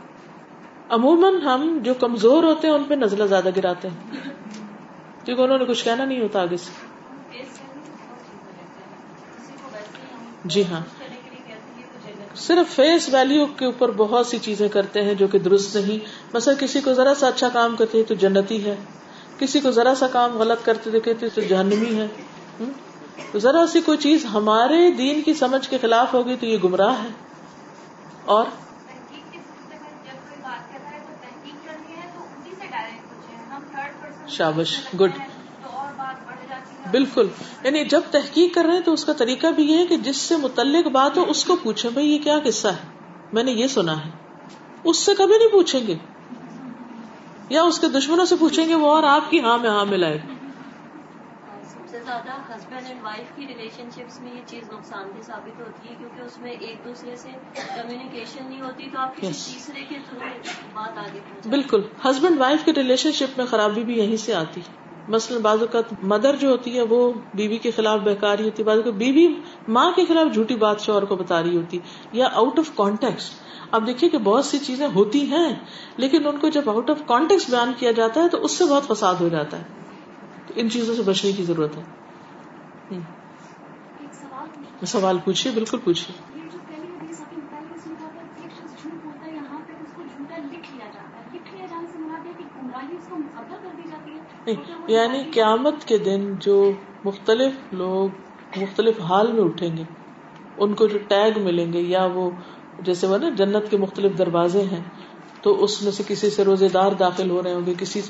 عموماً 0.89 1.41
ہم 1.41 1.79
جو 1.83 1.95
کمزور 1.95 2.45
ہوتے 2.45 2.67
ہیں 2.67 2.75
ان 2.75 2.85
پہ 2.85 2.95
نزلہ 2.95 3.25
زیادہ 3.25 3.49
گراتے 3.57 3.89
ہیں 3.89 4.21
کیونکہ 5.25 5.43
انہوں 5.43 5.59
نے 5.59 5.65
کچھ 5.65 5.85
کہنا 5.85 6.05
نہیں 6.05 6.21
ہوتا 6.21 6.43
آگے 6.43 6.57
سے۔ 6.57 6.73
جی 10.45 10.65
ہاں۔ 10.71 10.81
صرف 12.37 12.75
فیس 12.75 13.09
ویلو 13.09 13.47
کے 13.47 13.65
اوپر 13.65 13.91
بہت 13.91 14.27
سی 14.27 14.39
چیزیں 14.39 14.69
کرتے 14.69 15.03
ہیں 15.03 15.15
جو 15.15 15.27
کہ 15.29 15.39
درست 15.39 15.77
نہیں۔ 15.77 15.99
مثلا 16.35 16.55
کسی 16.55 16.81
کو 16.81 16.93
ذرا 16.93 17.15
سا 17.15 17.29
اچھا 17.29 17.49
کام 17.49 17.77
کرتے 17.77 17.99
ہیں 17.99 18.05
تو 18.05 18.15
جنتی 18.15 18.65
ہے۔ 18.65 18.77
کسی 19.39 19.61
کو 19.61 19.71
ذرا 19.71 19.95
سا 19.95 20.07
کام 20.07 20.39
غلط 20.39 20.65
کرتے 20.65 20.91
دیکھے 20.91 21.15
تو 21.15 21.41
جہنمی 21.41 22.01
ہے۔ 22.01 22.07
ذرا 23.37 23.67
سی 23.67 23.81
کوئی 23.81 23.99
چیز 23.99 24.25
ہمارے 24.25 24.91
دین 24.91 25.23
کی 25.23 25.35
سمجھ 25.35 25.69
کے 25.69 25.79
خلاف 25.83 26.15
ہوگی 26.15 26.37
تو 26.41 26.47
یہ 26.47 26.59
گمراہ 26.65 27.03
ہے۔ 27.03 27.09
اور؟ 28.25 28.45
شابش 34.29 34.81
گڈ 35.01 35.11
بالکل 36.91 37.29
یعنی 37.65 37.85
جب 37.85 38.01
تحقیق 38.11 38.55
کر 38.55 38.65
رہے 38.65 38.75
ہیں 38.75 38.81
تو 38.81 38.93
اس 38.93 39.05
کا 39.05 39.13
طریقہ 39.13 39.47
بھی 39.47 39.65
یہ 39.65 39.79
ہے 39.79 39.87
کہ 39.87 39.97
جس 39.97 40.17
سے 40.17 40.37
متعلق 40.37 40.87
بات 40.87 41.19
ہو 41.19 41.25
اس 41.29 41.45
کو 41.45 41.57
پوچھے 41.57 41.89
بھائی 41.89 42.13
یہ 42.13 42.19
کیا 42.19 42.39
قصہ 42.45 42.69
ہے؟ 42.69 42.89
میں 43.33 43.43
نے 43.43 43.53
یہ 43.53 43.67
سنا 43.67 44.05
ہے۔ 44.05 44.11
اس 44.85 44.97
سے 44.97 45.15
کبھی 45.19 45.39
نہیں 45.39 45.49
پوچھیں 45.49 45.87
گے۔ 45.87 45.95
یا 47.49 47.63
اس 47.63 47.79
کے 47.79 47.89
دشمنوں 47.89 48.25
سے 48.25 48.37
پوچھیں 48.37 48.69
گے 48.69 48.75
وہ 48.75 48.91
اور 48.91 49.03
آپ 49.03 49.31
کی 49.31 49.41
ہاں 49.41 49.59
میں 49.59 49.71
ہاں 49.71 49.85
ملائے 49.85 50.19
سب 51.63 51.79
سے 51.89 52.01
زیادہ 52.05 52.57
ہسبینڈ 52.57 52.87
اینڈ 52.87 53.03
وائف 53.03 53.37
کی 53.37 53.47
ریلیشن 53.47 53.89
شپس 53.91 54.21
میں 54.21 54.35
یہ 54.35 54.41
چیز 54.47 54.63
نقصان 54.73 55.11
دہ 55.17 55.23
ثابت 55.23 55.61
ہوتی 55.61 55.89
ہے 55.89 55.95
کیونکہ 55.99 56.23
اس 56.23 56.39
میں 56.39 56.51
ایک 56.51 56.85
دوسرے 56.85 57.17
سے 57.17 57.29
کمیونیکیشن 57.77 58.49
نہیں 58.49 58.61
ہوتی 58.61 58.89
تو 58.93 58.99
آپ 58.99 59.17
کسی 59.17 59.53
تیسرے 59.53 59.81
کے 59.89 59.97
تھرو 60.11 60.21
بات 60.75 60.99
آگے 60.99 61.49
بالکل۔ 61.49 61.81
ہسبینڈ 62.05 62.39
وائف 62.39 62.65
کی 62.65 62.73
ریلیشن 62.73 63.13
شپ 63.13 63.39
میں 63.39 63.47
خرابی 63.47 63.85
بھی 63.85 63.99
یہیں 63.99 64.17
سے 64.17 64.35
آتی۔ 64.35 64.61
مثلاً 65.09 65.41
بعض 65.43 65.61
اوقات 65.61 65.85
مدر 66.03 66.37
جو 66.37 66.49
ہوتی 66.49 66.77
ہے 66.77 66.83
وہ 66.83 67.13
بیوی 67.35 67.59
کے 67.59 67.71
خلاف 67.71 68.01
بہکاری 68.01 68.45
ہوتی 68.45 68.63
ہے 68.63 68.67
بعض 68.67 68.77
اوقات 68.77 68.95
بیوی 68.95 69.35
ماں 69.69 69.93
کے 69.93 70.05
خلاف 70.05 70.35
جھوٹی 70.35 70.57
بات 70.57 70.81
شوہر 70.81 71.05
کو 71.05 71.17
بتا 71.17 71.43
رہی 71.43 71.57
ہوتی 71.57 71.79
یا 72.13 72.29
آؤٹ 72.33 72.59
آف 72.59 72.71
کانٹیکس 72.77 73.31
اب 73.71 73.87
دیکھیے 73.87 74.11
کہ 74.11 74.19
بہت 74.19 74.45
سی 74.45 74.59
چیزیں 74.59 74.89
ہوتی 74.95 75.27
ہیں 75.27 75.55
لیکن 75.97 76.27
ان 76.27 76.37
کو 76.37 76.49
جب 76.49 76.71
آؤٹ 76.71 76.91
آف 76.91 76.97
کانٹیکس 77.07 77.51
بیان 77.51 77.73
کیا 77.79 77.91
جاتا 77.93 78.23
ہے 78.23 78.29
تو 78.29 78.45
اس 78.45 78.53
سے 78.53 78.65
بہت 78.65 78.87
فساد 78.87 79.15
ہو 79.15 79.29
جاتا 79.29 79.59
ہے۔ 79.59 79.65
تو 80.47 80.55
ان 80.57 80.71
چیزوں 80.71 80.95
سے 80.95 81.03
بچنے 81.03 81.33
کی 81.33 81.43
ضرورت 81.43 81.77
ہے۔ 81.77 81.83
سوال 84.87 85.19
پوچھیے 85.25 85.53
بالکل 85.53 85.79
پوچھیے۔ 85.85 86.32
یعنی 94.93 95.23
قیامت 95.33 95.85
کے 95.85 95.99
دن 95.99 96.33
جو 96.41 96.57
مختلف 97.05 97.73
لوگ 97.73 98.09
مختلف 98.57 99.01
حال 99.01 99.33
میں 99.33 99.43
اٹھیں 99.43 99.77
گے، 99.77 99.83
ان 100.59 100.75
کو 100.75 100.87
جو 100.87 100.99
ٹیگ 101.09 101.39
ملیں 101.39 101.73
گے 101.73 101.81
یا 101.81 102.05
وہ 102.15 102.31
جیسے 102.83 103.07
وہ 103.07 103.19
نا 103.19 103.29
جنت 103.37 103.71
کے 103.71 103.77
مختلف 103.77 104.19
دروازے 104.19 104.63
ہیں، 104.63 104.81
تو 105.43 105.55
اس 105.65 105.83
میں 105.83 105.93
سے 105.93 106.03
کسی 106.09 106.31
سے 106.31 106.45
روزے 106.45 106.69
دار 106.69 106.93
داخل 106.93 107.31
ہو 107.31 107.43
رہے 107.43 107.53
ہوں 107.53 107.67
گے، 107.67 107.75
کسی 107.79 108.01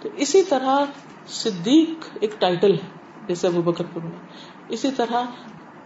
تو 0.00 0.08
اسی 0.16 0.42
طرح 0.42 0.84
صدیق 1.28 2.08
ایک 2.20 2.34
ٹائٹل 2.38 2.72
ہے، 2.72 2.88
جیسے 3.28 3.46
ابو 3.46 3.62
بکر 3.62 3.84
کو 3.92 4.00
ملا 4.00 4.18
اسی 4.68 4.90
طرح 4.96 5.24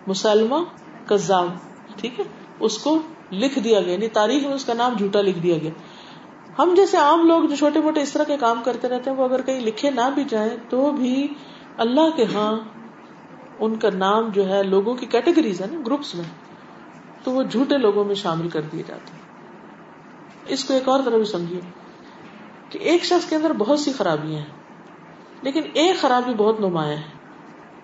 مسلمہ 0.07 0.57
کزاب 1.07 1.49
ٹھیک 1.97 2.21
ہے؟ 2.21 2.25
اس 2.61 2.79
کو 2.79 2.99
لکھ 3.33 3.59
دیا 3.59 3.81
گیا 3.81 3.93
یعنی 3.93 4.09
تاریخ 4.09 4.43
میں 4.43 4.55
اس 4.55 4.65
کا 4.65 4.75
نام 4.75 4.97
جھوٹا 4.97 5.21
لکھ 5.21 5.39
دیا 5.39 5.57
گیا۔ 5.63 5.71
ہم 6.59 6.75
جیسے 6.77 6.97
عام 6.97 7.27
لوگ 7.27 7.45
جو 7.45 7.57
چھوٹے 7.57 7.81
موٹے 7.81 8.01
اس 8.01 8.13
طرح 8.13 8.25
کے 8.25 8.37
کام 8.37 8.63
کرتے 8.65 8.89
رہتے 8.89 9.11
ہیں، 9.11 9.17
وہ 9.17 9.25
اگر 9.25 9.43
کہیں 9.43 9.61
لکھے 9.61 9.91
نہ 9.91 10.09
بھی 10.15 10.25
جائیں 10.25 10.57
تو 10.69 10.91
بھی 10.91 11.27
اللہ 11.77 12.17
کے 12.17 12.25
ہاں 12.35 12.53
ان 13.59 13.77
کا 13.77 13.91
نام 13.95 14.29
جو 14.29 14.49
ہے 14.49 14.63
لوگوں 14.63 14.95
کی 14.95 15.07
کیٹیگریز 15.07 15.61
ہے 15.61 15.67
نا 15.73 15.81
گروپس 15.87 16.15
میں، 16.15 16.25
تو 17.25 17.31
وہ 17.31 17.43
جھوٹے 17.43 17.79
لوگوں 17.79 18.05
میں 18.05 18.15
شامل 18.15 18.49
کر 18.49 18.61
دیے 18.61 18.83
جاتے 18.87 19.13
ہیں۔ 19.13 19.23
اس 20.47 20.65
کو 20.65 20.75
ایک 20.75 20.89
اور 20.89 21.01
طرح 21.05 21.17
بھی 21.17 21.25
سمجھیے 21.25 21.61
کہ 22.71 22.79
ایک 22.79 23.05
شخص 23.05 23.29
کے 23.29 23.37
اندر 23.37 23.53
بہت 23.53 23.81
سی 23.81 23.93
خرابیاں 23.93 24.39
ہیں، 24.39 25.43
لیکن 25.43 25.63
ایک 25.73 26.01
خرابی 26.01 26.35
بہت 26.35 26.61
نمایاں 26.61 26.97
ہے، 26.97 27.03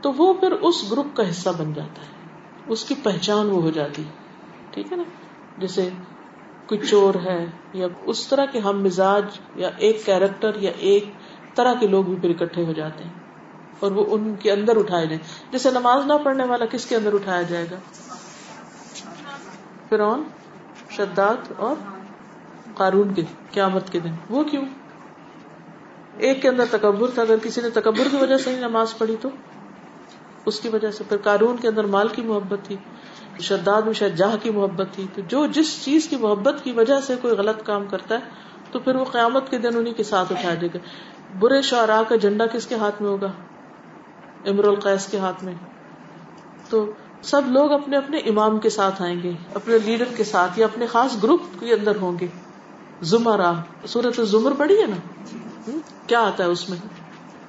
تو 0.01 0.13
وہ 0.13 0.35
پھر 0.35 0.53
اس 0.53 0.91
گروپ 0.91 1.17
کا 1.17 1.31
حصہ 1.31 1.51
بن 1.59 1.73
جاتا 1.73 2.03
ہے۔ 2.03 2.19
اس 2.67 2.85
کی 2.85 2.95
پہچان 3.03 3.51
وہ 3.51 3.63
ہو 3.63 3.71
جاتی 3.71 4.03
ٹھیک 4.71 4.93
ہے 4.93 4.97
نا؟ 4.97 5.03
جیسے 5.59 5.89
کوئی 6.71 6.87
چور 6.87 7.15
ہے 7.15 7.47
یا 7.73 7.87
اس 8.03 8.27
طرح 8.27 8.45
کے 8.45 8.59
ہم 8.59 8.83
مزاج 8.83 9.25
یا 9.55 9.71
ایک 9.79 10.07
کیریکٹر 10.07 10.51
یا 10.57 10.71
ایک 10.79 11.05
طرح 11.55 11.75
کے 11.75 11.87
لوگ 11.87 12.05
بھی 12.05 12.17
پھر 12.17 12.31
اکٹھے 12.31 12.65
ہو 12.65 12.73
جاتے 12.73 13.05
ہیں 13.05 13.11
اور 13.81 13.93
وہ 13.93 14.05
ان 14.09 14.35
کے 14.35 14.53
اندر 14.53 14.77
اٹھائے 14.77 15.07
جائیں۔ 15.07 15.53
جیسے 15.53 15.71
نماز 15.71 16.07
نہ 16.07 16.13
پڑھنے 16.25 16.45
والا 16.45 16.65
کس 16.65 16.87
کے 16.87 16.97
اندر 16.97 17.15
اٹھایا 17.15 17.43
جائے 17.43 17.67
گا؟ 17.71 17.77
فرون 19.89 20.23
شداد 20.91 21.53
اور 21.57 21.75
قارون 22.75 23.15
کے 23.15 23.23
قیامت 23.51 23.93
کے 23.93 24.01
دن۔ 24.01 24.13
وہ 24.31 24.45
کیوں؟ 24.45 24.65
ایک 26.19 26.43
کے 26.43 26.49
اندر 26.49 26.65
تکبر 26.71 27.11
تھا، 27.11 27.23
اگر 27.23 27.37
کسی 27.43 27.61
نے 27.61 27.71
تکبر 27.71 28.09
کی 28.11 28.17
وجہ 28.17 28.37
سے 28.37 28.57
نماز 28.57 28.99
پڑھی 28.99 29.17
تو؟ 29.21 29.29
اس 30.47 30.61
کی 30.61 30.69
وجہ 30.69 30.91
سے۔ 30.91 31.05
پھر 31.09 31.17
قارون 31.17 31.57
کے 31.57 31.69
اندر 31.69 31.85
مال 31.85 32.09
کی 32.09 32.23
محبت 32.23 32.59
تھی۔ 32.65 32.77
شداد 33.41 33.83
میں 33.83 33.93
شاید 33.93 34.15
جاہ 34.15 34.37
کی 34.43 34.51
محبت 34.51 34.87
تھی، 34.93 35.07
تو 35.15 35.23
جو 35.29 35.47
جس 35.47 35.85
چیز 35.85 36.09
کی 36.09 36.17
محبت 36.17 36.65
کی 36.65 36.73
وجہ 36.73 37.01
سے 37.01 37.15
کوئی 37.23 37.35
غلط 37.35 37.63
کام 37.63 37.87
کرتا 37.87 38.15
ہے، 38.15 38.21
تو 38.73 38.79
پھر 38.79 38.95
وہ 38.95 39.05
قیامت 39.05 39.51
کے 39.51 39.59
دن 39.59 39.77
انہیں 39.77 39.95
کے 39.95 40.03
ساتھ 40.03 40.33
اٹھایا 40.33 40.55
جائے 40.55 40.69
گا۔ 40.75 40.79
برے 41.39 41.61
کا 42.09 42.17
جھنڈا 42.17 42.47
کس 42.47 42.67
کے 42.67 42.75
ہاتھ 42.75 43.03
میں 43.03 43.11
ہوگا؟ 43.11 43.33
امر 44.47 44.65
القیس 44.65 45.07
کے 45.07 45.19
ہاتھ 45.19 45.45
میں۔ 45.45 45.55
تو 46.69 46.93
سب 47.23 47.43
لوگ 47.47 47.73
اپنے 47.73 47.97
اپنے 47.97 48.19
امام 48.19 48.59
کے 48.59 48.71
ساتھ 48.71 49.03
آئیں 49.03 49.23
گے، 49.23 49.33
اپنے 49.55 49.79
لیڈر 49.85 50.05
کے 50.17 50.25
ساتھ 50.25 50.59
یا 50.59 50.67
اپنے 50.67 50.87
خاص 50.87 51.23
گروپ 51.23 51.41
کے 51.61 51.75
اندر 51.75 51.97
ہوں 51.97 52.19
گے۔ 52.21 52.27
زمرا 53.03 53.53
سورت 53.87 54.21
زمر 54.23 54.53
پڑی 54.59 54.81
ہے 54.81 54.87
نا؟ 54.87 54.97
کیا 56.07 56.21
آتا 56.21 56.45
ہے 56.45 56.49
اس 56.49 56.71
میں؟ 56.71 56.79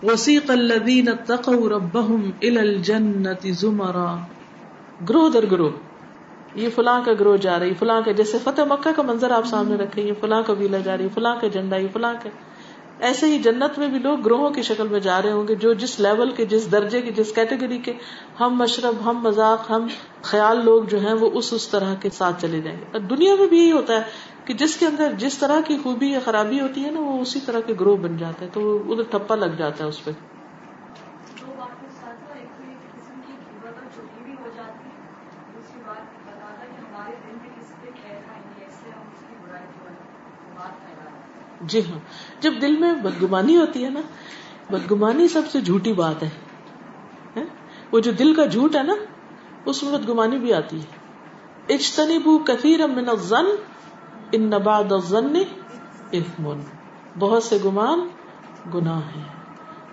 وسیق 0.03 0.51
الذین 0.51 1.07
اتقوا 1.07 1.69
ربهم 1.69 2.29
الى 2.41 2.57
الجنة 2.57 3.51
زمرا۔ 3.51 4.15
گروہ 5.09 5.29
در 5.29 5.45
گروہ، 5.51 5.71
یہ 6.55 6.69
فلاں 6.75 7.01
کا 7.05 7.11
گروہ 7.19 7.37
جا 7.37 7.59
رہی، 7.59 7.73
فلاں 7.73 8.01
کا 8.05 8.11
جیسے 8.11 8.37
فتح 8.43 8.61
مکہ 8.69 8.91
کا 8.95 9.01
منظر 9.01 9.31
آپ 9.31 9.45
سامنے 9.45 9.75
رکھے 9.75 10.01
یہ 10.01 10.13
فلاں 10.19 10.41
قبیلہ 10.43 10.77
جا 10.77 10.97
رہی، 10.97 11.07
فلاں 11.13 11.35
کا 11.41 11.47
جھنڈا، 11.47 11.75
یہ 11.75 11.87
فلاں 11.93 12.13
کا 12.23 12.29
ایسے 12.99 13.27
ہی 13.27 13.37
جنت 13.39 13.77
میں 13.79 13.87
بھی 13.87 13.99
لوگ 13.99 14.19
گروہوں 14.19 14.49
کی 14.49 14.61
شکل 14.61 14.87
میں 14.87 14.99
جا 14.99 15.21
رہے 15.21 15.31
ہوں 15.31 15.47
گے، 15.47 15.55
جو 15.55 15.73
جس 15.73 15.99
لیول 15.99 16.31
کے، 16.31 16.45
جس 16.45 16.71
درجے 16.71 17.01
کے، 17.01 17.11
جس 17.11 17.31
کیٹیگری 17.35 17.77
کے، 17.77 17.93
ہم 18.39 18.55
مشرب، 18.55 18.95
ہم 19.05 19.21
مذاق، 19.23 19.69
ہم 19.71 19.87
خیال 20.21 20.63
لوگ 20.65 20.83
جو 20.83 20.99
ہیں، 20.99 21.13
وہ 21.13 21.29
اس 21.33 21.53
اس 21.53 21.67
طرح 21.67 21.93
کے 22.01 22.09
ساتھ 22.09 22.41
چلے 22.41 22.61
جائیں 22.61 22.77
گے۔ 22.79 22.85
اور 22.91 22.99
دنیا 23.09 23.35
میں 23.35 23.47
بھی 23.47 23.57
یہی 23.57 23.71
ہوتا 23.71 23.95
ہے 23.95 24.01
کہ 24.45 24.53
جس 24.53 24.75
کے 24.77 24.85
اندر 24.85 25.13
جس 25.17 25.37
طرح 25.37 25.61
کی 25.67 25.77
خوبی 25.83 26.11
یا 26.11 26.19
خرابی 26.25 26.59
ہوتی 26.59 26.85
ہے 26.85 26.91
نا، 26.91 26.99
وہ 26.99 27.19
اسی 27.21 27.39
طرح 27.45 27.59
کے 27.59 27.73
گروہ 27.79 27.97
بن 27.97 28.17
جاتے 28.17 28.45
ہیں 28.45 28.51
تو 28.53 28.61
وہ 28.61 28.93
ادھر 28.93 29.09
ٹھپا 29.09 29.35
لگ 29.35 29.57
جاتا 29.57 29.83
ہے 29.83 29.89
اس 29.89 30.03
پہ 30.03 30.11
دو 30.11 31.53
بات 31.57 31.81
کے 31.81 31.87
ساتھ 31.91 32.19
ساتھ 32.19 32.37
ایک 32.37 32.49
تو 32.57 32.63
ایک 32.67 32.95
قسم 32.95 33.19
کی 33.27 33.33
قیمت 33.41 33.73
اور 33.73 33.89
چھوٹی 33.95 34.23
بھی 34.23 34.33
ہو 34.39 34.49
جاتی 34.55 34.85
ہے 34.85 34.99
دوسری 35.53 35.81
بات 35.85 36.15
بتا 36.27 36.53
تھا 36.55 36.65
کہ 36.65 36.79
ہمارے 36.79 37.15
دل 37.25 37.37
میں 37.41 37.49
کسی 37.57 37.73
پہ 37.81 37.89
خیر 38.01 38.19
نہیں 38.21 38.59
ہے 38.59 38.67
اس 38.67 38.83
لیے 38.83 38.93
ہم 38.93 39.09
اس 39.09 39.27
کی 39.27 39.35
برائی 39.43 39.67
جو 39.73 39.89
ہے 39.89 39.95
بات 40.55 40.85
پھیلا 40.85 41.05
رہے 41.05 41.19
ہیں 41.35 41.50
جی 41.61 41.79
ہاں۔ 41.79 41.99
جب 42.41 42.53
دل 42.61 42.77
میں 42.77 42.93
بدگمانی 42.93 43.57
ہوتی 43.57 43.85
ہے 43.85 43.89
نا، 43.89 43.99
بدگمانی 44.69 45.27
سب 45.27 45.41
سے 45.51 45.61
جھوٹی 45.61 45.93
بات 45.93 46.23
ہے۔ 46.23 46.29
وہ 47.91 47.99
جو 47.99 48.11
دل 48.11 48.35
کا 48.35 48.45
جھوٹ 48.45 48.75
ہے 48.75 48.83
نا، 48.83 48.93
اس 49.65 49.83
میں 49.83 49.97
بدگمانی 49.97 50.37
بھی 50.37 50.53
آتی 50.53 50.79
ہے۔ 50.79 51.01
اجتنبو 51.73 52.37
کثیر 52.37 52.87
من 52.87 53.09
الظن، 53.09 53.45
ان 54.31 54.49
بعد 54.49 54.91
الظن 54.91 55.35
اثم۔ 56.13 56.53
بہت 57.19 57.43
سے 57.43 57.57
گمان 57.65 58.07
گناہ 58.73 58.99
ہیں۔ 59.15 59.23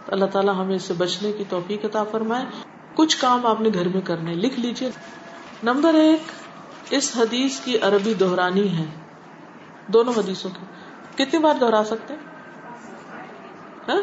تو 0.05 0.13
اللہ 0.13 0.25
تعالیٰ 0.25 0.55
ہمیں 0.59 0.77
اس 0.77 0.83
سے 0.83 0.95
بچنے 0.99 1.33
کی 1.33 1.45
توفیق 1.49 1.85
عطا 1.85 2.05
فرمائے۔ 2.05 2.45
کچھ 2.95 3.19
کام 3.21 3.47
آپ 3.47 3.61
نے 3.61 3.69
گھر 3.75 3.89
میں 3.89 4.01
کرنے، 4.01 4.35
لکھ 4.35 4.61
لیجیے۔ 4.61 4.91
نمبر 5.63 5.95
ایک، 5.95 6.21
اس 6.91 7.17
حدیث 7.17 7.61
کی 7.61 7.79
عربی 7.79 8.15
دہرانی 8.15 8.79
ہے۔ 8.79 8.85
دونوں 9.87 10.13
حدیثوں 10.17 10.51
کی۔ 10.51 10.78
کتنی 11.19 11.39
بار 11.39 11.55
دہرا 11.61 11.83
سکتے 11.87 12.15
ہیں؟ 12.15 12.21
ہاں؟ 13.89 14.03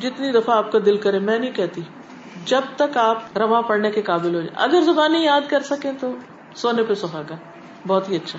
جتنی 0.00 0.32
دفعہ 0.32 0.56
آپ 0.56 0.72
کا 0.72 0.78
دل 0.86 0.96
کرے، 0.96 1.18
میں 1.18 1.38
نہیں 1.38 1.50
کہتی۔ 1.50 1.82
جب 2.44 2.60
تک 2.76 2.96
آپ 2.96 3.38
رواں 3.38 3.62
پڑھنے 3.62 3.90
کے 3.90 4.02
قابل 4.02 4.34
ہو 4.34 4.40
جائے 4.40 4.48
اگر 4.54 4.80
زبانیں 4.80 5.20
یاد 5.20 5.40
کر 5.48 5.60
سکیں 5.60 5.92
تو 6.00 6.14
سونے 6.54 6.82
پہ 6.82 6.94
سہاگا۔ 6.94 7.34
بہت 7.86 8.08
ہی 8.08 8.16
اچھا۔ 8.16 8.38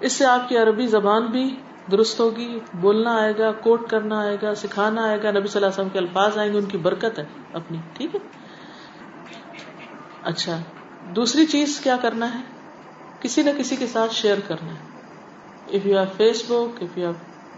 اس 0.00 0.12
سے 0.12 0.24
آپ 0.24 0.48
کی 0.48 0.56
عربی 0.56 0.86
زبان 0.86 1.26
بھی 1.26 1.56
درست 1.90 2.20
ہوگی، 2.20 2.60
بولنا 2.74 3.16
آئے 3.16 3.38
گا، 3.38 3.52
کوٹ 3.52 3.90
کرنا 3.90 4.20
آئے 4.20 4.36
گا، 4.42 4.54
سکھانا 4.54 5.02
آئے 5.02 5.22
گا۔ 5.22 5.30
نبی 5.30 5.46
صلی 5.46 5.64
اللہ 5.64 5.66
علیہ 5.66 5.74
وسلم 5.74 5.88
کے 5.88 5.98
الفاظ 5.98 6.38
آئیں 6.38 6.52
گے، 6.52 6.58
ان 6.58 6.64
کی 6.64 6.78
برکت 6.78 7.18
ہے 7.18 7.24
اپنی۔ 7.52 7.78
ٹھیک 7.92 8.14
ہے؟ 8.14 8.20
اچھا۔ 10.22 10.58
دوسری 11.16 11.46
چیز 11.46 11.80
کیا 11.80 11.96
کرنا 11.96 12.34
ہے؟ 12.34 12.40
کسی 13.20 13.42
نہ 13.42 13.50
کسی 13.58 13.76
کے 13.76 13.86
ساتھ 13.86 14.14
شیئر 14.14 14.36
کرنا 14.48 14.72
ہے۔ 14.72 14.93
If 15.68 15.86
you 15.86 15.98
have 15.98 16.04
Facebook 16.48 16.82
if 16.82 16.98
you 16.98 17.04
have 17.04 17.12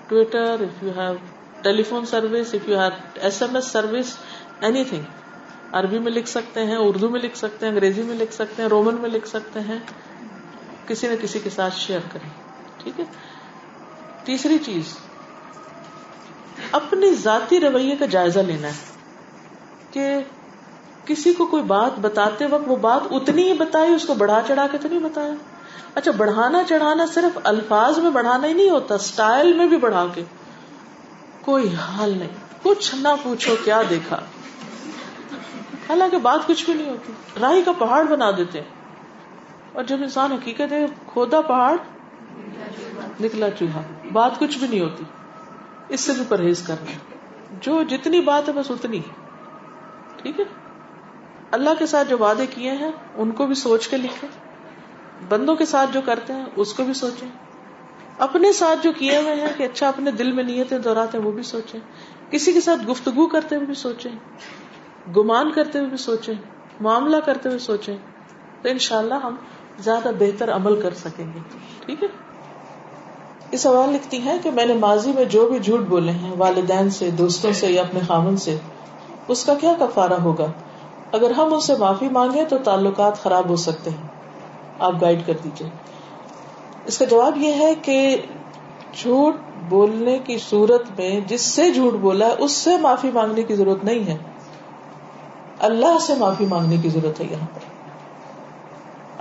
Twitter 0.09 0.57
if 0.61 0.83
you 0.83 0.91
have 0.97 1.15
telephone 1.63 2.07
service 2.07 2.55
if 2.55 2.69
you 2.69 2.79
have 2.79 2.91
S 3.15 3.43
M 3.43 3.55
S 3.55 3.65
service 3.65 4.17
anything 4.85 5.03
عربی 5.73 5.99
میں 5.99 6.13
لکھ 6.13 6.29
سکتے 6.29 6.65
ہیں، 6.67 6.77
اردو 6.77 7.09
میں 7.09 7.21
لکھ 7.21 7.37
سکتے 7.37 7.67
ہیں، 7.67 7.73
انگریزی 7.73 8.03
میں 8.03 8.15
لکھ 8.15 8.35
سکتے 8.35 8.63
ہیں، 8.63 8.69
رومن 8.69 8.95
میں 8.95 9.11
لکھ 9.11 9.29
سکتے 9.29 9.61
ہیں، 9.61 9.79
کسی 10.87 11.09
نہ 11.09 11.15
کسی 11.23 11.39
کے 11.39 11.51
ساتھ 11.51 11.75
شیئر 11.75 12.01
کریں. 12.13 12.29
ٹھیک 12.79 13.01
ہے؟ 13.01 13.05
تیسری 14.25 14.59
چیز، 14.59 14.97
اپنی 16.73 17.15
ذاتی 17.15 17.61
رویے 17.61 17.97
کا 17.97 18.07
جائزہ 18.07 18.41
لینا 18.41 18.69
ہے. 18.69 18.95
کہ 19.91 20.19
کسی 21.05 21.33
کو 21.33 21.47
کوئی 21.47 21.63
بات 21.63 21.99
بتاتے 21.99 22.47
وقت 22.47 22.65
وہ 22.67 22.77
بات 22.77 23.01
اتنی 23.11 23.43
ہی 23.43 23.53
بتائی، 23.53 23.95
اس 23.95 24.05
کو 24.05 24.15
بڑھا 24.15 24.41
چڑھا 24.47 24.67
کے 24.73 24.79
تو 24.79 24.89
نہیں 24.89 25.01
بتایا؟ 25.01 25.35
اچھا 25.95 26.11
بڑھانا 26.11 26.63
چڑھانا 26.65 27.07
صرف 27.07 27.39
الفاظ 27.45 27.99
میں 27.99 28.11
بڑھانا 28.11 28.47
ہی 28.49 28.53
نہیں 28.53 28.71
ہوتا 28.71 28.95
اسٹائل 28.95 29.53
میں 29.53 29.67
بھی 29.67 29.77
بڑھا 29.77 30.07
کے۔ 30.15 30.23
کوئی 31.41 31.75
حال 31.75 32.19
نہیں۔ 32.19 32.29
کچھ 32.63 32.95
نہ 32.95 33.09
پوچھو 33.23 33.57
کیا 33.65 33.83
دیکھا۔ 33.91 34.17
حالانکہ 35.89 36.19
بات 36.19 36.47
کچھ 36.47 36.65
بھی 36.65 36.75
نہیں 36.75 36.91
ہوتی۔ 36.91 37.13
راہی 37.41 37.63
کا 37.63 37.73
پہاڑ 37.73 38.05
بنا 38.05 38.31
دیتے 38.37 38.61
ہیں۔ 38.61 38.69
اور 39.73 39.85
جب 39.85 39.97
انسان 40.03 40.33
حقیقت 40.33 40.73
ہے، 40.73 40.87
کھودا 41.07 41.41
پہاڑ، 41.41 41.77
نکلا 43.21 43.51
چوہا۔ 43.51 43.83
بات 44.13 44.39
کچھ 44.39 44.59
بھی 44.59 44.69
نہیں 44.69 44.81
ہوتی۔ 44.81 45.05
اس 45.89 46.01
سے 46.01 46.13
بھی 46.13 46.23
پرہیز 46.29 46.63
کرنا۔ 46.67 46.93
جو 47.61 47.83
جتنی 47.83 48.21
بات 48.21 48.49
ہے، 48.49 48.53
بس 48.53 48.71
اتنی 48.71 49.01
ٹھیک 50.17 50.41
ہے؟ 50.41 50.45
اللہ 51.51 51.71
کے 51.79 51.87
ساتھ 51.87 52.09
جو 52.09 52.19
وعدے 52.19 52.47
کیے 52.47 52.71
ہیں، 52.71 52.91
ان 53.15 53.31
کو 53.31 53.47
بھی 53.47 53.55
سوچ 53.55 53.89
کے 53.89 53.97
لکھیں۔ 53.97 54.46
بندوں 55.29 55.57
کے 55.57 55.67
ساتھ 55.67 55.91
جو 55.93 56.01
کرتے 56.05 56.33
ہیں، 56.33 56.45
اس 56.57 56.75
کو 56.75 56.85
بھی 56.85 56.93
سوچیں۔ 56.93 57.29
اپنے 58.19 58.53
ساتھ 58.53 58.79
جو 58.83 58.93
کیے 58.99 59.17
ہوئے 59.17 59.35
ہیں 59.35 59.49
کہ 59.57 59.63
اچھا 59.63 59.89
اپنے 59.89 60.11
دل 60.11 60.33
میں 60.33 60.45
نیتیں 60.45 60.79
دہراتے 60.79 61.19
ہیں، 61.19 61.25
وہ 61.25 61.33
بھی 61.33 61.43
سوچیں۔ 61.43 61.81
کسی 62.31 62.53
کے 62.53 62.61
ساتھ 62.61 62.91
گفتگو 62.91 63.27
کرتے 63.27 63.55
ہوئے 63.55 63.67
بھی 63.67 63.75
سوچیں۔ 63.75 64.11
گمان 65.13 65.53
کرتے 65.53 65.79
ہوئے 65.79 65.89
بھی 65.89 65.97
سوچیں۔ 65.97 66.35
معاملہ 66.81 67.17
کرتے 67.17 67.49
ہوئے 67.49 67.59
سوچیں۔ 67.59 67.97
تو 68.63 68.69
انشاءاللہ 68.69 69.15
ہم 69.15 69.35
زیادہ 69.79 70.11
بہتر 70.19 70.53
عمل 70.53 70.81
کر 70.81 70.95
سکیں 70.95 71.33
گے۔ 71.35 71.39
ٹھیک 71.87 72.03
ہے؟ 72.03 72.09
یہ 73.53 73.57
سوال 73.57 73.93
لکھتی 73.93 74.19
ہیں 74.19 74.39
کہ 74.43 74.51
میں 74.51 74.67
نے 74.67 74.75
ماضی 74.75 75.13
میں 75.13 75.25
جو 75.25 75.49
بھی 75.49 75.59
جھوٹ 75.59 75.81
بولے 75.81 76.13
ہیں، 76.13 76.35
والدین 76.39 76.91
سے، 76.91 77.11
دوستوں 77.11 77.53
سے 77.53 77.67
یا 77.67 77.83
اپنے 77.83 78.01
خامن 78.07 78.37
سے، 78.37 78.59
اس 79.29 79.45
کا 79.45 79.55
کیا 79.55 79.75
کفارہ 79.79 80.13
ہوگا؟ 80.13 80.47
اگر 81.13 81.31
ہم 81.31 81.55
ان 81.55 81.61
سے 81.61 81.75
معافی 81.77 82.09
مانگے 82.09 82.45
تو 82.45 82.59
تعلقات 82.59 83.23
خراب 83.23 83.49
ہو 83.49 83.57
سکتے 83.57 83.91
ہیں۔ 83.91 84.16
آپ 84.79 84.93
گائیڈ 85.01 85.27
کر 85.27 85.33
دیجیے 85.45 85.69
اس 86.85 86.99
کا 86.99 87.05
جواب 87.05 87.37
یہ 87.37 87.53
ہے 87.53 87.75
کہ 87.75 88.17
جھوٹ 88.95 89.35
بولنے 89.69 90.19
کی 90.19 90.39
صورت 90.39 90.83
میں 90.99 91.21
جس 91.21 91.41
سے 91.41 91.73
جھوٹ 91.73 91.93
بولا 91.93 92.27
ہے 92.27 92.35
اس 92.39 92.53
سے 92.53 92.77
معافی 92.77 93.11
مانگنے 93.15 93.43
کی 93.43 93.55
ضرورت 93.55 93.85
نہیں 93.85 94.07
ہے۔ 94.07 94.17
اللہ 95.59 95.99
سے 96.01 96.15
معافی 96.15 96.47
مانگنے 96.47 96.77
کی 96.77 96.89
ضرورت 96.89 97.21
ہے 97.21 97.27
یہاں 97.31 97.47
پر۔ 97.55 97.61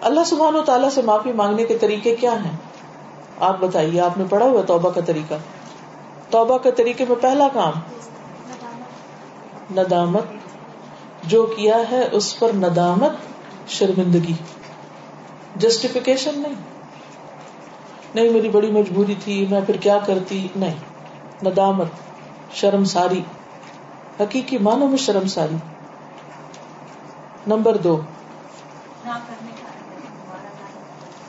اللہ 0.05 0.23
سبحانہ 0.25 0.57
و 0.57 0.61
تعالیٰ 0.61 0.89
سے 0.89 1.01
معافی 1.01 1.31
مانگنے 1.31 1.63
کے 1.63 1.77
طریقے 1.77 2.15
کیا 2.15 2.43
ہیں؟ 2.43 2.57
آپ 3.39 3.59
بتائیے، 3.59 4.01
آپ 4.01 4.17
نے 4.17 4.23
پڑھا 4.29 4.45
ہوا 4.45 4.61
توبہ 4.61 4.89
کا 4.89 5.01
طریقہ۔ 5.01 5.33
توبہ 6.29 6.57
کے 6.57 6.71
طریقے 6.71 7.05
میں 7.09 7.15
پہلا 7.21 7.47
کام، 7.53 7.73
ندامت۔ 9.71 10.23
جو 11.23 11.45
کیا 11.45 11.77
ہے 11.91 12.07
اس 12.11 12.39
پر 12.39 12.51
ندامت، 12.55 13.11
شرمندگی۔ 13.67 14.33
جسٹیفیکیشن 15.55 16.39
نہیں۔ 16.39 16.53
نہیں، 18.15 18.29
میری 18.29 18.49
بڑی 18.49 18.71
مجبوری 18.71 19.15
تھی، 19.23 19.47
میں 19.49 19.61
پھر 19.65 19.77
کیا 19.77 19.99
کرتی؟ 19.99 20.47
نہیں۔ 20.55 20.75
ندامت 21.43 21.87
شرم 22.51 22.83
ساری 22.83 23.21
حقیقی 24.19 24.57
معنوں 24.57 24.87
میں 24.87 24.97
شرم 24.97 25.27
ساری 25.27 25.55
نمبر 27.47 27.77
دو۔ 27.77 28.01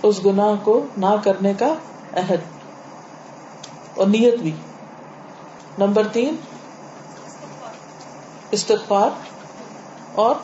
اس 0.02 0.24
گناہ 0.24 0.64
کو 0.64 0.86
نہ 0.96 1.16
کرنے 1.24 1.54
کا 1.54 1.74
عہد۔ 2.12 2.40
اور 3.94 4.06
نیت 4.06 4.34
بھی۔ 4.34 4.52
نمبر 5.78 6.08
تین۔ 6.08 6.36
استغفار۔ 8.50 9.10
اور 10.12 10.34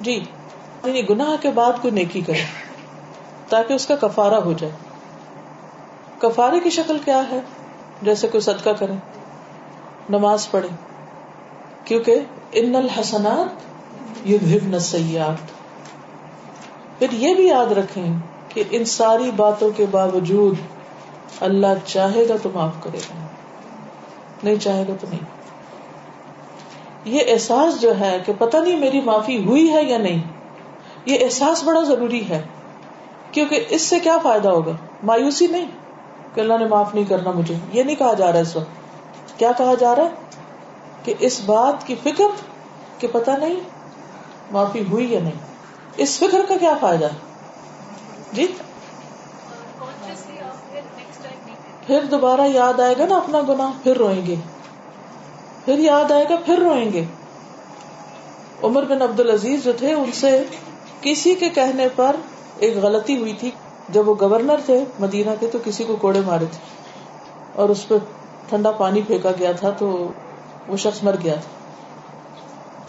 جی 0.00 0.12
یعنی 0.84 1.08
گناہ 1.08 1.42
کے 1.42 1.50
بعد 1.50 1.72
کوئی 1.82 1.94
نیکی 1.94 2.20
کرے، 2.20 2.44
تاکہ 3.48 3.72
اس 3.72 3.86
کا 3.86 3.96
کفارہ 3.96 4.34
ہو 4.34 4.52
جائے۔ 4.52 4.72
کفارے 6.18 6.60
کی 6.60 6.70
شکل 6.70 6.98
کیا 7.04 7.22
ہے؟ 7.30 7.40
جیسے 8.02 8.28
کوئی 8.28 8.40
صدقہ 8.40 8.70
کرے، 8.70 8.92
نماز 10.08 10.50
پڑھے، 10.50 10.68
کیونکہ 11.84 12.20
ان 12.52 12.76
الحسنات 12.76 14.28
یذہبن 14.28 14.76
پھر 16.98 17.12
یہ 17.12 17.34
بھی 17.34 17.46
یاد 17.46 17.72
رکھیں 17.72 18.12
کہ 18.48 18.64
ان 18.70 18.84
ساری 18.84 19.30
باتوں 19.30 19.70
کے 19.76 19.86
باوجود 19.90 20.54
اللہ 21.40 21.86
چاہے 21.86 22.28
گا 22.28 22.34
تو 22.42 22.48
معاف 22.54 22.74
کرے 22.82 22.98
گا، 22.98 23.26
نہیں 24.42 24.56
چاہے 24.56 24.84
گا 24.88 24.92
تو 25.00 25.06
نہیں۔ 25.10 25.37
یہ 27.08 27.20
احساس 27.26 27.80
جو 27.80 28.00
ہے 28.00 28.18
کہ 28.26 28.32
پتہ 28.38 28.56
نہیں 28.56 28.76
میری 28.76 29.00
معافی 29.00 29.44
ہوئی 29.44 29.72
ہے 29.72 29.82
یا 29.82 29.98
نہیں، 29.98 30.22
یہ 31.06 31.24
احساس 31.24 31.64
بڑا 31.64 31.82
ضروری 31.82 32.28
ہے، 32.28 32.42
کیونکہ 33.32 33.64
اس 33.68 33.82
سے 33.82 34.00
کیا 34.00 34.18
فائدہ 34.22 34.48
ہوگا؟ 34.48 34.72
مایوسی 35.02 35.46
نہیں 35.46 35.66
کہ 36.34 36.40
اللہ 36.40 36.58
نے 36.58 36.64
معاف 36.64 36.94
نہیں 36.94 37.04
کرنا 37.04 37.30
مجھے۔ 37.30 37.54
یہ 37.72 37.82
نہیں 37.82 37.96
کہا 37.96 38.14
جا 38.14 38.32
رہا 38.32 38.40
اس 38.40 38.56
وقت۔ 38.56 38.68
کیا 39.38 39.52
کہا 39.56 39.74
جا 39.74 39.96
رہا؟ 39.96 40.04
ہے 40.04 40.08
کہ 41.04 41.14
اس 41.18 41.40
بات 41.46 41.86
کی 41.86 41.94
فکر 42.02 42.24
کہ 42.98 43.08
پتہ 43.12 43.30
نہیں 43.30 43.60
معافی 44.50 44.84
ہوئی 44.90 45.12
یا 45.12 45.20
نہیں۔ 45.20 45.32
اس 45.96 46.18
فکر 46.18 46.40
کا 46.48 46.56
کیا 46.56 46.72
فائدہ؟ 46.80 47.08
جی؟ 48.32 48.46
پھر 51.86 52.04
دوبارہ 52.04 52.40
یاد 52.40 52.80
آئے 52.80 52.94
گا 52.98 53.06
نا 53.06 53.16
اپنا 53.16 53.40
گنا 53.48 53.72
پھر 53.82 53.96
روئیں 53.96 54.26
گے۔ 54.26 54.34
پھر 55.68 55.78
یاد 55.78 56.10
آئے 56.10 56.24
گا، 56.30 56.36
پھر 56.46 56.58
روئیں 56.58 56.92
گے۔ 56.92 57.04
عمر 58.62 58.82
بن 58.82 59.02
عبد 59.02 59.20
العزیز 59.20 59.64
جو 59.64 59.72
تھے، 59.72 59.92
ان 59.92 60.12
سے 60.12 60.44
کسی 61.00 61.34
کے 61.34 61.48
کہنے 61.48 61.88
پر 61.96 62.16
ایک 62.56 62.76
غلطی 62.76 63.16
ہوئی 63.16 63.32
تھی۔ 63.32 63.50
جب 63.88 64.08
وہ 64.08 64.14
گورنر 64.20 64.56
تھے 64.66 64.84
مدینہ 64.98 65.30
کے، 65.40 65.46
تو 65.46 65.58
کسی 65.64 65.84
کو 65.84 65.96
کوڑے 65.96 66.20
مارے 66.26 66.44
تھے۔ 66.50 66.58
اور 67.54 67.68
اس 67.68 67.88
پہ 67.88 67.94
ٹھنڈا 68.48 68.70
پانی 68.70 69.02
پھینکا 69.06 69.30
گیا 69.38 69.52
تھا، 69.52 69.70
تو 69.70 70.08
وہ 70.68 70.76
شخص 70.76 71.02
مر 71.02 71.14
گیا 71.24 71.34
تھا۔ 71.34 71.50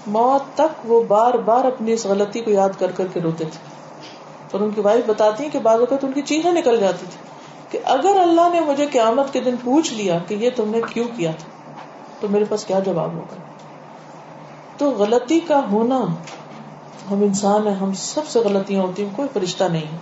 موت 0.08 0.58
تک 0.58 0.92
وہ 0.92 1.04
بار 1.04 1.34
بار 1.34 1.66
اپنی 1.66 1.94
اس 1.94 2.06
غلطی 2.06 2.40
کو 2.40 2.52
یاد 2.52 2.80
کر 2.80 2.92
کر 2.92 3.08
کے 3.14 3.20
روتے 3.20 3.46
تھے۔ 3.46 3.60
اور 4.52 4.62
ان 4.62 4.72
کی 4.72 4.82
وائف 4.82 5.06
بتاتی 5.08 5.44
ہیں 5.44 5.52
کہ 5.52 5.60
بعض 5.60 5.80
اوقات 5.80 6.06
ان 6.06 6.12
کی 6.12 6.22
چیزیں 6.22 6.52
نکل 6.52 6.80
جاتی 6.80 7.06
تھی 7.10 7.18
کہ 7.70 7.80
اگر 7.86 8.20
اللہ 8.22 8.50
نے 8.54 8.60
مجھے 8.60 8.86
قیامت 8.86 9.34
کے 9.34 9.40
دن 9.40 9.56
پوچھ 9.64 9.94
لیا 9.94 10.20
کہ 10.28 10.34
یہ 10.34 10.50
تم 10.56 10.70
نے 10.70 10.82
کیوں 10.94 11.08
کیا 11.18 11.32
تھا؟ 11.32 11.59
تو 12.20 12.28
میرے 12.30 12.46
پاس 12.50 12.66
کیا 12.66 12.80
جواب 12.80 13.14
ہوگا؟ 13.14 13.36
تو 14.78 14.90
غلطی 14.92 15.40
کا 15.40 15.60
ہونا 15.72 16.00
ہم 17.12 17.22
انسان 17.24 17.68
ہیں، 17.68 17.76
ہم 17.76 17.94
سب 17.94 18.28
سے 18.28 18.40
غلطیاں 18.40 18.82
ہوتی 18.82 19.04
ہیں، 19.04 19.10
کوئی 19.16 19.28
فرشتہ 19.34 19.64
نہیں۔ 19.64 19.98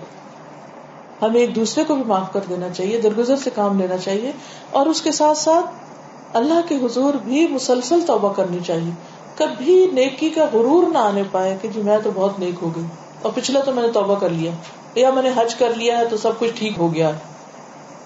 ہمیں 1.22 1.40
ایک 1.42 1.56
دوسرے 1.56 1.84
کو 1.84 1.96
بھی 1.96 2.04
معاف 2.08 2.32
کر 2.34 2.42
دینا 2.50 2.70
چاہیے، 2.70 3.02
درگزر 3.02 3.36
سے 3.36 3.50
کام 3.56 3.80
لینا 3.80 3.98
چاہیے، 3.98 4.32
اور 4.72 4.86
اس 4.86 5.02
کے 5.02 5.12
ساتھ 5.12 5.38
ساتھ 5.38 6.36
اللہ 6.38 6.68
کے 6.68 6.76
حضور 6.76 7.14
بھی 7.24 7.48
مسلسل 7.48 8.02
توبہ 8.08 8.34
کرنی 8.34 8.60
چاہیے۔ 8.68 8.92
کبھی 9.36 9.76
نیکی 9.94 10.30
کا 10.30 10.46
غرور 10.54 10.88
نہ 10.92 10.98
آنے 10.98 11.24
پائے 11.32 11.58
کہ 11.62 11.68
جی 11.68 11.82
میں 11.82 11.98
تو 12.04 12.12
بہت 12.16 12.40
نیک 12.40 12.62
ہو 12.62 12.70
گئی، 12.76 12.86
اور 13.22 13.32
پچھلا 13.36 13.60
تو 13.60 13.74
میں 13.74 13.84
نے 13.84 13.92
توبہ 13.92 14.16
کر 14.16 14.30
لیا، 14.30 14.52
یا 14.96 15.10
میں 15.12 15.24
نے 15.24 15.30
حج 15.36 15.56
کر 15.56 15.74
لیا 15.76 15.98
ہے 15.98 16.06
تو 16.06 16.18
سب 16.18 16.40
کچھ 16.40 16.52
ٹھیک 16.56 16.78
ہو 16.78 16.94
گیا۔ 16.94 17.12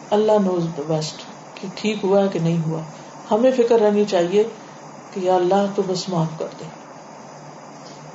اللہ 0.09 0.39
نوز 0.43 0.65
دا 0.77 0.81
بیسٹ 0.87 1.21
کہ 1.55 1.67
ٹھیک 1.75 2.03
ہوا 2.03 2.23
ہے 2.23 2.27
کہ 2.27 2.39
نہیں 2.39 2.57
ہوا۔ 2.67 2.81
ہمیں 3.31 3.51
فکر 3.51 3.79
رہنی 3.79 4.05
چاہیے 4.05 4.43
کہ 5.13 5.19
یا 5.19 5.35
اللہ 5.35 5.65
تو 5.75 5.81
بس 5.87 6.09
معاف 6.09 6.39
کر 6.39 6.47
دے۔ 6.59 6.65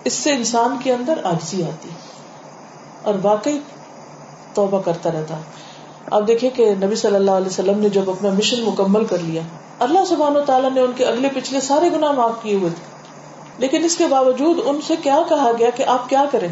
اس 0.05 0.13
سے 0.13 0.33
انسان 0.33 0.77
کے 0.85 0.93
اندر 0.93 1.21
آجزی 1.25 1.63
آتی 1.63 1.89
اور 3.03 3.15
واقعی 3.23 3.59
توبہ 4.55 4.83
کرتا 4.83 5.11
رہتا 5.13 5.39
اب 6.11 6.29
دیکھیں 6.29 6.51
کہ 6.51 6.75
نبی 6.75 6.97
صلی 6.97 7.17
اللہ 7.17 7.31
علیہ 7.31 7.47
وسلم 7.47 7.79
نے 7.79 7.89
جب 7.89 8.11
اپنا 8.11 8.31
مشن 8.31 8.63
مکمل 8.63 9.05
کر 9.05 9.19
لیا، 9.19 9.43
اللہ 9.79 10.05
سبحانہ 10.05 10.39
و 10.39 10.45
تعالیٰ 10.45 10.71
نے 10.71 10.81
ان 10.81 10.93
کے 10.97 11.05
اگلے 11.05 11.29
پچھلے 11.35 11.61
سارے 11.61 11.93
گناہ 11.93 12.13
معاف 12.13 12.33
کیے 12.43 12.57
ہوئے 12.57 12.71
تھے۔ 12.71 12.97
لیکن 13.59 13.85
اس 13.85 13.97
کے 13.97 14.07
باوجود 14.07 14.59
ان 14.65 14.81
سے 14.87 14.97
کیا 14.97 15.19
کہا 15.29 15.51
گیا 15.59 15.71
کہ 15.71 15.83
آپ 15.83 16.09
کیا 16.09 16.25
کریں؟ 16.33 16.49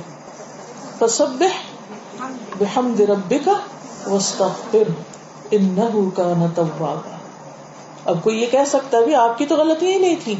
فسبح 0.98 1.82
بحمد 2.58 3.00
ربک 3.00 3.48
واستغفر 4.06 4.82
انه 5.50 6.08
كان 6.16 6.46
توابا۔ 6.54 7.13
اب 8.04 8.22
کوئی 8.22 8.42
یہ 8.42 8.46
کہہ 8.46 8.64
سکتا 8.66 8.98
ہے 8.98 9.14
آپ 9.14 9.38
کی 9.38 9.46
تو 9.46 9.56
غلطی 9.56 9.92
ہی 9.92 9.98
نہیں 9.98 10.16
تھی 10.24 10.34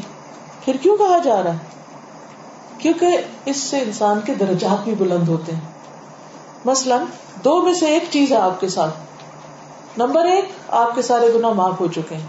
پھر 0.65 0.77
کیوں 0.81 0.97
کہا 0.97 1.17
جا 1.23 1.43
رہا 1.43 1.53
ہے؟ 1.53 1.57
کیونکہ 2.77 3.17
اس 3.45 3.57
سے 3.57 3.79
انسان 3.79 4.19
کے 4.25 4.33
درجات 4.33 4.83
بھی 4.83 4.95
بلند 4.95 5.29
ہوتے 5.29 5.51
ہیں۔ 5.51 5.61
مثلا 6.65 7.03
دو 7.43 7.61
میں 7.61 7.73
سے 7.73 7.85
ایک 7.85 8.03
چیز 8.09 8.31
ہے 8.31 8.37
آپ 8.37 8.59
کے 8.59 8.67
ساتھ۔ 8.67 8.97
نمبر 9.97 10.25
ایک، 10.25 10.45
آپ 10.67 10.95
کے 10.95 11.01
سارے 11.01 11.33
گنا 11.33 11.49
معاف 11.49 11.79
ہو 11.79 11.87
چکے 11.87 12.15
ہیں۔ 12.15 12.27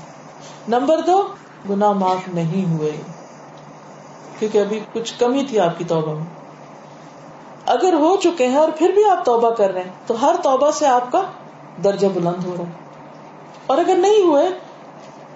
نمبر 0.68 1.00
دو 1.00 1.28
گنا 1.70 1.92
معاف 1.92 2.28
نہیں 2.28 2.78
ہوئے۔ 2.78 2.92
کیونکہ 4.38 4.58
ابھی 4.58 4.80
کچھ 4.92 5.14
کمی 5.18 5.44
تھی 5.48 5.60
آپ 5.60 5.78
کی 5.78 5.84
توبہ 5.84 6.14
میں۔ 6.14 6.24
اگر 7.66 7.92
ہو 7.92 8.16
چکے 8.16 8.46
ہیں 8.46 8.56
اور 8.56 8.68
پھر 8.78 8.88
بھی 8.88 9.04
آپ 9.10 9.24
توبہ 9.24 9.50
کر 9.50 9.70
رہے 9.70 9.82
ہیں، 9.82 9.90
تو 10.06 10.22
ہر 10.22 10.34
توبہ 10.42 10.70
سے 10.70 10.86
آپ 10.86 11.12
کا 11.12 11.22
درجہ 11.84 12.06
بلند 12.06 12.46
ہو 12.46 12.54
رہا 12.58 12.64
ہے۔ 12.64 12.72
اور 13.66 13.78
اگر 13.78 13.94
نہیں 13.96 14.22
ہوئے 14.22 14.48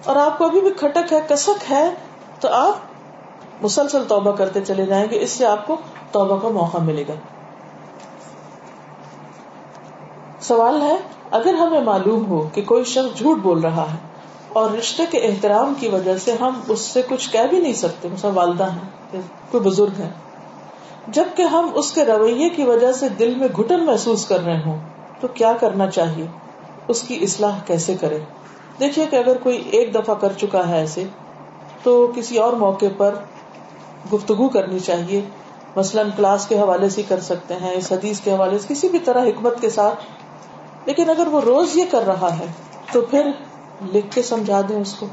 اور 0.05 0.15
آپ 0.15 0.37
کو 0.37 0.45
ابھی 0.45 0.61
بھی 0.61 0.71
کھٹک 0.71 1.13
ہے، 1.13 1.19
کسک 1.27 1.71
ہے، 1.71 1.89
تو 2.39 2.47
آپ 2.49 3.63
مسلسل 3.63 4.03
توبہ 4.07 4.31
کرتے 4.31 4.61
چلے 4.61 4.85
جائیں 4.85 5.05
گے، 5.11 5.19
اس 5.19 5.29
سے 5.29 5.45
آپ 5.45 5.67
کو 5.67 5.75
توبہ 6.11 6.39
کا 6.39 6.49
موقع 6.49 6.77
ملے 6.77 7.03
گا۔ 7.07 7.13
سوال 10.41 10.81
ہے، 10.81 10.95
اگر 11.31 11.53
ہمیں 11.53 11.81
معلوم 11.81 12.25
ہو 12.25 12.49
کہ 12.53 12.61
کوئی 12.61 12.83
شخص 12.83 13.17
جھوٹ 13.17 13.37
بول 13.37 13.59
رہا 13.59 13.85
ہے 13.93 13.97
اور 14.53 14.71
رشتے 14.71 15.03
کے 15.11 15.17
احترام 15.17 15.73
کی 15.79 15.87
وجہ 15.87 16.17
سے 16.17 16.35
ہم 16.41 16.59
اس 16.67 16.79
سے 16.79 17.01
کچھ 17.09 17.29
کہہ 17.31 17.47
بھی 17.49 17.59
نہیں 17.59 17.73
سکتے، 17.73 18.07
مثلا 18.09 18.31
والدہ 18.33 18.71
ہیں 18.71 19.21
کوئی 19.51 19.63
بزرگ 19.63 19.99
ہے 19.99 20.09
جبکہ 21.07 21.41
ہم 21.41 21.69
اس 21.73 21.91
کے 21.91 22.05
رویے 22.05 22.49
کی 22.49 22.63
وجہ 22.63 22.91
سے 22.91 23.09
دل 23.09 23.35
میں 23.35 23.47
گٹن 23.47 23.85
محسوس 23.85 24.25
کر 24.25 24.39
رہے 24.39 24.61
ہوں، 24.65 24.79
تو 25.19 25.27
کیا 25.27 25.53
کرنا 25.59 25.89
چاہیے؟ 25.89 26.25
اس 26.87 27.01
کی 27.01 27.19
اصلاح 27.21 27.59
کیسے 27.65 27.95
کرے 27.95 28.19
دیکھیے 28.79 29.05
کہ 29.05 29.15
اگر 29.15 29.37
کوئی 29.37 29.69
ایک 29.71 29.95
دفعہ 29.95 30.15
کر 30.15 30.31
چکا 30.37 30.69
ہے 30.69 30.75
ایسے، 30.75 31.03
تو 31.83 32.11
کسی 32.15 32.37
اور 32.37 32.53
موقع 32.53 32.85
پر 32.97 33.15
گفتگو 34.13 34.49
کرنی 34.49 34.79
چاہیے۔ 34.79 35.21
مثلاً 35.75 36.09
کلاس 36.15 36.47
کے 36.47 36.59
حوالے 36.59 36.89
سے 36.89 37.03
کر 37.03 37.19
سکتے 37.19 37.53
ہیں، 37.53 37.71
اس 37.71 37.91
حدیث 37.91 38.19
کے 38.19 38.31
حوالے 38.31 38.59
سے، 38.59 38.73
کسی 38.73 38.89
بھی 38.89 38.99
طرح 38.99 39.23
حکمت 39.23 39.61
کے 39.61 39.69
ساتھ۔ 39.69 40.03
لیکن 40.85 41.09
اگر 41.09 41.27
وہ 41.27 41.41
روز 41.41 41.77
یہ 41.77 41.85
کر 41.91 42.05
رہا 42.05 42.39
ہے، 42.39 42.45
تو 42.91 43.01
پھر 43.01 43.31
لکھ 43.93 44.15
کے 44.15 44.21
سمجھا 44.21 44.61
دیں 44.69 44.81
اس 44.81 44.93
کو۔ 44.93 45.05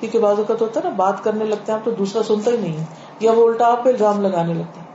کیونکہ 0.00 0.18
بازو 0.18 0.44
کا 0.48 0.54
تو 0.54 0.64
ہوتا 0.64 0.80
ہے 0.80 0.88
نا، 0.88 0.94
بات 0.96 1.24
کرنے 1.24 1.44
لگتے 1.44 1.72
ہیں 1.72 1.78
آپ 1.78 1.84
تو 1.84 1.90
دوسرا 1.90 2.22
سنتا 2.22 2.50
ہی 2.50 2.56
نہیں 2.56 2.78
ہے، 2.78 2.84
یا 3.20 3.32
وہ 3.32 3.46
الٹا 3.46 3.66
آپ 3.66 3.84
پہ 3.84 3.90
الزام 3.90 4.20
لگانے 4.20 4.54
لگتے 4.54 4.80
ہیں۔ 4.80 4.86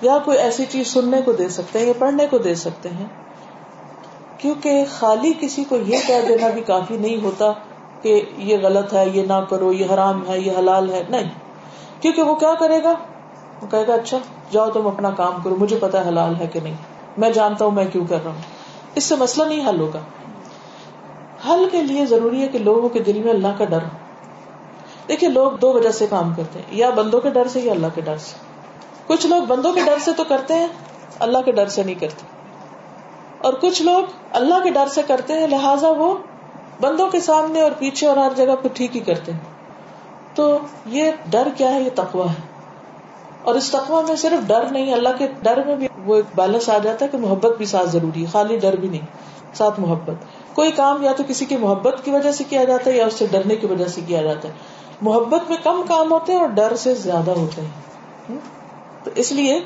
یا 0.00 0.18
کوئی 0.24 0.38
ایسی 0.38 0.64
چیز 0.68 0.86
سننے 0.86 1.22
کو 1.24 1.32
دے 1.32 1.48
سکتے 1.48 1.78
ہیں 1.78 1.86
یا 1.86 1.92
پڑھنے 1.98 2.26
کو 2.26 2.38
دے 2.38 2.54
سکتے 2.54 2.88
ہیں۔ 2.88 3.06
کیونکہ 4.40 4.84
خالی 4.90 5.32
کسی 5.40 5.64
کو 5.64 5.76
یہ 5.76 5.96
کہہ 6.06 6.26
دینا 6.28 6.48
بھی 6.48 6.60
کافی 6.60 6.96
نہیں 6.96 7.22
ہوتا 7.22 7.52
کہ 8.02 8.24
یہ 8.36 8.56
غلط 8.62 8.92
ہے، 8.92 9.08
یہ 9.08 9.22
نہ 9.22 9.44
کرو، 9.50 9.72
یہ 9.72 9.86
حرام 9.94 10.28
ہے، 10.28 10.40
یہ 10.40 10.52
حلال 10.58 10.92
ہے۔ 10.92 11.02
نہیں۔ 11.08 11.30
کیونکہ 12.00 12.22
وہ 12.22 12.34
کیا 12.34 12.54
کرے 12.54 12.82
گا؟ 12.82 12.94
وہ 13.62 13.66
کہے 13.70 13.86
گا 13.86 13.94
اچھا 13.94 14.18
جاؤ 14.50 14.70
تم 14.70 14.86
اپنا 14.86 15.10
کام 15.10 15.42
کرو، 15.44 15.56
مجھے 15.56 15.76
پتا 15.80 16.08
حلال 16.08 16.36
ہے 16.36 16.46
کہ 16.46 16.60
نہیں۔ 16.60 16.74
میں 17.18 17.30
جانتا 17.30 17.64
ہوں 17.64 17.72
میں 17.72 17.84
کیوں 17.84 18.06
کر 18.06 18.18
رہا 18.24 18.30
ہوں۔ 18.30 18.42
اس 18.94 19.04
سے 19.04 19.16
مسئلہ 19.16 19.46
نہیں 19.46 19.68
حل 19.68 19.80
ہوگا۔ 19.80 19.98
حل 21.48 21.68
کے 21.72 21.82
لیے 21.82 22.06
ضروری 22.06 22.42
ہے 22.42 22.48
کہ 22.48 22.58
لوگوں 22.58 22.88
کے 22.88 22.98
دل 22.98 23.22
میں 23.22 23.32
اللہ 23.32 23.48
کا 23.58 23.64
ڈر 23.64 23.82
ہو۔ 23.82 23.96
دیکھیے، 25.08 25.30
لوگ 25.30 25.52
دو 25.52 25.72
وجہ 25.72 25.90
سے 25.90 26.06
کام 26.10 26.34
کرتے 26.34 26.58
ہیں، 26.58 26.66
یا 26.70 26.90
بندوں 26.90 27.20
کے 27.20 27.30
ڈر 27.30 27.48
سے 27.48 27.60
یا 27.60 27.72
اللہ 27.72 27.86
کے 27.94 28.00
ڈر 28.00 28.16
سے۔ 28.16 28.36
کچھ 29.06 29.26
لوگ 29.26 29.42
بندوں 29.42 29.72
کے 29.72 29.80
ڈر 29.86 29.98
سے 30.00 30.12
تو 30.12 30.24
کرتے 30.24 30.54
ہیں، 30.54 30.68
اللہ 31.18 31.38
کے 31.38 31.52
ڈر 31.52 31.66
سے 31.66 31.82
نہیں 31.82 31.94
کرتے۔ 31.94 32.39
اور 33.42 33.52
کچھ 33.52 33.82
لوگ 33.82 34.04
اللہ 34.32 34.54
کے 34.64 34.70
ڈر 34.70 34.88
سے 34.88 35.02
کرتے 35.06 35.32
ہیں، 35.32 35.46
لہٰذا 35.46 35.90
وہ 35.90 36.14
بندوں 36.80 37.08
کے 37.08 37.20
سامنے 37.20 37.60
اور 37.60 37.70
پیچھے 37.78 38.06
اور 38.06 38.16
ہر 38.16 38.30
جگہ 38.36 38.56
پہ 38.62 38.68
ٹھیک 38.74 38.96
ہی 38.96 39.00
کرتے 39.00 39.32
ہیں۔ 39.32 39.38
تو 40.34 40.58
یہ 40.86 41.10
ڈر 41.30 41.48
کیا 41.56 41.74
ہے؟ 41.74 41.80
یہ 41.82 41.90
تقوا 41.94 42.30
ہے۔ 42.30 42.40
اور 43.42 43.54
اس 43.54 43.70
تقوا 43.70 44.00
میں 44.00 44.16
صرف 44.16 44.48
ڈر 44.48 44.64
نہیں، 44.70 44.92
اللہ 44.92 45.08
کے 45.18 45.26
ڈر 45.42 45.62
میں 45.66 45.76
بھی 45.76 45.88
وہ 46.04 46.16
ایک 46.16 46.24
بیلنس 46.34 46.68
آ 46.68 46.78
جاتا 46.78 47.04
ہے 47.04 47.10
کہ 47.10 47.18
محبت 47.18 47.56
بھی 47.56 47.66
ساتھ 47.66 47.88
ضروری 47.88 48.20
ہے۔ 48.20 48.26
خالی 48.26 48.56
ڈر 48.56 48.76
بھی 48.76 48.88
نہیں، 48.88 49.06
ساتھ 49.54 49.80
محبت۔ 49.80 50.14
کوئی 50.54 50.70
کام 50.70 51.02
یا 51.02 51.12
تو 51.12 51.22
کسی 51.28 51.44
کی 51.44 51.56
محبت 51.56 52.04
کی 52.04 52.10
وجہ 52.10 52.32
سے 52.32 52.44
کیا 52.48 52.64
جاتا 52.64 52.90
ہے 52.90 52.96
یا 52.96 53.06
اس 53.06 53.14
سے 53.14 53.26
ڈرنے 53.30 53.56
کی 53.56 53.66
وجہ 53.66 53.84
سے 53.84 54.00
کیا 54.06 54.22
جاتا 54.22 54.48
ہے۔ 54.48 54.52
محبت 55.02 55.48
میں 55.48 55.56
کم 55.64 55.82
کام 55.88 56.12
ہوتے 56.12 56.32
ہیں 56.32 56.40
اور 56.40 56.48
ڈر 56.48 56.76
سے 56.76 56.94
زیادہ 56.94 57.30
ہوتے 57.30 57.62
ہیں۔ 57.62 57.68
تو 59.04 59.10
اس 59.14 59.32
لیے 59.32 59.60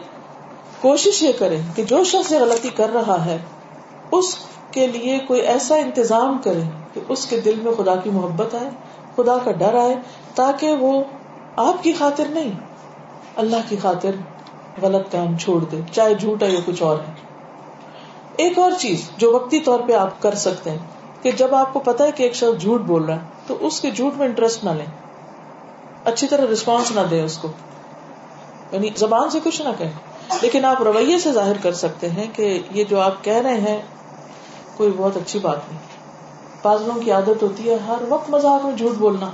کوشش 0.80 1.22
یہ 1.22 1.32
کرے 1.38 1.58
کہ 1.76 1.82
جو 1.82 2.04
شخص 2.04 2.32
غلطی 2.32 2.68
کر 2.68 2.90
رہا 2.94 3.24
ہے 3.24 3.38
اس 4.18 4.36
کے 4.70 4.86
لیے 4.86 5.18
کوئی 5.18 5.40
ایسا 5.40 5.76
انتظام 5.76 6.38
کرے 6.44 6.62
کہ 6.92 7.00
اس 7.08 7.26
کے 7.26 7.40
دل 7.40 7.60
میں 7.62 7.72
خدا 7.72 7.96
کی 7.96 8.10
محبت 8.10 8.54
آئے، 8.54 8.70
خدا 9.16 9.38
کا 9.44 9.52
ڈر 9.52 9.74
آئے، 9.74 9.96
تاکہ 10.34 10.72
وہ 10.72 11.04
آپ 11.56 11.82
کی 11.82 11.92
خاطر 11.92 12.24
نہیں، 12.30 12.52
اللہ 13.36 13.56
کی 13.68 13.76
خاطر 13.76 14.10
غلط 14.82 15.12
کام 15.12 15.38
چھوڑ 15.38 15.64
دے، 15.64 15.80
چاہے 15.92 16.14
جھوٹا 16.14 16.46
یا 16.46 16.60
کچھ 16.64 16.82
اور 16.82 16.98
ہے۔ 16.98 17.12
ایک 18.36 18.58
اور 18.58 18.72
چیز 18.78 19.10
جو 19.16 19.32
وقتی 19.32 19.60
طور 19.60 19.80
پہ 19.88 19.92
آپ 19.92 20.22
کر 20.22 20.34
سکتے 20.34 20.70
ہیں، 20.70 20.78
کہ 21.22 21.30
جب 21.30 21.54
آپ 21.54 21.72
کو 21.72 21.78
پتا 21.78 22.04
ہے 22.04 22.12
کہ 22.12 22.22
ایک 22.22 22.34
شخص 22.34 22.60
جھوٹ 22.60 22.80
بول 22.80 23.04
رہا 23.04 23.14
ہے، 23.14 23.20
تو 23.46 23.56
اس 23.60 23.80
کے 23.80 23.90
جھوٹ 23.90 24.16
میں 24.16 24.26
انٹرسٹ 24.26 24.64
نہ 24.64 24.70
لیں۔ 24.70 24.86
اچھی 26.04 26.26
طرح 26.26 26.46
رسپانس 26.52 26.92
نہ 26.92 27.00
دیں 27.10 27.22
اس 27.22 27.38
کو۔ 27.38 27.48
یعنی 28.72 28.88
زبان 28.96 29.30
سے 29.30 29.38
کچھ 29.44 29.62
نہ 29.62 29.68
کہیں۔ 29.78 29.92
لیکن 30.42 30.64
آپ 30.64 30.82
رویے 30.82 31.18
سے 31.18 31.32
ظاہر 31.32 31.56
کر 31.62 31.72
سکتے 31.72 32.08
ہیں 32.08 32.26
کہ 32.32 32.62
یہ 32.70 32.84
جو 32.84 33.00
آپ 33.00 33.24
کہہ 33.24 33.36
رہے 33.36 33.60
ہیں 33.60 33.82
کوئی 34.76 34.92
بہت 34.96 35.16
اچھی 35.16 35.38
بات 35.38 35.58
نہیں۔ 35.68 35.80
بازلوں 36.62 37.00
کی 37.00 37.10
عادت 37.10 37.42
ہوتی 37.42 37.70
ہے 37.70 37.74
ہر 37.74 37.96
وقت 38.08 38.30
مزاق 38.30 38.64
میں 38.64 38.76
جھوٹ 38.76 38.92
بولنا۔ 38.98 39.30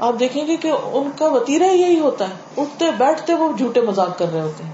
آپ 0.00 0.12
دیکھیں 0.20 0.46
گے 0.46 0.56
کہ 0.56 0.72
ان 0.92 1.10
کا 1.18 1.28
وتیرا 1.28 1.66
یہی 1.66 2.00
ہوتا 2.00 2.28
ہے۔ 2.28 2.60
اٹھتے 2.62 2.84
بیٹھتے 2.90 3.34
وہ 3.34 3.52
جھوٹے 3.56 3.80
مزاق 3.80 4.18
کر 4.18 4.32
رہے 4.32 4.40
ہوتے 4.40 4.64
ہیں۔ 4.64 4.72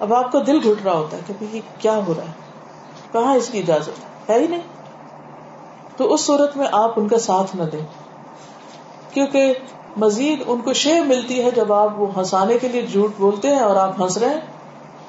اب 0.00 0.14
آپ 0.14 0.32
کا 0.32 0.38
دل 0.46 0.58
گھٹ 0.64 0.84
رہا 0.84 0.92
ہوتا 0.92 1.16
ہے 1.16 1.32
کہ 1.40 1.56
یہ 1.56 1.60
کیا 1.78 2.00
ہو 2.06 2.14
رہا 2.16 2.22
ہے؟ 2.22 2.32
کہاں 3.12 3.34
اس 3.34 3.48
کی 3.48 3.58
اجازت؟ 3.58 4.30
ہے 4.30 4.38
ہی 4.38 4.46
نہیں۔ 4.46 4.62
تو 5.96 6.14
اس 6.14 6.20
صورت 6.20 6.56
میں 6.56 6.66
آپ 6.72 6.90
ان 6.96 7.08
کا 7.08 7.18
ساتھ 7.18 7.56
نہ 7.56 7.62
دیں۔ 7.62 7.86
کیونکہ 9.14 9.54
مزید 9.96 10.42
ان 10.46 10.60
کو 10.60 10.72
شے 10.72 11.00
ملتی 11.00 11.42
ہے 11.44 11.50
جب 11.50 11.72
آپ 11.72 12.00
وہ 12.00 12.06
ہنسانے 12.16 12.58
کے 12.58 12.68
لیے 12.68 12.82
جھوٹ 12.82 13.12
بولتے 13.18 13.48
ہیں 13.48 13.60
اور 13.60 13.76
آپ 13.76 14.02
ہنس 14.02 14.18
رہے 14.18 14.28
ہیں۔ 14.28 14.40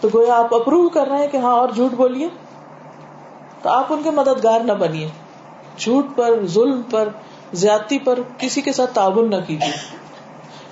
تو 0.02 0.08
گویا 0.14 0.36
آپ 0.36 0.56
اپروو 0.56 0.90
کر 0.90 1.08
رہے 1.08 1.18
ہیں 1.18 1.28
کہ 1.28 1.38
ہاں 1.38 1.54
اور 1.54 1.70
جھوٹ 1.70 1.92
بولیے۔ 1.92 2.28
تو 3.62 3.70
آپ 3.70 3.86
ان 3.90 4.04
کے 4.04 4.12
مددگار 4.12 4.60
نہ 4.60 4.72
بنیے۔ 4.72 5.10
جھوٹ 5.78 6.06
پر، 6.16 6.46
ظلم 6.46 6.82
پر، 6.92 7.10
زیادتی 7.54 8.00
پر 8.00 8.20
کسی 8.38 8.62
کے 8.62 8.72
ساتھ 8.72 8.94
تعاون 8.94 9.30
نہ 9.30 9.36
کیجیے۔ 9.48 9.72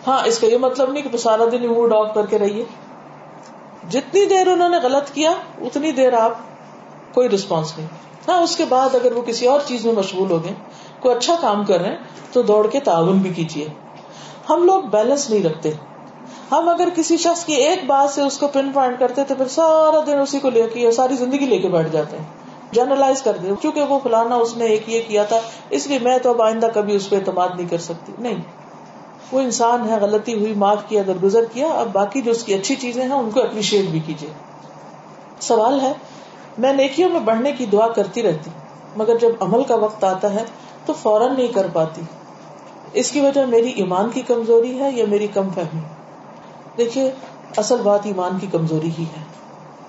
ہاں 0.07 0.27
اس 0.27 0.39
کا 0.39 0.47
یہ 0.47 0.57
مطلب 0.57 0.91
نہیں 0.91 1.03
کہ 1.03 1.17
سارا 1.17 1.43
دن 1.51 1.67
موڈ 1.67 1.93
آف 1.93 2.13
کر 2.13 2.25
کے 2.25 2.39
رہیے۔ 2.39 2.65
جتنی 3.89 4.25
دیر 4.25 4.47
انہوں 4.47 4.69
نے 4.69 4.77
غلط 4.83 5.11
کیا، 5.11 5.31
اتنی 5.61 5.91
دیر 5.91 6.13
آپ 6.13 6.31
کوئی 7.13 7.29
رسپانس 7.29 7.77
نہیں۔ 7.77 7.87
ہاں 8.27 8.41
اس 8.41 8.57
کے 8.57 8.65
بعد 8.69 8.95
اگر 8.95 9.11
وہ 9.11 9.21
کسی 9.21 9.47
اور 9.47 9.59
چیز 9.65 9.85
میں 9.85 9.93
مشغول 9.93 10.31
ہو 10.31 10.43
گئے، 10.43 10.53
کوئی 10.99 11.15
اچھا 11.15 11.35
کام 11.41 11.65
کر 11.65 11.81
رہے 11.81 11.89
ہیں، 11.89 11.95
تو 12.33 12.41
دوڑ 12.41 12.67
کے 12.67 12.79
تعاون 12.79 13.17
بھی 13.17 13.33
کیجیے۔ 13.33 13.67
ہم 14.49 14.63
لوگ 14.63 14.81
بیلنس 14.83 15.29
نہیں 15.29 15.43
رکھتے۔ 15.43 15.71
ہم 16.51 16.69
اگر 16.69 16.87
کسی 16.95 17.17
شخص 17.17 17.45
کی 17.45 17.53
ایک 17.53 17.85
بات 17.85 18.13
سے 18.13 18.21
اس 18.21 18.37
کو 18.37 18.47
پن 18.47 18.71
پوائنٹ 18.71 18.99
کرتے 18.99 19.23
تو 19.23 19.35
پھر 19.35 19.47
سارا 19.47 19.99
دن 20.07 20.19
اسی 20.19 20.39
کو 20.39 20.49
لے 20.49 20.67
کے 20.73 20.91
ساری 20.91 21.15
زندگی 21.15 21.45
لے 21.45 21.57
کے 21.57 21.67
بیٹھ 21.67 21.89
جاتے 21.89 22.17
ہیں۔ 22.17 22.46
جرنلائز 22.71 23.21
کر 23.21 23.37
دیں 23.37 23.55
کیونکہ 23.61 23.81
وہ 23.83 23.99
فلانا 24.03 24.35
اس 24.35 24.57
نے 24.57 24.65
ایک 24.65 24.89
یہ 24.89 25.01
کیا 25.07 25.23
تھا، 25.23 25.39
اس 25.69 25.87
لیے 25.87 25.99
میں 25.99 26.17
تو 26.17 26.29
اب 26.29 26.41
آئندہ 26.41 26.67
کبھی 26.73 26.95
اس 26.95 27.09
پہ 27.09 27.15
اعتماد 27.15 27.49
نہیں 27.55 27.67
کر 27.69 27.77
سکتی۔ 27.77 28.11
نہیں۔ 28.19 28.41
وہ 29.31 29.39
انسان 29.39 29.89
ہے، 29.89 29.95
غلطی 30.01 30.33
ہوئی، 30.33 30.53
معاف 30.53 30.77
کیا، 30.87 31.01
اگر 31.01 31.13
گزر 31.23 31.45
کیا، 31.53 31.67
اب 31.67 31.87
باقی 31.91 32.21
جو 32.21 32.31
اس 32.31 32.43
کی 32.43 32.53
اچھی 32.53 32.75
چیزیں 32.75 33.03
ہیں، 33.03 33.11
ان 33.11 33.31
کو 33.31 33.41
اپریشیٹ 33.41 33.85
بھی 33.89 33.99
کیجیے 33.99 34.29
سوال 35.39 35.79
ہے، 35.81 35.93
میں 36.57 36.73
نیکیوں 36.73 37.09
میں 37.09 37.19
بڑھنے 37.19 37.51
کی 37.51 37.65
دعا 37.65 37.87
کرتی 37.87 38.23
رہتی، 38.23 38.49
مگر 38.95 39.17
جب 39.17 39.29
عمل 39.39 39.63
کا 39.63 39.75
وقت 39.75 40.03
آتا 40.03 40.33
ہے 40.33 40.43
تو 40.85 40.93
فوراً 40.93 41.35
نہیں 41.35 41.47
کر 41.47 41.67
پاتی۔ 41.73 42.01
اس 42.93 43.11
کی 43.11 43.19
وجہ 43.19 43.45
میری 43.45 43.69
ایمان 43.69 44.09
کی 44.09 44.21
کمزوری 44.21 44.79
ہے 44.79 44.91
یا 44.91 45.05
میری 45.07 45.27
کم 45.27 45.49
فہمی؟ 45.55 45.81
دیکھیے، 46.77 47.11
اصل 47.57 47.77
بات 47.77 47.99
ایمان 48.03 48.39
کی 48.39 48.47
کمزوری 48.51 48.89
ہی 48.99 49.03
ہے۔ 49.03 49.23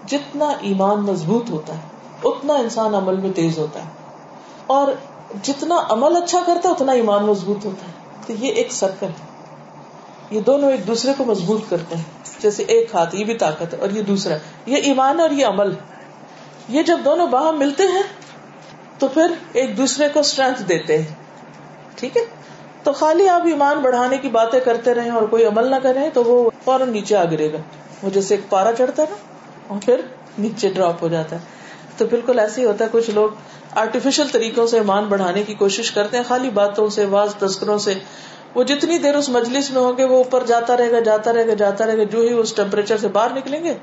جتنا 0.07 0.53
ایمان 0.61 1.01
مضبوط 1.01 1.51
ہوتا 1.51 1.75
ہے 1.75 1.98
اتنا 2.25 2.55
انسان 2.55 2.95
عمل 2.95 3.17
میں 3.17 3.31
تیز 3.33 3.59
ہوتا 3.59 3.81
ہے۔ 3.81 3.89
اور 4.67 4.93
جتنا 5.43 5.77
عمل 5.89 6.17
اچھا 6.17 6.39
کرتا 6.47 6.69
ہے، 6.69 6.75
اتنا 6.75 6.93
ایمان 6.93 7.25
مضبوط 7.25 7.65
ہوتا 7.65 7.87
ہے۔ 7.87 7.93
تو 8.27 8.45
یہ 8.45 8.53
ایک 8.53 8.73
سرکل 8.73 9.07
ہے۔ 9.07 9.27
یہ 10.31 10.41
دونوں 10.41 10.71
ایک 10.71 10.87
دوسرے 10.87 11.13
کو 11.17 11.25
مضبوط 11.25 11.61
کرتے 11.69 11.97
ہیں۔ 11.97 12.03
جیسے 12.39 12.63
ایک 12.63 12.95
ہاتھ، 12.95 13.15
یہ 13.15 13.25
بھی 13.25 13.35
طاقت 13.35 13.75
ہے 13.75 13.79
اور 13.79 13.91
یہ 13.91 14.03
دوسرا 14.03 14.37
یہ 14.67 14.77
ایمان 14.77 15.21
اور 15.21 15.31
یہ 15.31 15.47
عمل۔ 15.47 15.75
یہ 16.69 16.83
جب 16.83 16.99
دونوں 17.05 17.27
باہم 17.27 17.59
ملتے 17.59 17.83
ہیں، 17.83 18.03
تو 18.99 19.09
پھر 19.09 19.33
ایک 19.53 19.77
دوسرے 19.77 20.09
کو 20.09 20.21
اسٹرینتھ 20.21 20.63
دیتے 20.63 20.99
ہیں۔ 20.99 21.15
ٹھیک 21.95 22.17
ہے؟ 22.17 22.23
تو 22.83 22.93
خالی 22.93 23.29
آپ 23.29 23.43
ایمان 23.47 23.79
بڑھانے 23.79 24.19
کی 24.19 24.29
باتیں 24.29 24.61
کرتے 24.61 24.95
رہے 24.95 25.11
اور 25.11 25.23
کوئی 25.23 25.45
عمل 25.45 25.71
نہ 25.71 25.77
کرے 25.83 26.11
تو 26.15 26.25
وہ 26.25 26.51
فوراً 26.65 26.91
نیچے 26.91 27.17
آ 27.17 27.25
گرے 27.25 27.53
گا۔ 27.53 27.59
وہ 28.03 28.11
جیسے 28.11 28.35
ایک 28.35 28.51
پارا 28.51 28.73
چڑھتا 28.73 29.03
ہے 29.03 29.07
نا، 29.11 29.17
اور 29.69 29.79
پھر 29.85 30.01
نیچے 30.39 30.69
ڈراپ 30.69 31.03
ہو 31.03 31.09
جاتا 31.09 31.37
ہے۔ 31.37 31.58
تو 31.99 32.07
بالکل 32.07 32.39
ایسے 32.39 32.61
ہی 32.61 32.67
ہوتا 32.67 32.85
ہے، 32.85 32.91
کچھ 32.93 33.11
لوگ 33.11 33.29
آرٹیفیشل 33.75 34.27
طریقوں 34.33 34.67
سے 34.67 34.77
ایمان 34.77 35.05
بڑھانے 35.05 35.43
کی 35.43 35.55
کوشش 35.55 35.91
کرتے 35.91 36.17
ہیں، 36.17 36.25
خالی 36.29 36.51
باتوں 36.51 36.89
سے 36.89 37.05
واز 37.05 37.35
تذکروں 37.35 37.79
سے۔ 37.79 37.95
وہ 38.55 38.65
جتنی 38.65 38.99
دیر 38.99 39.15
اس 39.15 39.29
مجلس 39.29 39.71
میں 39.71 39.83
ہوگے 39.83 40.05
وہ 40.05 40.17
اوپر 40.17 40.43
جاتا 40.47 40.77
رہے 40.77 40.91
گا، 40.91 41.01
جاتا 41.01 41.33
رہے 41.33 41.47
گا، 41.47 41.55
جاتا 41.55 41.87
رہے 41.87 41.99
گا۔ 41.99 42.03
جو 42.03 42.21
ہی 42.21 42.33
اس 42.33 42.55
ٹیمپریچر 42.55 42.97
سے 42.97 43.09
باہر 43.09 43.31
نکلیں 43.31 43.65
گے، 43.65 43.75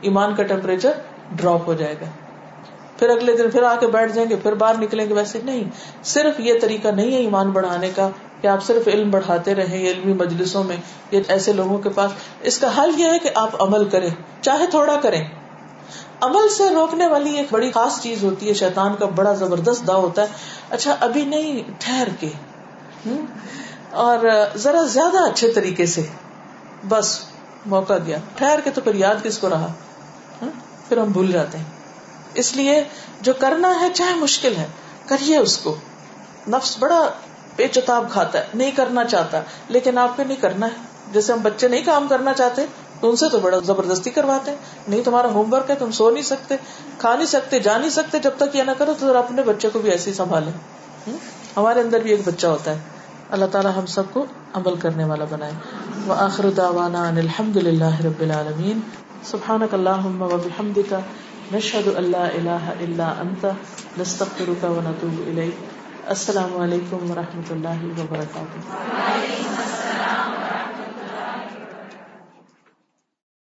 ایمان 0.00 0.34
کا 0.34 0.42
ٹیمپریچر 0.42 0.90
ڈراپ 1.32 1.60
ہو 1.66 1.74
جائے 1.74 1.94
گا۔ 2.00 2.06
پھر 2.98 3.08
اگلے 3.08 3.36
دن 3.36 3.50
پھر 3.50 3.62
آ 3.62 3.74
کے 3.80 3.86
بیٹھ 3.86 4.12
جائیں 4.12 4.30
گے، 4.30 4.36
پھر 4.36 4.54
باہر 4.54 4.74
نکلیں 4.78 5.08
گے۔ 5.08 5.14
ویسے 5.14 5.38
نہیں، 5.44 5.64
صرف 6.04 6.40
یہ 6.40 6.54
طریقہ 6.60 6.88
نہیں 6.88 7.12
ہے 7.12 7.16
ایمان 7.16 7.50
بڑھانے 7.50 7.90
کا 7.96 8.08
کہ 8.40 8.46
آپ 8.46 8.64
صرف 8.64 8.88
علم 8.88 9.10
بڑھاتے 9.10 9.54
رہیں 9.54 9.90
علمی 9.90 10.12
مجلسوں 10.12 10.64
میں 10.64 10.76
یا 11.10 11.20
ایسے 11.28 11.52
لوگوں 11.52 11.78
کے 11.78 11.88
پاس۔ 11.88 12.10
اس 12.40 12.58
کا 12.58 12.82
حل 12.82 13.00
یہ 13.00 13.10
ہے 13.10 13.18
کہ 13.18 13.30
آپ 13.34 13.62
عمل 13.62 13.84
کریں، 13.84 14.10
چاہے 14.40 14.66
تھوڑا 14.70 15.00
کریں۔ 15.02 15.24
عمل 16.20 16.48
سے 16.48 16.70
روکنے 16.70 17.06
والی 17.06 17.36
ایک 17.36 17.46
بڑی 17.50 17.70
خاص 17.70 18.00
چیز 18.00 18.24
ہوتی 18.24 18.48
ہے، 18.48 18.54
شیطان 18.54 18.96
کا 18.96 19.06
بڑا 19.06 19.32
زبردست 19.32 19.86
دا 19.86 19.96
ہوتا 19.96 20.22
ہے۔ 20.22 20.26
اچھا 20.70 20.96
ابھی 21.00 21.24
نہیں، 21.24 21.70
ٹھہر 21.78 22.08
کے۔ 22.20 22.28
اور 23.90 24.18
ذرا 24.56 24.82
زیادہ 24.82 25.30
اچھے 25.30 25.52
طریقے 25.52 25.86
سے۔ 25.86 26.02
بس، 26.88 27.20
موقع 27.66 27.92
دیا۔ 28.06 28.18
ٹھہر 28.34 28.60
کے 28.64 28.70
تو 28.70 28.80
پھر 28.80 28.94
یاد 28.94 29.14
کس 29.22 29.38
کو 29.38 29.50
رہا؟ 29.50 29.72
پھر 30.88 30.98
ہم 30.98 31.10
بھول 31.10 31.32
جاتے 31.32 31.58
ہیں۔ 31.58 31.64
اس 32.34 32.56
لیے 32.56 32.84
جو 33.20 33.32
کرنا 33.38 33.80
ہے، 33.80 33.88
چاہے 33.94 34.14
مشکل 34.14 34.56
ہے، 34.56 34.66
کریے 35.06 35.36
اس 35.36 35.58
کو۔ 35.58 35.76
نفس 36.48 36.76
بڑا 36.78 37.10
چتاب 37.72 38.10
کھاتا 38.12 38.38
ہے، 38.38 38.46
نہیں 38.54 38.70
کرنا 38.70 39.04
چاہتا۔ 39.04 39.40
لیکن 39.68 39.98
آپ 39.98 40.16
کو 40.16 40.22
نہیں 40.22 40.36
کرنا 40.40 40.66
ہے۔ 40.66 40.76
جیسے 41.12 41.32
ہم 41.32 41.38
بچے 41.42 41.68
نہیں 41.68 41.82
کام 41.84 42.06
کرنا 42.08 42.32
چاہتے 42.32 42.66
تو 43.00 43.10
ان 43.10 43.16
سے 43.16 43.26
تو 43.32 43.38
بڑا 43.38 43.58
زبردستی 43.58 44.10
کرواتے 44.10 44.50
ہیں۔ 44.50 44.58
نہیں، 44.88 45.02
تمہارا 45.02 45.28
ہوم 45.28 45.52
ورک 45.52 45.70
ہے، 45.70 45.74
تم 45.74 45.90
سو 45.90 46.10
نہیں 46.10 46.22
سکتے، 46.22 46.56
کھا 46.98 47.16
نہیں 47.16 47.26
سکتے، 47.26 47.58
جا 47.58 47.78
نہیں 47.78 47.90
سکتے، 47.90 48.18
جب 48.18 48.30
تک 48.36 48.56
یہ 48.56 48.62
نہ 48.62 48.70
کرو 48.78 48.94
تو 48.98 49.18
اپنے 49.18 49.42
بچے 49.42 49.68
کو 49.72 49.78
بھی 49.78 49.90
ایسے 49.90 50.10
ہی 50.10 50.14
سنبھالے 50.14 50.50
ہمارے 51.56 51.80
اندر 51.80 52.00
بھی 52.00 52.10
ایک 52.10 52.20
بچہ 52.24 52.46
ہوتا 52.46 52.70
ہے۔ 52.70 52.78
اللہ 53.30 53.44
تعالیٰ 53.46 53.72
ہم 53.76 53.86
سب 53.86 54.02
کو 54.12 54.26
عمل 54.52 54.76
کرنے 54.76 55.04
والا 55.04 55.24
بنائے۔ 55.30 55.52
وہ 56.06 56.14
آخر 56.14 56.50
داوانا 56.50 57.08
الحمد 57.08 57.56
للہ 57.56 58.00
رب 58.04 58.20
العالمین۔ 58.20 58.80
سبحان 59.24 59.62
اللہ 59.72 60.06
وبحمد 60.06 60.78
کا 60.90 60.98
نشهد 61.52 61.88
ان 61.96 62.10
لا 62.10 62.24
اله 62.24 62.70
الا 62.80 63.14
انت۔ 63.20 63.46
نستغفرك 64.00 64.64
ونتوب 64.64 65.26
اليك 65.26 65.54
السلام 66.06 66.60
علیکم 66.60 67.10
و 67.10 67.14
اللہ 67.50 67.84
وبرکاتہ۔ 67.84 68.58